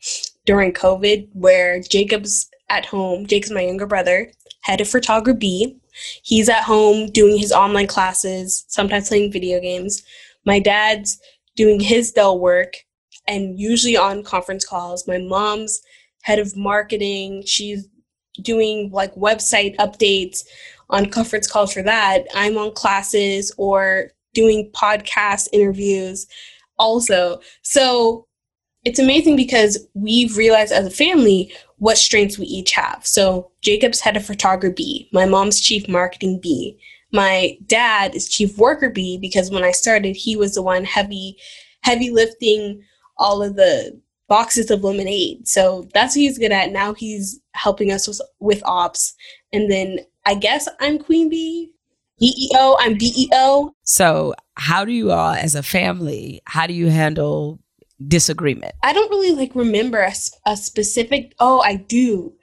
during 0.47 0.73
COVID, 0.73 1.27
where 1.33 1.81
Jacob's 1.81 2.49
at 2.69 2.85
home. 2.85 3.27
Jacob's 3.27 3.51
my 3.51 3.61
younger 3.61 3.85
brother, 3.85 4.31
head 4.61 4.81
of 4.81 4.87
photography. 4.87 5.77
He's 6.23 6.49
at 6.49 6.63
home 6.63 7.11
doing 7.11 7.37
his 7.37 7.51
online 7.51 7.87
classes, 7.87 8.65
sometimes 8.67 9.09
playing 9.09 9.31
video 9.31 9.59
games. 9.59 10.03
My 10.45 10.59
dad's 10.59 11.19
doing 11.57 11.81
his 11.81 12.13
Dell 12.13 12.39
work 12.39 12.75
and 13.27 13.59
usually 13.59 13.97
on 13.97 14.23
conference 14.23 14.65
calls. 14.65 15.07
My 15.07 15.17
mom's 15.17 15.81
head 16.21 16.39
of 16.39 16.55
marketing. 16.55 17.43
She's 17.45 17.87
doing 18.41 18.89
like 18.91 19.13
website 19.15 19.75
updates 19.77 20.45
on 20.89 21.09
conference 21.09 21.51
calls 21.51 21.73
for 21.73 21.81
that. 21.83 22.25
I'm 22.33 22.57
on 22.57 22.71
classes 22.73 23.51
or 23.57 24.11
doing 24.33 24.71
podcast 24.73 25.49
interviews 25.51 26.27
also. 26.77 27.41
So 27.63 28.27
it's 28.85 28.99
amazing 28.99 29.35
because 29.35 29.85
we've 29.95 30.37
realized 30.37 30.71
as 30.71 30.85
a 30.85 30.91
family 30.91 31.51
what 31.77 31.97
strengths 31.97 32.37
we 32.37 32.45
each 32.45 32.71
have. 32.71 33.05
So 33.05 33.51
Jacob's 33.61 33.99
head 33.99 34.15
of 34.15 34.25
photography, 34.25 35.09
my 35.11 35.25
mom's 35.25 35.59
chief 35.59 35.89
marketing 35.89 36.39
B. 36.41 36.79
My 37.11 37.57
dad 37.65 38.15
is 38.15 38.27
chief 38.27 38.57
worker 38.57 38.89
bee 38.89 39.17
because 39.17 39.49
when 39.49 39.63
I 39.63 39.71
started, 39.71 40.15
he 40.15 40.35
was 40.35 40.55
the 40.55 40.61
one 40.61 40.83
heavy, 40.83 41.37
heavy 41.81 42.09
lifting 42.09 42.81
all 43.17 43.41
of 43.41 43.55
the 43.55 43.99
boxes 44.27 44.69
of 44.69 44.83
lemonade. 44.83 45.47
So 45.47 45.87
that's 45.93 46.15
what 46.15 46.21
he's 46.21 46.37
good 46.37 46.51
at. 46.51 46.71
Now 46.71 46.93
he's 46.93 47.39
helping 47.53 47.91
us 47.91 48.07
with, 48.07 48.21
with 48.39 48.61
ops. 48.65 49.15
And 49.53 49.71
then 49.71 49.99
I 50.25 50.35
guess 50.35 50.67
I'm 50.79 50.99
Queen 50.99 51.29
Bee. 51.29 51.71
CEO, 52.21 52.75
I'm 52.79 52.97
BEO. 52.97 53.75
So, 53.83 54.33
how 54.55 54.85
do 54.85 54.91
you 54.91 55.11
all, 55.11 55.33
as 55.33 55.53
a 55.53 55.61
family, 55.61 56.41
how 56.45 56.65
do 56.65 56.73
you 56.73 56.87
handle 56.87 57.59
disagreement? 58.07 58.73
I 58.81 58.91
don't 58.91 59.11
really 59.11 59.33
like 59.33 59.53
remember 59.53 59.99
a, 59.99 60.13
a 60.47 60.57
specific. 60.57 61.35
Oh, 61.39 61.59
I 61.61 61.75
do. 61.75 62.33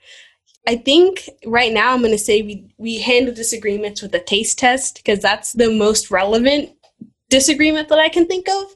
I 0.67 0.77
think 0.77 1.29
right 1.45 1.71
now 1.71 1.93
I'm 1.93 2.01
going 2.01 2.11
to 2.11 2.17
say 2.17 2.41
we 2.41 2.73
we 2.77 2.99
handle 2.99 3.33
disagreements 3.33 4.01
with 4.01 4.13
a 4.15 4.19
taste 4.19 4.57
test 4.57 4.95
because 4.97 5.19
that's 5.19 5.53
the 5.53 5.71
most 5.71 6.09
relevant 6.09 6.71
disagreement 7.29 7.89
that 7.89 7.99
I 7.99 8.09
can 8.09 8.27
think 8.27 8.49
of. 8.49 8.75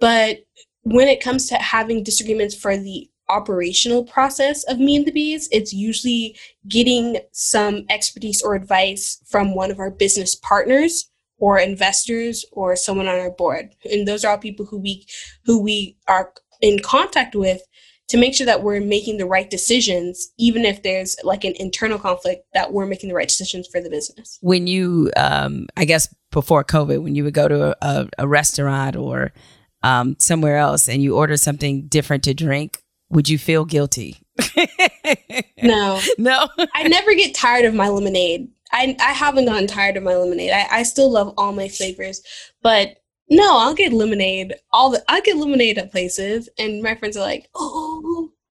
But 0.00 0.38
when 0.82 1.08
it 1.08 1.22
comes 1.22 1.46
to 1.48 1.56
having 1.56 2.02
disagreements 2.02 2.54
for 2.54 2.76
the 2.76 3.08
operational 3.28 4.04
process 4.04 4.64
of 4.64 4.78
me 4.78 4.96
and 4.96 5.06
the 5.06 5.12
bees, 5.12 5.48
it's 5.52 5.72
usually 5.72 6.36
getting 6.66 7.18
some 7.32 7.84
expertise 7.88 8.42
or 8.42 8.54
advice 8.54 9.22
from 9.28 9.54
one 9.54 9.70
of 9.70 9.78
our 9.78 9.90
business 9.90 10.34
partners 10.34 11.08
or 11.38 11.58
investors 11.58 12.44
or 12.52 12.74
someone 12.76 13.06
on 13.06 13.18
our 13.18 13.30
board. 13.30 13.70
And 13.90 14.06
those 14.06 14.24
are 14.24 14.32
all 14.32 14.38
people 14.38 14.66
who 14.66 14.78
we 14.78 15.06
who 15.44 15.62
we 15.62 15.96
are 16.08 16.32
in 16.60 16.80
contact 16.80 17.34
with 17.34 17.62
to 18.10 18.16
make 18.16 18.34
sure 18.34 18.46
that 18.46 18.64
we're 18.64 18.80
making 18.80 19.18
the 19.18 19.24
right 19.24 19.48
decisions, 19.48 20.32
even 20.36 20.64
if 20.64 20.82
there's 20.82 21.16
like 21.22 21.44
an 21.44 21.54
internal 21.56 21.96
conflict, 21.96 22.44
that 22.54 22.72
we're 22.72 22.86
making 22.86 23.08
the 23.08 23.14
right 23.14 23.28
decisions 23.28 23.68
for 23.68 23.80
the 23.80 23.88
business. 23.88 24.36
When 24.40 24.66
you, 24.66 25.12
um, 25.16 25.68
I 25.76 25.84
guess 25.84 26.12
before 26.32 26.64
COVID, 26.64 27.02
when 27.04 27.14
you 27.14 27.22
would 27.22 27.34
go 27.34 27.46
to 27.46 27.76
a, 27.80 28.08
a 28.18 28.26
restaurant 28.26 28.96
or 28.96 29.32
um, 29.84 30.16
somewhere 30.18 30.56
else 30.56 30.88
and 30.88 31.00
you 31.00 31.16
order 31.16 31.36
something 31.36 31.86
different 31.86 32.24
to 32.24 32.34
drink, 32.34 32.82
would 33.10 33.28
you 33.28 33.38
feel 33.38 33.64
guilty? 33.64 34.16
no. 35.62 36.00
No. 36.18 36.48
I 36.74 36.88
never 36.88 37.14
get 37.14 37.32
tired 37.32 37.64
of 37.64 37.74
my 37.74 37.88
lemonade. 37.88 38.48
I 38.72 38.96
I 39.00 39.12
haven't 39.12 39.46
gotten 39.46 39.68
tired 39.68 39.96
of 39.96 40.02
my 40.02 40.16
lemonade. 40.16 40.50
I, 40.50 40.66
I 40.70 40.82
still 40.82 41.10
love 41.10 41.34
all 41.36 41.52
my 41.52 41.68
flavors, 41.68 42.22
but 42.62 42.96
no, 43.28 43.58
I'll 43.58 43.74
get 43.74 43.92
lemonade. 43.92 44.54
All 44.72 44.90
the 44.90 45.02
I 45.08 45.20
get 45.20 45.36
lemonade 45.36 45.78
at 45.78 45.90
places, 45.90 46.48
and 46.56 46.82
my 46.82 46.94
friends 46.96 47.16
are 47.16 47.20
like, 47.20 47.48
"Oh." 47.54 47.89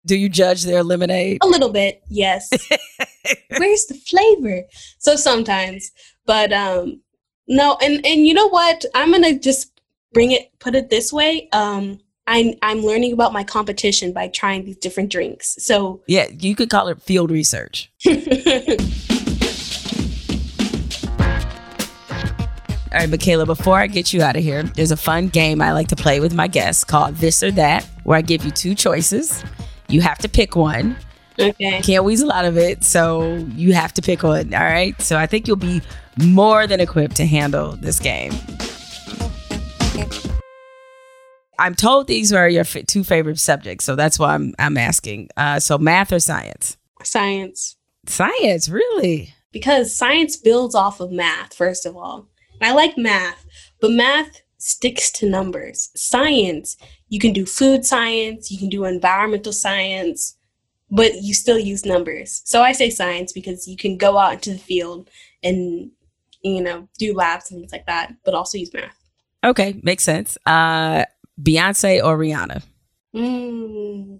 Do 0.07 0.15
you 0.15 0.29
judge 0.29 0.63
their 0.63 0.83
lemonade? 0.83 1.39
A 1.43 1.47
little 1.47 1.69
bit, 1.69 2.01
yes. 2.07 2.49
Where's 3.57 3.85
the 3.87 3.93
flavor? 3.93 4.63
So 4.99 5.17
sometimes, 5.17 5.91
but 6.25 6.53
um, 6.53 7.01
no, 7.49 7.77
and 7.81 8.05
and 8.05 8.25
you 8.25 8.33
know 8.33 8.47
what? 8.47 8.85
I'm 8.95 9.11
gonna 9.11 9.37
just 9.37 9.81
bring 10.13 10.31
it, 10.31 10.49
put 10.59 10.75
it 10.75 10.89
this 10.89 11.11
way. 11.11 11.49
Um, 11.51 11.99
I'm 12.25 12.53
I'm 12.61 12.79
learning 12.83 13.11
about 13.11 13.33
my 13.33 13.43
competition 13.43 14.13
by 14.13 14.29
trying 14.29 14.63
these 14.63 14.77
different 14.77 15.11
drinks. 15.11 15.57
So 15.59 16.01
yeah, 16.07 16.27
you 16.39 16.55
could 16.55 16.69
call 16.69 16.87
it 16.87 17.01
field 17.01 17.29
research. 17.29 17.91
All 18.07 18.13
right, 23.03 23.09
Mikaila, 23.09 23.45
before 23.45 23.77
I 23.77 23.87
get 23.87 24.13
you 24.13 24.21
out 24.21 24.37
of 24.37 24.43
here, 24.43 24.63
there's 24.63 24.91
a 24.91 24.97
fun 24.97 25.27
game 25.27 25.61
I 25.61 25.73
like 25.73 25.89
to 25.89 25.97
play 25.97 26.21
with 26.21 26.33
my 26.33 26.47
guests 26.47 26.85
called 26.85 27.15
This 27.17 27.43
or 27.43 27.51
That, 27.51 27.83
where 28.05 28.17
I 28.17 28.21
give 28.21 28.45
you 28.45 28.51
two 28.51 28.73
choices. 28.73 29.43
You 29.87 30.01
have 30.01 30.17
to 30.19 30.29
pick 30.29 30.55
one. 30.55 30.97
Okay. 31.39 31.81
Can't 31.81 32.03
weasel 32.03 32.31
out 32.31 32.45
of 32.45 32.57
it, 32.57 32.83
so 32.83 33.35
you 33.55 33.73
have 33.73 33.93
to 33.93 34.01
pick 34.01 34.23
one. 34.23 34.53
All 34.53 34.59
right. 34.59 34.99
So 35.01 35.17
I 35.17 35.27
think 35.27 35.47
you'll 35.47 35.55
be 35.55 35.81
more 36.17 36.65
than 36.67 36.79
equipped 36.79 37.15
to 37.17 37.25
handle 37.25 37.73
this 37.73 37.99
game. 37.99 38.33
I'm 41.59 41.73
told 41.73 42.07
these 42.07 42.33
are 42.33 42.47
your 42.47 42.61
f- 42.61 42.85
two 42.87 43.03
favorite 43.03 43.39
subjects, 43.39 43.85
so 43.85 43.95
that's 43.95 44.19
why 44.19 44.33
I'm 44.35 44.53
I'm 44.59 44.77
asking. 44.77 45.29
Uh, 45.37 45.59
so 45.59 45.77
math 45.77 46.11
or 46.11 46.19
science? 46.19 46.77
Science. 47.03 47.75
Science, 48.05 48.69
really? 48.69 49.33
Because 49.51 49.95
science 49.95 50.37
builds 50.37 50.75
off 50.75 50.99
of 50.99 51.11
math, 51.11 51.53
first 51.53 51.85
of 51.85 51.95
all. 51.95 52.27
I 52.61 52.73
like 52.73 52.97
math, 52.97 53.45
but 53.81 53.91
math 53.91 54.41
sticks 54.57 55.11
to 55.13 55.29
numbers. 55.29 55.89
Science, 55.95 56.77
you 57.09 57.19
can 57.19 57.33
do 57.33 57.45
food 57.45 57.85
science, 57.85 58.51
you 58.51 58.57
can 58.57 58.69
do 58.69 58.85
environmental 58.85 59.53
science, 59.53 60.35
but 60.89 61.21
you 61.21 61.33
still 61.33 61.59
use 61.59 61.85
numbers. 61.85 62.41
So 62.45 62.61
I 62.61 62.71
say 62.71 62.89
science 62.89 63.33
because 63.33 63.67
you 63.67 63.77
can 63.77 63.97
go 63.97 64.17
out 64.17 64.33
into 64.33 64.51
the 64.51 64.59
field 64.59 65.09
and 65.43 65.91
you 66.41 66.61
know, 66.61 66.87
do 66.97 67.13
labs 67.13 67.51
and 67.51 67.59
things 67.59 67.71
like 67.71 67.85
that, 67.85 68.13
but 68.23 68.33
also 68.33 68.57
use 68.57 68.73
math. 68.73 68.95
Okay, 69.43 69.79
makes 69.83 70.03
sense. 70.03 70.37
Uh, 70.45 71.05
Beyonce 71.41 72.03
or 72.03 72.17
Rihanna? 72.17 72.63
Mm, 73.15 74.19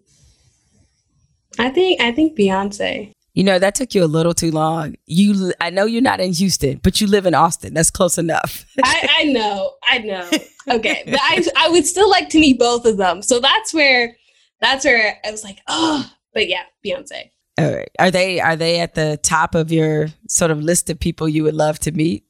I 1.60 1.70
think 1.70 2.02
I 2.02 2.12
think 2.12 2.38
Beyonce. 2.38 3.12
You 3.38 3.44
know 3.44 3.60
that 3.60 3.76
took 3.76 3.94
you 3.94 4.04
a 4.04 4.10
little 4.10 4.34
too 4.34 4.50
long. 4.50 4.96
You, 5.06 5.54
I 5.62 5.70
know 5.70 5.86
you're 5.86 6.02
not 6.02 6.20
in 6.20 6.34
Houston, 6.34 6.80
but 6.82 7.00
you 7.00 7.06
live 7.06 7.28
in 7.28 7.36
Austin. 7.36 7.76
That's 7.76 7.92
close 7.92 8.18
enough. 8.18 8.66
I, 8.84 9.10
I 9.20 9.24
know, 9.26 9.74
I 9.88 10.00
know. 10.00 10.28
Okay, 10.70 11.04
but 11.06 11.20
I 11.22 11.46
I 11.56 11.70
would 11.70 11.86
still 11.86 12.10
like 12.10 12.30
to 12.30 12.40
meet 12.40 12.58
both 12.58 12.84
of 12.86 12.98
them. 12.98 13.22
So 13.22 13.40
that's 13.40 13.76
where 13.76 14.18
that's 14.60 14.86
where 14.86 15.20
I 15.24 15.30
was 15.30 15.44
like, 15.44 15.60
oh, 15.68 16.12
but 16.34 16.50
yeah, 16.50 16.64
Beyonce. 16.84 17.30
All 17.60 17.76
right. 17.76 17.92
Are 18.00 18.10
they 18.10 18.40
are 18.40 18.56
they 18.56 18.80
at 18.80 18.96
the 18.96 19.20
top 19.22 19.54
of 19.54 19.72
your 19.72 20.08
sort 20.28 20.50
of 20.50 20.60
list 20.60 20.90
of 20.90 21.00
people 21.00 21.30
you 21.30 21.44
would 21.44 21.54
love 21.54 21.78
to 21.82 21.92
meet? 21.92 22.26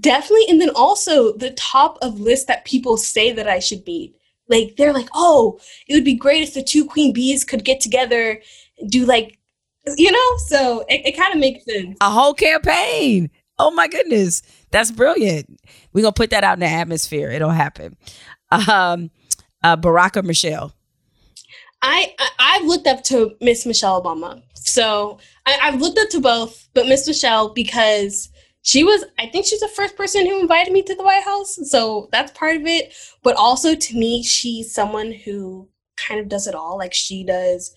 Definitely, 0.00 0.46
and 0.48 0.62
then 0.62 0.70
also 0.70 1.36
the 1.36 1.50
top 1.50 1.98
of 2.00 2.20
list 2.20 2.46
that 2.46 2.64
people 2.64 2.96
say 2.96 3.32
that 3.32 3.48
I 3.48 3.58
should 3.58 3.86
meet. 3.86 4.16
Like 4.48 4.76
they're 4.78 4.94
like, 4.94 5.10
oh, 5.12 5.60
it 5.86 5.92
would 5.92 6.04
be 6.06 6.16
great 6.16 6.42
if 6.42 6.54
the 6.54 6.62
two 6.62 6.86
queen 6.86 7.12
bees 7.12 7.44
could 7.44 7.66
get 7.66 7.80
together 7.80 8.40
do 8.88 9.04
like, 9.04 9.38
you 9.96 10.10
know. 10.10 10.36
So 10.48 10.84
it, 10.88 11.02
it 11.06 11.16
kind 11.16 11.32
of 11.32 11.40
makes 11.40 11.64
sense. 11.64 11.96
A 12.00 12.10
whole 12.10 12.34
campaign. 12.34 13.30
Oh 13.58 13.70
my 13.70 13.86
goodness, 13.86 14.42
that's 14.70 14.90
brilliant. 14.90 15.60
We're 15.92 16.02
gonna 16.02 16.12
put 16.12 16.30
that 16.30 16.44
out 16.44 16.54
in 16.54 16.60
the 16.60 16.66
atmosphere. 16.66 17.30
It'll 17.30 17.50
happen. 17.50 17.96
Um, 18.50 19.10
uh, 19.62 19.76
Barack 19.76 20.16
or 20.16 20.22
Michelle? 20.22 20.72
I, 21.82 22.14
I 22.38 22.58
have 22.58 22.66
looked 22.66 22.86
up 22.86 23.02
to 23.04 23.34
Miss 23.40 23.66
Michelle 23.66 24.02
Obama. 24.02 24.42
So 24.54 25.18
I, 25.46 25.58
I've 25.62 25.80
looked 25.80 25.98
up 25.98 26.08
to 26.10 26.20
both, 26.20 26.68
but 26.74 26.86
Miss 26.86 27.06
Michelle 27.06 27.52
because 27.52 28.28
she 28.62 28.84
was 28.84 29.04
I 29.18 29.26
think 29.26 29.46
she's 29.46 29.60
the 29.60 29.68
first 29.68 29.96
person 29.96 30.24
who 30.26 30.40
invited 30.40 30.72
me 30.72 30.82
to 30.82 30.94
the 30.94 31.02
White 31.02 31.24
House. 31.24 31.58
So 31.64 32.08
that's 32.12 32.30
part 32.32 32.56
of 32.56 32.66
it. 32.66 32.94
But 33.22 33.36
also 33.36 33.74
to 33.74 33.96
me, 33.96 34.22
she's 34.22 34.72
someone 34.72 35.12
who 35.12 35.68
kind 35.96 36.20
of 36.20 36.28
does 36.28 36.46
it 36.46 36.54
all. 36.54 36.78
Like 36.78 36.94
she 36.94 37.24
does 37.24 37.74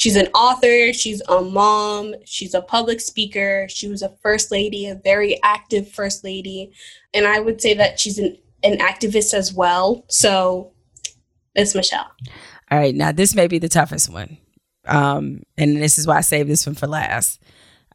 she's 0.00 0.16
an 0.16 0.28
author, 0.28 0.94
she's 0.94 1.20
a 1.28 1.42
mom, 1.42 2.14
she's 2.24 2.54
a 2.54 2.62
public 2.62 3.02
speaker, 3.02 3.66
she 3.68 3.86
was 3.86 4.00
a 4.00 4.08
first 4.22 4.50
lady, 4.50 4.88
a 4.88 4.94
very 4.94 5.38
active 5.42 5.92
first 5.92 6.24
lady. 6.24 6.72
And 7.12 7.26
I 7.26 7.38
would 7.38 7.60
say 7.60 7.74
that 7.74 8.00
she's 8.00 8.18
an, 8.18 8.38
an 8.64 8.78
activist 8.78 9.34
as 9.34 9.52
well. 9.52 10.06
So 10.08 10.72
it's 11.54 11.74
Michelle. 11.74 12.10
All 12.70 12.78
right, 12.78 12.94
now 12.94 13.12
this 13.12 13.34
may 13.34 13.46
be 13.46 13.58
the 13.58 13.68
toughest 13.68 14.10
one. 14.10 14.38
Um, 14.86 15.42
and 15.58 15.76
this 15.76 15.98
is 15.98 16.06
why 16.06 16.16
I 16.16 16.22
saved 16.22 16.48
this 16.48 16.64
one 16.64 16.76
for 16.76 16.86
last. 16.86 17.38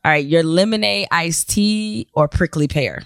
All 0.04 0.12
right, 0.12 0.24
your 0.24 0.44
lemonade 0.44 1.08
iced 1.10 1.50
tea 1.50 2.08
or 2.14 2.28
prickly 2.28 2.68
pear? 2.68 3.02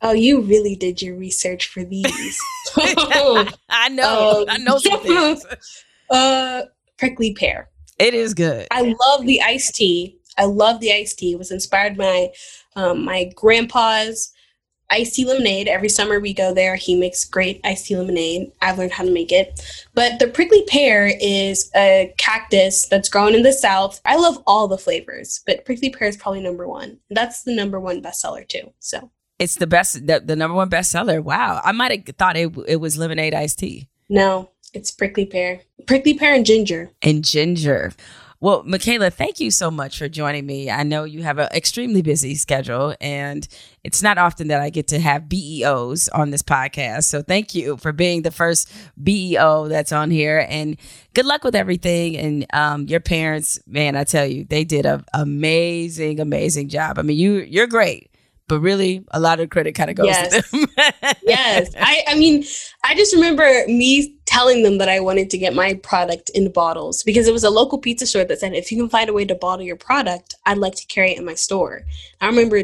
Oh, 0.00 0.12
you 0.12 0.40
really 0.40 0.74
did 0.74 1.02
your 1.02 1.16
research 1.16 1.66
for 1.66 1.84
these. 1.84 2.06
I 2.78 3.90
know. 3.90 4.40
Um, 4.40 4.44
I 4.48 4.56
know 4.56 4.78
some 4.78 5.00
things. 5.00 5.44
uh, 6.10 6.62
prickly 6.96 7.34
pear. 7.34 7.68
It 7.98 8.14
is 8.14 8.34
good. 8.34 8.66
I 8.70 8.94
love 9.00 9.26
the 9.26 9.42
iced 9.42 9.74
tea. 9.74 10.18
I 10.36 10.44
love 10.44 10.80
the 10.80 10.92
iced 10.92 11.18
tea. 11.18 11.32
It 11.32 11.38
was 11.38 11.50
inspired 11.50 11.96
by 11.96 12.30
um, 12.76 13.04
my 13.04 13.32
grandpa's 13.34 14.32
iced 14.90 15.14
tea 15.14 15.24
lemonade. 15.24 15.68
Every 15.68 15.88
summer 15.88 16.20
we 16.20 16.32
go 16.32 16.54
there. 16.54 16.76
He 16.76 16.94
makes 16.94 17.24
great 17.24 17.60
iced 17.64 17.86
tea 17.86 17.96
lemonade. 17.96 18.52
I've 18.62 18.78
learned 18.78 18.92
how 18.92 19.04
to 19.04 19.10
make 19.10 19.32
it. 19.32 19.60
But 19.94 20.18
the 20.18 20.28
prickly 20.28 20.64
pear 20.68 21.12
is 21.20 21.70
a 21.74 22.14
cactus 22.18 22.86
that's 22.86 23.08
grown 23.08 23.34
in 23.34 23.42
the 23.42 23.52
South. 23.52 24.00
I 24.04 24.16
love 24.16 24.42
all 24.46 24.68
the 24.68 24.78
flavors, 24.78 25.40
but 25.46 25.64
prickly 25.64 25.90
pear 25.90 26.08
is 26.08 26.16
probably 26.16 26.40
number 26.40 26.68
one. 26.68 26.98
That's 27.10 27.42
the 27.42 27.54
number 27.54 27.80
one 27.80 28.02
bestseller 28.02 28.46
too. 28.46 28.72
So 28.78 29.10
it's 29.38 29.56
the 29.56 29.66
best, 29.66 30.06
the, 30.06 30.20
the 30.24 30.36
number 30.36 30.54
one 30.54 30.70
bestseller. 30.70 31.22
Wow. 31.22 31.60
I 31.64 31.72
might 31.72 32.06
have 32.06 32.16
thought 32.16 32.36
it, 32.36 32.56
it 32.66 32.76
was 32.76 32.96
lemonade 32.96 33.34
iced 33.34 33.58
tea. 33.58 33.88
No, 34.08 34.50
it's 34.78 34.92
prickly 34.92 35.26
pear. 35.26 35.60
Prickly 35.86 36.14
pear 36.14 36.34
and 36.34 36.46
ginger. 36.46 36.90
And 37.02 37.24
ginger. 37.24 37.92
Well, 38.40 38.62
Mikaila, 38.62 39.12
thank 39.12 39.40
you 39.40 39.50
so 39.50 39.68
much 39.68 39.98
for 39.98 40.08
joining 40.08 40.46
me. 40.46 40.70
I 40.70 40.84
know 40.84 41.02
you 41.02 41.24
have 41.24 41.38
an 41.38 41.48
extremely 41.52 42.02
busy 42.02 42.36
schedule, 42.36 42.94
and 43.00 43.46
it's 43.82 44.00
not 44.00 44.16
often 44.16 44.46
that 44.48 44.60
I 44.60 44.70
get 44.70 44.86
to 44.88 45.00
have 45.00 45.28
BEOs 45.28 46.08
on 46.10 46.30
this 46.30 46.42
podcast. 46.42 47.04
So 47.04 47.20
thank 47.20 47.56
you 47.56 47.76
for 47.78 47.90
being 47.90 48.22
the 48.22 48.30
first 48.30 48.72
BEO 49.02 49.66
that's 49.66 49.90
on 49.90 50.12
here, 50.12 50.46
and 50.48 50.76
good 51.14 51.26
luck 51.26 51.42
with 51.42 51.56
everything. 51.56 52.16
And 52.16 52.46
um, 52.52 52.86
your 52.86 53.00
parents, 53.00 53.58
man, 53.66 53.96
I 53.96 54.04
tell 54.04 54.26
you, 54.26 54.44
they 54.44 54.62
did 54.62 54.86
an 54.86 55.04
amazing, 55.12 56.20
amazing 56.20 56.68
job. 56.68 57.00
I 57.00 57.02
mean, 57.02 57.18
you 57.18 57.38
you're 57.38 57.66
great 57.66 58.08
but 58.48 58.60
really 58.60 59.04
a 59.10 59.20
lot 59.20 59.40
of 59.40 59.50
credit 59.50 59.74
kind 59.74 59.90
of 59.90 59.96
goes 59.96 60.06
yes. 60.06 60.50
to 60.50 60.50
them. 60.50 60.66
yes. 61.22 61.70
I, 61.78 62.02
I 62.08 62.14
mean, 62.14 62.44
I 62.82 62.94
just 62.94 63.14
remember 63.14 63.44
me 63.68 64.17
telling 64.38 64.62
them 64.62 64.78
that 64.78 64.88
I 64.88 65.00
wanted 65.00 65.30
to 65.30 65.38
get 65.38 65.52
my 65.52 65.74
product 65.74 66.30
in 66.30 66.52
bottles 66.52 67.02
because 67.02 67.26
it 67.26 67.32
was 67.32 67.42
a 67.42 67.50
local 67.50 67.78
pizza 67.78 68.06
store 68.06 68.24
that 68.24 68.38
said, 68.38 68.54
if 68.54 68.70
you 68.70 68.78
can 68.78 68.88
find 68.88 69.10
a 69.10 69.12
way 69.12 69.24
to 69.24 69.34
bottle 69.34 69.64
your 69.64 69.76
product, 69.76 70.36
I'd 70.46 70.58
like 70.58 70.76
to 70.76 70.86
carry 70.86 71.10
it 71.10 71.18
in 71.18 71.24
my 71.24 71.34
store. 71.34 71.82
I 72.20 72.26
remember 72.26 72.62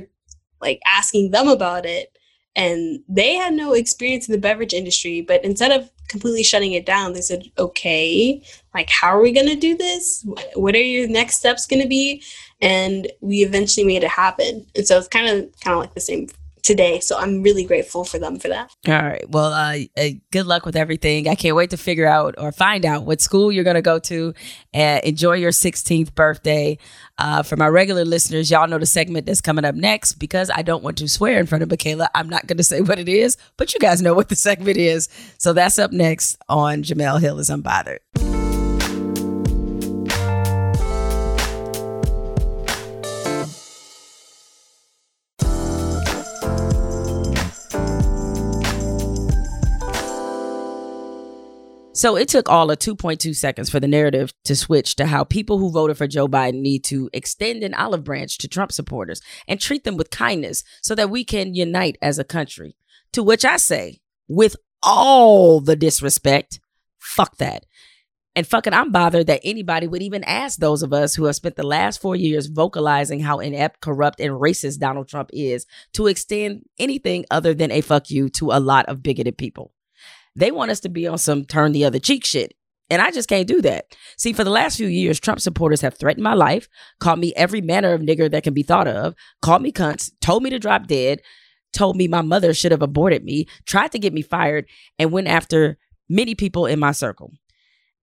like 0.61 0.81
asking 0.87 1.33
them 1.33 1.49
about 1.49 1.85
it 1.85 2.17
and 2.55 3.01
they 3.09 3.35
had 3.35 3.55
no 3.55 3.73
experience 3.73 4.29
in 4.29 4.33
the 4.33 4.39
beverage 4.39 4.73
industry, 4.73 5.21
but 5.21 5.45
instead 5.45 5.73
of 5.73 5.91
completely 6.07 6.45
shutting 6.45 6.75
it 6.75 6.87
down, 6.87 7.13
they 7.13 7.21
said, 7.21 7.51
okay, 7.59 8.41
like, 8.73 8.89
how 8.89 9.09
are 9.09 9.23
we 9.23 9.33
going 9.33 9.49
to 9.49 9.57
do 9.57 9.77
this? 9.77 10.25
What 10.55 10.77
are 10.77 10.79
your 10.79 11.09
next 11.09 11.39
steps 11.39 11.67
going 11.67 11.83
to 11.83 11.89
be? 11.89 12.23
and 12.61 13.13
we 13.21 13.39
eventually 13.45 13.85
made 13.85 14.03
it 14.03 14.11
happen. 14.11 14.67
And 14.75 14.87
so 14.87 14.97
it's 14.97 15.09
kind 15.09 15.29
of 15.29 15.61
kind 15.61 15.75
of 15.75 15.81
like 15.81 15.95
the 15.95 16.01
same 16.01 16.29
today. 16.65 16.99
So 16.99 17.17
I'm 17.17 17.43
really 17.43 17.65
grateful 17.65 18.05
for 18.05 18.19
them 18.19 18.39
for 18.39 18.49
that. 18.49 18.75
All 18.89 18.95
right. 18.95 19.29
Well, 19.29 19.53
uh, 19.53 19.77
uh, 19.97 20.09
good 20.33 20.47
luck 20.47 20.67
with 20.67 20.75
everything. 20.75 21.29
I 21.29 21.35
can't 21.35 21.55
wait 21.55 21.71
to 21.71 21.77
figure 21.77 22.07
out 22.07 22.35
or 22.39 22.51
find 22.51 22.85
out 22.85 23.05
what 23.05 23.21
school 23.21 23.53
you're 23.53 23.65
going 23.65 23.75
to 23.75 23.83
go 23.83 23.99
to. 24.01 24.35
And 24.73 25.05
enjoy 25.05 25.35
your 25.35 25.53
16th 25.53 26.15
birthday. 26.15 26.79
Uh, 27.19 27.43
for 27.43 27.57
my 27.57 27.69
regular 27.69 28.05
listeners, 28.05 28.51
y'all 28.51 28.67
know 28.67 28.79
the 28.79 28.87
segment 28.87 29.27
that's 29.27 29.41
coming 29.41 29.65
up 29.65 29.75
next 29.75 30.15
because 30.15 30.51
I 30.53 30.63
don't 30.63 30.83
want 30.83 30.99
to 30.99 31.09
swear 31.09 31.39
in 31.39 31.47
front 31.47 31.63
of 31.63 31.69
Mikaila. 31.69 32.09
I'm 32.15 32.29
not 32.29 32.47
going 32.47 32.57
to 32.57 32.65
say 32.65 32.81
what 32.81 32.99
it 32.99 33.09
is, 33.09 33.37
but 33.57 33.73
you 33.75 33.79
guys 33.79 34.03
know 34.03 34.15
what 34.15 34.31
the 34.31 34.37
segment 34.49 34.79
is. 34.79 35.09
So 35.39 35.53
that's 35.53 35.79
up 35.79 35.93
next 35.93 36.37
on 36.49 36.83
Jemele 36.83 37.21
Hill 37.21 37.39
is 37.39 37.51
Unbothered. 37.51 37.99
So 51.97 52.17
it 52.17 52.27
took 52.27 52.49
all 52.49 52.73
of 52.73 52.81
2.2 52.81 53.37
seconds 53.37 53.71
for 53.71 53.79
the 53.79 53.87
narrative 53.87 54.35
to 54.47 54.57
switch 54.57 54.97
to 54.97 55.07
how 55.07 55.23
people 55.23 55.59
who 55.59 55.71
voted 55.71 55.97
for 55.97 56.09
Joe 56.09 56.27
Biden 56.27 56.61
need 56.61 56.83
to 56.87 57.09
extend 57.13 57.63
an 57.63 57.73
olive 57.73 58.03
branch 58.03 58.37
to 58.39 58.49
Trump 58.49 58.73
supporters 58.73 59.23
and 59.47 59.61
treat 59.61 59.85
them 59.85 59.97
with 59.97 60.11
kindness 60.11 60.65
so 60.83 60.97
that 60.97 61.09
we 61.09 61.25
can 61.25 61.55
unite 61.55 61.97
as 62.03 62.19
a 62.19 62.25
country. 62.25 62.75
To 63.13 63.23
which 63.23 63.45
I 63.45 63.59
say, 63.59 64.01
with 64.27 64.57
all 64.83 65.61
the 65.61 65.77
disrespect, 65.77 66.59
fuck 66.99 67.37
that. 67.37 67.65
And 68.35 68.45
fucking, 68.45 68.75
I'm 68.75 68.91
bothered 68.91 69.29
that 69.29 69.43
anybody 69.45 69.87
would 69.87 70.03
even 70.03 70.25
ask 70.25 70.59
those 70.59 70.83
of 70.83 70.93
us 70.93 71.15
who 71.15 71.27
have 71.27 71.37
spent 71.37 71.55
the 71.55 71.63
last 71.63 72.01
four 72.01 72.17
years 72.17 72.49
vocalizing 72.49 73.21
how 73.21 73.39
inept, 73.39 73.81
corrupt, 73.81 74.19
and 74.19 74.33
racist 74.33 74.81
Donald 74.81 75.07
Trump 75.07 75.31
is 75.33 75.65
to 75.93 76.09
extend 76.09 76.65
anything 76.77 77.25
other 77.31 77.55
than 77.55 77.71
a 77.71 77.83
fuck 77.83 78.11
you 78.11 78.29
to 78.31 78.51
a 78.51 78.59
lot 78.59 78.87
of 78.87 79.01
bigoted 79.01 79.39
people. 79.39 79.74
They 80.37 80.51
want 80.51 80.71
us 80.71 80.81
to 80.81 80.89
be 80.89 81.07
on 81.07 81.19
some 81.19 81.45
turn 81.45 81.73
the 81.73 81.85
other 81.85 81.99
cheek 81.99 82.25
shit. 82.25 82.55
And 82.91 83.01
I 83.01 83.11
just 83.11 83.29
can't 83.29 83.49
do 83.49 83.63
that. 83.63 83.97
See, 84.19 84.33
for 84.33 84.45
the 84.45 84.51
last 84.51 84.77
few 84.77 84.87
years, 84.87 85.19
Trump 85.19 85.41
supporters 85.41 85.81
have 85.81 85.95
threatened 85.95 86.23
my 86.23 86.35
life, 86.35 86.69
called 87.01 87.19
me 87.19 87.33
every 87.35 87.61
manner 87.61 87.93
of 87.93 88.03
nigger 88.03 88.31
that 88.31 88.43
can 88.43 88.53
be 88.53 88.63
thought 88.63 88.87
of, 88.87 89.15
called 89.41 89.63
me 89.63 89.73
cunts, 89.73 90.11
told 90.21 90.43
me 90.43 90.51
to 90.51 90.59
drop 90.59 90.87
dead, 90.87 91.21
told 91.73 91.97
me 91.97 92.07
my 92.09 92.21
mother 92.21 92.53
should 92.53 92.73
have 92.73 92.83
aborted 92.83 93.25
me, 93.25 93.47
tried 93.67 93.93
to 93.93 93.99
get 93.99 94.13
me 94.13 94.23
fired, 94.23 94.67
and 94.99 95.13
went 95.13 95.29
after 95.29 95.79
many 96.09 96.35
people 96.35 96.67
in 96.67 96.79
my 96.79 96.93
circle. 96.93 97.33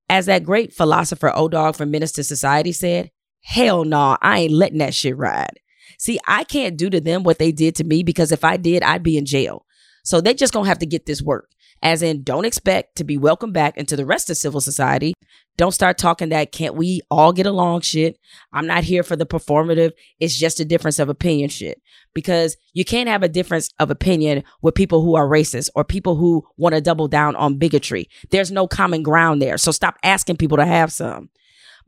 As 0.10 0.26
that 0.26 0.44
great 0.44 0.74
philosopher 0.74 1.32
O 1.36 1.48
Dog 1.48 1.76
from 1.76 1.94
II 1.94 2.06
Society 2.08 2.72
said, 2.72 3.12
hell 3.44 3.84
no, 3.84 3.98
nah, 3.98 4.18
I 4.22 4.40
ain't 4.40 4.54
letting 4.54 4.80
that 4.80 4.96
shit 4.96 5.16
ride. 5.16 5.60
See, 6.00 6.20
I 6.28 6.44
can't 6.44 6.78
do 6.78 6.90
to 6.90 7.00
them 7.00 7.24
what 7.24 7.38
they 7.38 7.52
did 7.52 7.76
to 7.76 7.84
me 7.84 8.04
because 8.04 8.32
if 8.32 8.44
I 8.44 8.58
did, 8.58 8.82
I'd 8.84 9.04
be 9.04 9.18
in 9.18 9.26
jail. 9.26 9.66
So 10.04 10.20
they 10.20 10.34
just 10.34 10.54
gonna 10.54 10.68
have 10.68 10.80
to 10.80 10.86
get 10.86 11.06
this 11.06 11.22
work 11.22 11.50
as 11.82 12.02
in 12.02 12.24
don't 12.24 12.46
expect 12.46 12.96
to 12.98 13.04
be 13.04 13.18
welcomed 13.18 13.54
back 13.54 13.78
into 13.78 13.96
the 13.96 14.06
rest 14.06 14.30
of 14.30 14.38
civil 14.38 14.62
society. 14.62 15.14
Don't 15.58 15.74
start 15.74 15.98
talking 15.98 16.30
that 16.30 16.52
can't 16.52 16.76
we 16.76 17.02
all 17.10 17.34
get 17.34 17.46
along 17.46 17.82
shit. 17.82 18.18
I'm 18.54 18.68
not 18.68 18.84
here 18.84 19.04
for 19.04 19.16
the 19.16 19.26
performative. 19.26 19.92
It's 20.20 20.38
just 20.38 20.60
a 20.60 20.66
difference 20.66 21.00
of 21.00 21.10
opinion 21.10 21.50
shit. 21.50 21.82
Because 22.14 22.58
you 22.74 22.86
can't 22.86 23.10
have 23.10 23.24
a 23.24 23.30
difference 23.30 23.70
of 23.80 23.90
opinion 23.90 24.44
with 24.62 24.76
people 24.76 25.02
who 25.02 25.16
are 25.16 25.28
racist 25.28 25.70
or 25.76 25.84
people 25.84 26.16
who 26.16 26.46
want 26.58 26.76
to 26.76 26.82
double 26.82 27.08
down 27.08 27.36
on 27.36 27.58
bigotry. 27.58 28.10
There's 28.32 28.52
no 28.52 28.68
common 28.68 29.04
ground 29.04 29.42
there. 29.42 29.58
So 29.58 29.72
stop 29.72 29.98
asking 30.04 30.38
people 30.38 30.58
to 30.58 30.66
have 30.66 30.92
some. 30.92 31.30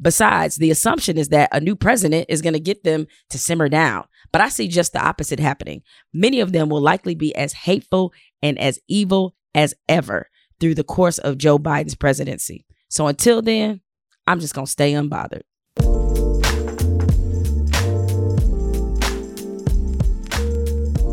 Besides, 0.01 0.55
the 0.55 0.71
assumption 0.71 1.17
is 1.17 1.29
that 1.29 1.49
a 1.51 1.59
new 1.59 1.75
president 1.75 2.25
is 2.29 2.41
going 2.41 2.53
to 2.53 2.59
get 2.59 2.83
them 2.83 3.07
to 3.29 3.37
simmer 3.37 3.69
down. 3.69 4.05
But 4.31 4.41
I 4.41 4.49
see 4.49 4.67
just 4.67 4.93
the 4.93 5.03
opposite 5.03 5.39
happening. 5.39 5.83
Many 6.13 6.39
of 6.39 6.51
them 6.51 6.69
will 6.69 6.81
likely 6.81 7.15
be 7.15 7.35
as 7.35 7.53
hateful 7.53 8.11
and 8.41 8.59
as 8.59 8.79
evil 8.87 9.35
as 9.55 9.73
ever 9.87 10.29
through 10.59 10.75
the 10.75 10.83
course 10.83 11.17
of 11.17 11.37
Joe 11.37 11.59
Biden's 11.59 11.95
presidency. 11.95 12.65
So 12.89 13.07
until 13.07 13.41
then, 13.41 13.81
I'm 14.27 14.39
just 14.39 14.53
going 14.53 14.65
to 14.65 14.71
stay 14.71 14.93
unbothered. 14.93 15.43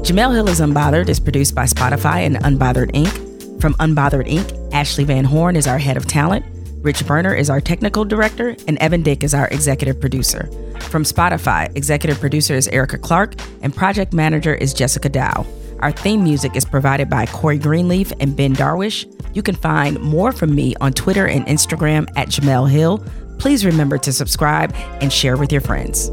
Jemele 0.05 0.35
Hill 0.35 0.49
is 0.49 0.61
Unbothered 0.61 1.09
is 1.09 1.21
produced 1.21 1.55
by 1.55 1.65
Spotify 1.65 2.27
and 2.27 2.37
Unbothered 2.37 2.91
Inc. 2.93 3.61
From 3.61 3.75
Unbothered 3.75 4.29
Inc., 4.29 4.73
Ashley 4.73 5.05
Van 5.05 5.25
Horn 5.25 5.55
is 5.55 5.67
our 5.67 5.79
head 5.79 5.97
of 5.97 6.07
talent. 6.07 6.45
Rich 6.83 7.07
Berner 7.07 7.35
is 7.35 7.51
our 7.51 7.61
technical 7.61 8.05
director, 8.05 8.57
and 8.67 8.79
Evan 8.79 9.03
Dick 9.03 9.23
is 9.23 9.35
our 9.35 9.47
executive 9.49 10.01
producer. 10.01 10.49
From 10.81 11.05
Spotify, 11.05 11.77
executive 11.77 12.19
producer 12.19 12.55
is 12.55 12.67
Erica 12.69 12.99
Clark, 12.99 13.35
and 13.63 13.75
project 13.75 14.13
manager 14.13 14.55
is 14.55 14.73
Jessica 14.75 15.11
Dow. 15.11 15.47
Our 15.81 15.93
theme 15.93 16.23
music 16.23 16.57
is 16.57 16.65
provided 16.65 17.09
by 17.09 17.27
Corey 17.27 17.59
Greenleaf 17.59 18.13
and 18.21 18.37
Ben 18.37 18.55
Darwish. 18.55 19.07
You 19.35 19.43
can 19.43 19.55
find 19.55 19.99
more 20.01 20.31
from 20.31 20.55
me 20.55 20.75
on 20.81 20.93
Twitter 20.93 21.27
and 21.27 21.47
Instagram 21.47 22.07
at 22.17 22.29
Jemele 22.29 22.71
Hill. 22.71 23.05
Please 23.39 23.65
remember 23.65 23.97
to 23.99 24.13
subscribe 24.13 24.75
and 25.01 25.11
share 25.13 25.37
with 25.37 25.51
your 25.51 25.63
friends. 25.63 26.11